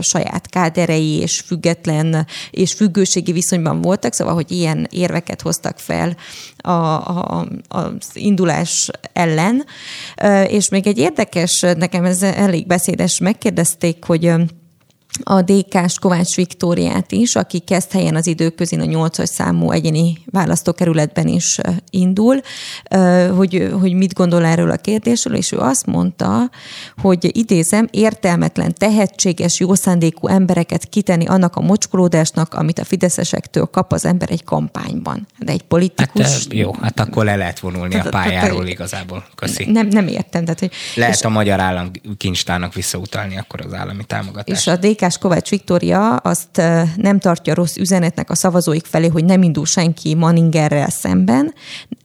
[0.00, 6.16] saját káderei és független és függőségi viszonyban voltak, szóval, hogy ilyen érveket hoztak fel
[6.66, 6.96] a,
[7.38, 9.64] a, az indulás ellen.
[10.46, 14.32] És még egy érdekes, nekem ez elég beszédes, megkérdezték, hogy
[15.22, 21.28] a DK-s Kovács Viktóriát is, aki kezd helyen az időközén a 8 számú egyéni választókerületben
[21.28, 21.58] is
[21.90, 22.40] indul,
[23.36, 26.50] hogy, hogy mit gondol erről a kérdésről, és ő azt mondta,
[26.96, 34.04] hogy idézem, értelmetlen, tehetséges, jószándékú embereket kitenni annak a mocskolódásnak, amit a fideszesektől kap az
[34.04, 35.26] ember egy kampányban.
[35.38, 36.32] De egy politikus...
[36.32, 39.24] Hát, jó, hát akkor le lehet vonulni tehát, a pályáról tehát, igazából.
[39.34, 39.70] Köszi.
[39.70, 40.44] Nem, nem értem.
[40.44, 44.60] Tehát, hogy, lehet a magyar állam kincstárnak visszautalni akkor az állami támogatást.
[44.60, 46.62] És a DK Békás Kovács Viktória azt
[46.96, 51.54] nem tartja rossz üzenetnek a szavazóik felé, hogy nem indul senki Maningerrel szemben,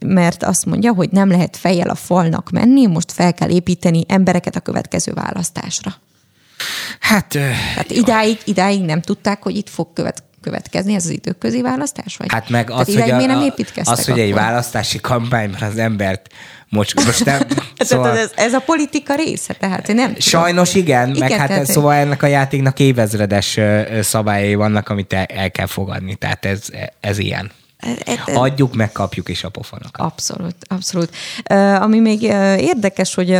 [0.06, 4.56] mert azt mondja, hogy nem lehet fejjel a falnak menni, most fel kell építeni embereket
[4.56, 5.94] a következő választásra.
[7.00, 7.34] Hát,
[7.76, 12.16] hát idáig, idáig nem tudták, hogy itt fog követ, következni ez az időközi választás?
[12.16, 12.32] Vagy?
[12.32, 13.52] Hát meg az, hogy, a, nem
[13.84, 16.32] az, hogy egy választási kampányban az embert
[16.72, 17.42] most, most nem.
[17.76, 18.18] szóval...
[18.18, 21.66] ez, ez, a politika része, tehát én nem Sajnos igen, igen meg hát tehát...
[21.66, 23.58] szóval ennek a játéknak évezredes
[24.00, 26.62] szabályai vannak, amit el, el kell fogadni, tehát ez,
[27.00, 27.50] ez ilyen.
[28.26, 30.06] Adjuk, megkapjuk is a pofonokat.
[30.06, 31.10] Abszolút, abszolút.
[31.80, 32.22] Ami még
[32.58, 33.38] érdekes, hogy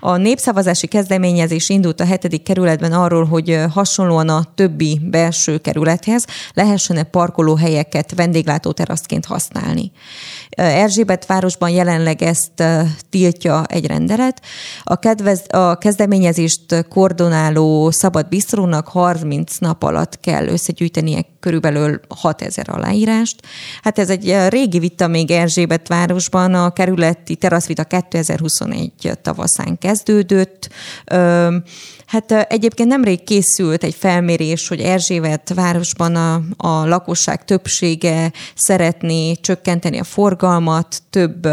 [0.00, 7.02] a népszavazási kezdeményezés indult a hetedik kerületben arról, hogy hasonlóan a többi belső kerülethez lehessen-e
[7.02, 9.92] parkolóhelyeket vendéglátóteraszként használni.
[10.50, 12.64] Erzsébet városban jelenleg ezt
[13.10, 14.42] tiltja egy rendelet.
[14.82, 23.36] A, kedvez, a kezdeményezést koordináló szabad bistrónak 30 nap alatt kell összegyűjtenie körülbelül 6000 aláírást.
[23.82, 28.92] Hát ez egy régi vita még Erzsébet városban, a kerületi teraszvita 2021
[29.22, 30.68] tavaszán kezdődött.
[32.06, 39.98] Hát egyébként nemrég készült egy felmérés, hogy Erzsébet városban a, a lakosság többsége szeretné csökkenteni
[39.98, 41.48] a forgalmat, több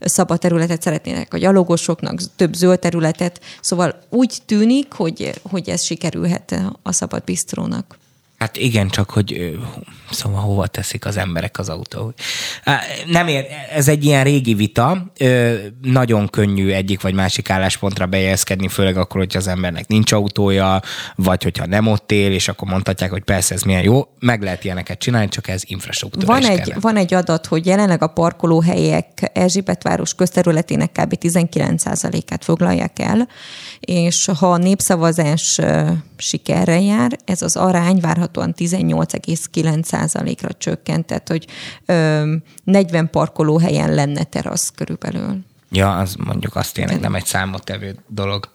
[0.00, 6.62] szabad területet szeretnének a gyalogosoknak, több zöld területet, szóval úgy tűnik, hogy, hogy ez sikerülhet
[6.82, 7.98] a szabad bistrónak.
[8.38, 9.58] Hát igen, csak hogy
[10.10, 12.14] szóval hova teszik az emberek az autó.
[13.06, 15.12] Nem ér, ez egy ilyen régi vita,
[15.82, 20.82] nagyon könnyű egyik vagy másik álláspontra bejegyezkedni, főleg akkor, hogyha az embernek nincs autója,
[21.14, 24.64] vagy hogyha nem ott él, és akkor mondhatják, hogy persze ez milyen jó, meg lehet
[24.64, 30.14] ilyeneket csinálni, csak ez infrastruktúra van egy, van egy adat, hogy jelenleg a parkolóhelyek Erzsébetváros
[30.14, 31.14] közterületének kb.
[31.20, 33.28] 19%-át foglalják el,
[33.80, 35.60] és ha a népszavazás
[36.16, 41.46] sikerre jár, ez az arány várhatóan 18,9%-ra csökkent, tehát hogy
[42.64, 45.38] 40 parkolóhelyen lenne terasz körülbelül.
[45.70, 48.48] Ja, az mondjuk azt tényleg nem egy számottevő dolog.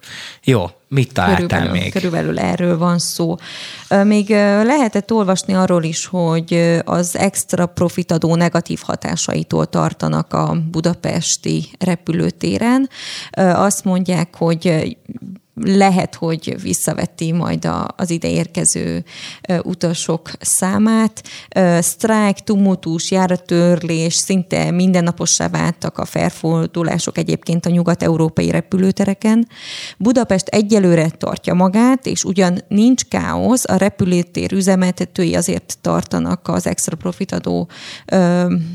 [0.44, 1.92] Jó, mit találtál körülbelül, még?
[1.92, 3.36] Körülbelül erről van szó.
[4.04, 4.28] Még
[4.64, 12.88] lehetett olvasni arról is, hogy az extra profitadó negatív hatásaitól tartanak a budapesti repülőtéren.
[13.36, 14.96] Azt mondják, hogy
[15.54, 19.04] lehet, hogy visszaveti majd a, az ide érkező
[19.62, 21.22] utasok számát.
[21.78, 29.48] Sztrájk, tumultus, járatörlés, szinte mindennapossá váltak a felfordulások egyébként a nyugat-európai repülőtereken.
[29.98, 36.96] Budapest egyelőre tartja magát, és ugyan nincs káosz, a repülőtér üzemeltetői azért tartanak az extra
[36.96, 37.68] profitadó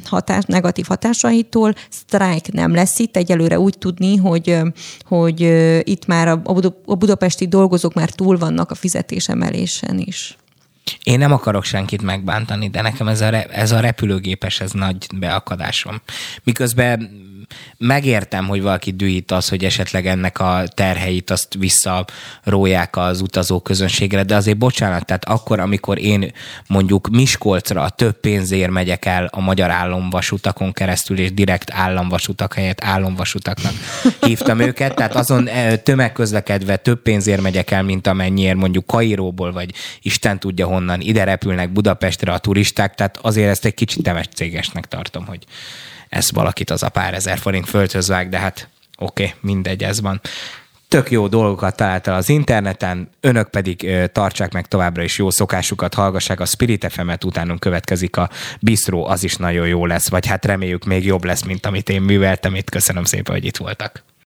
[0.03, 1.73] hatás, negatív hatásaitól.
[1.89, 4.57] Sztrájk nem lesz itt, egyelőre úgy tudni, hogy,
[5.05, 5.41] hogy
[5.83, 10.37] itt már a a budapesti dolgozók már túl vannak a fizetésemelésen is.
[11.03, 15.07] Én nem akarok senkit megbántani, de nekem ez a, re, ez a repülőgépes, ez nagy
[15.15, 16.01] beakadásom.
[16.43, 17.25] Miközben
[17.77, 24.23] megértem, hogy valaki dühít az, hogy esetleg ennek a terheit azt visszaróják az utazó közönségre,
[24.23, 26.31] de azért bocsánat, tehát akkor, amikor én
[26.67, 33.73] mondjuk Miskolcra több pénzért megyek el a magyar államvasutakon keresztül, és direkt államvasutak helyett államvasutaknak
[34.27, 39.73] hívtam őket, tehát azon eh, tömegközlekedve több pénzért megyek el, mint amennyiért mondjuk Kairóból, vagy
[40.01, 44.85] Isten tudja honnan ide repülnek Budapestre a turisták, tehát azért ezt egy kicsit temes cégesnek
[44.85, 45.43] tartom, hogy
[46.09, 50.01] ez valakit az a pár ezer forint földhöz vág, de hát oké, okay, mindegy, ez
[50.01, 50.21] van.
[50.87, 55.93] Tök jó dolgokat találtál az interneten, önök pedig ö, tartsák meg továbbra is jó szokásukat,
[55.93, 58.29] hallgassák a Spirit FM-et, utánunk következik a
[58.61, 62.01] Bistro, az is nagyon jó lesz, vagy hát reméljük még jobb lesz, mint amit én
[62.01, 62.69] műveltem itt.
[62.69, 64.03] Köszönöm szépen, hogy itt voltak.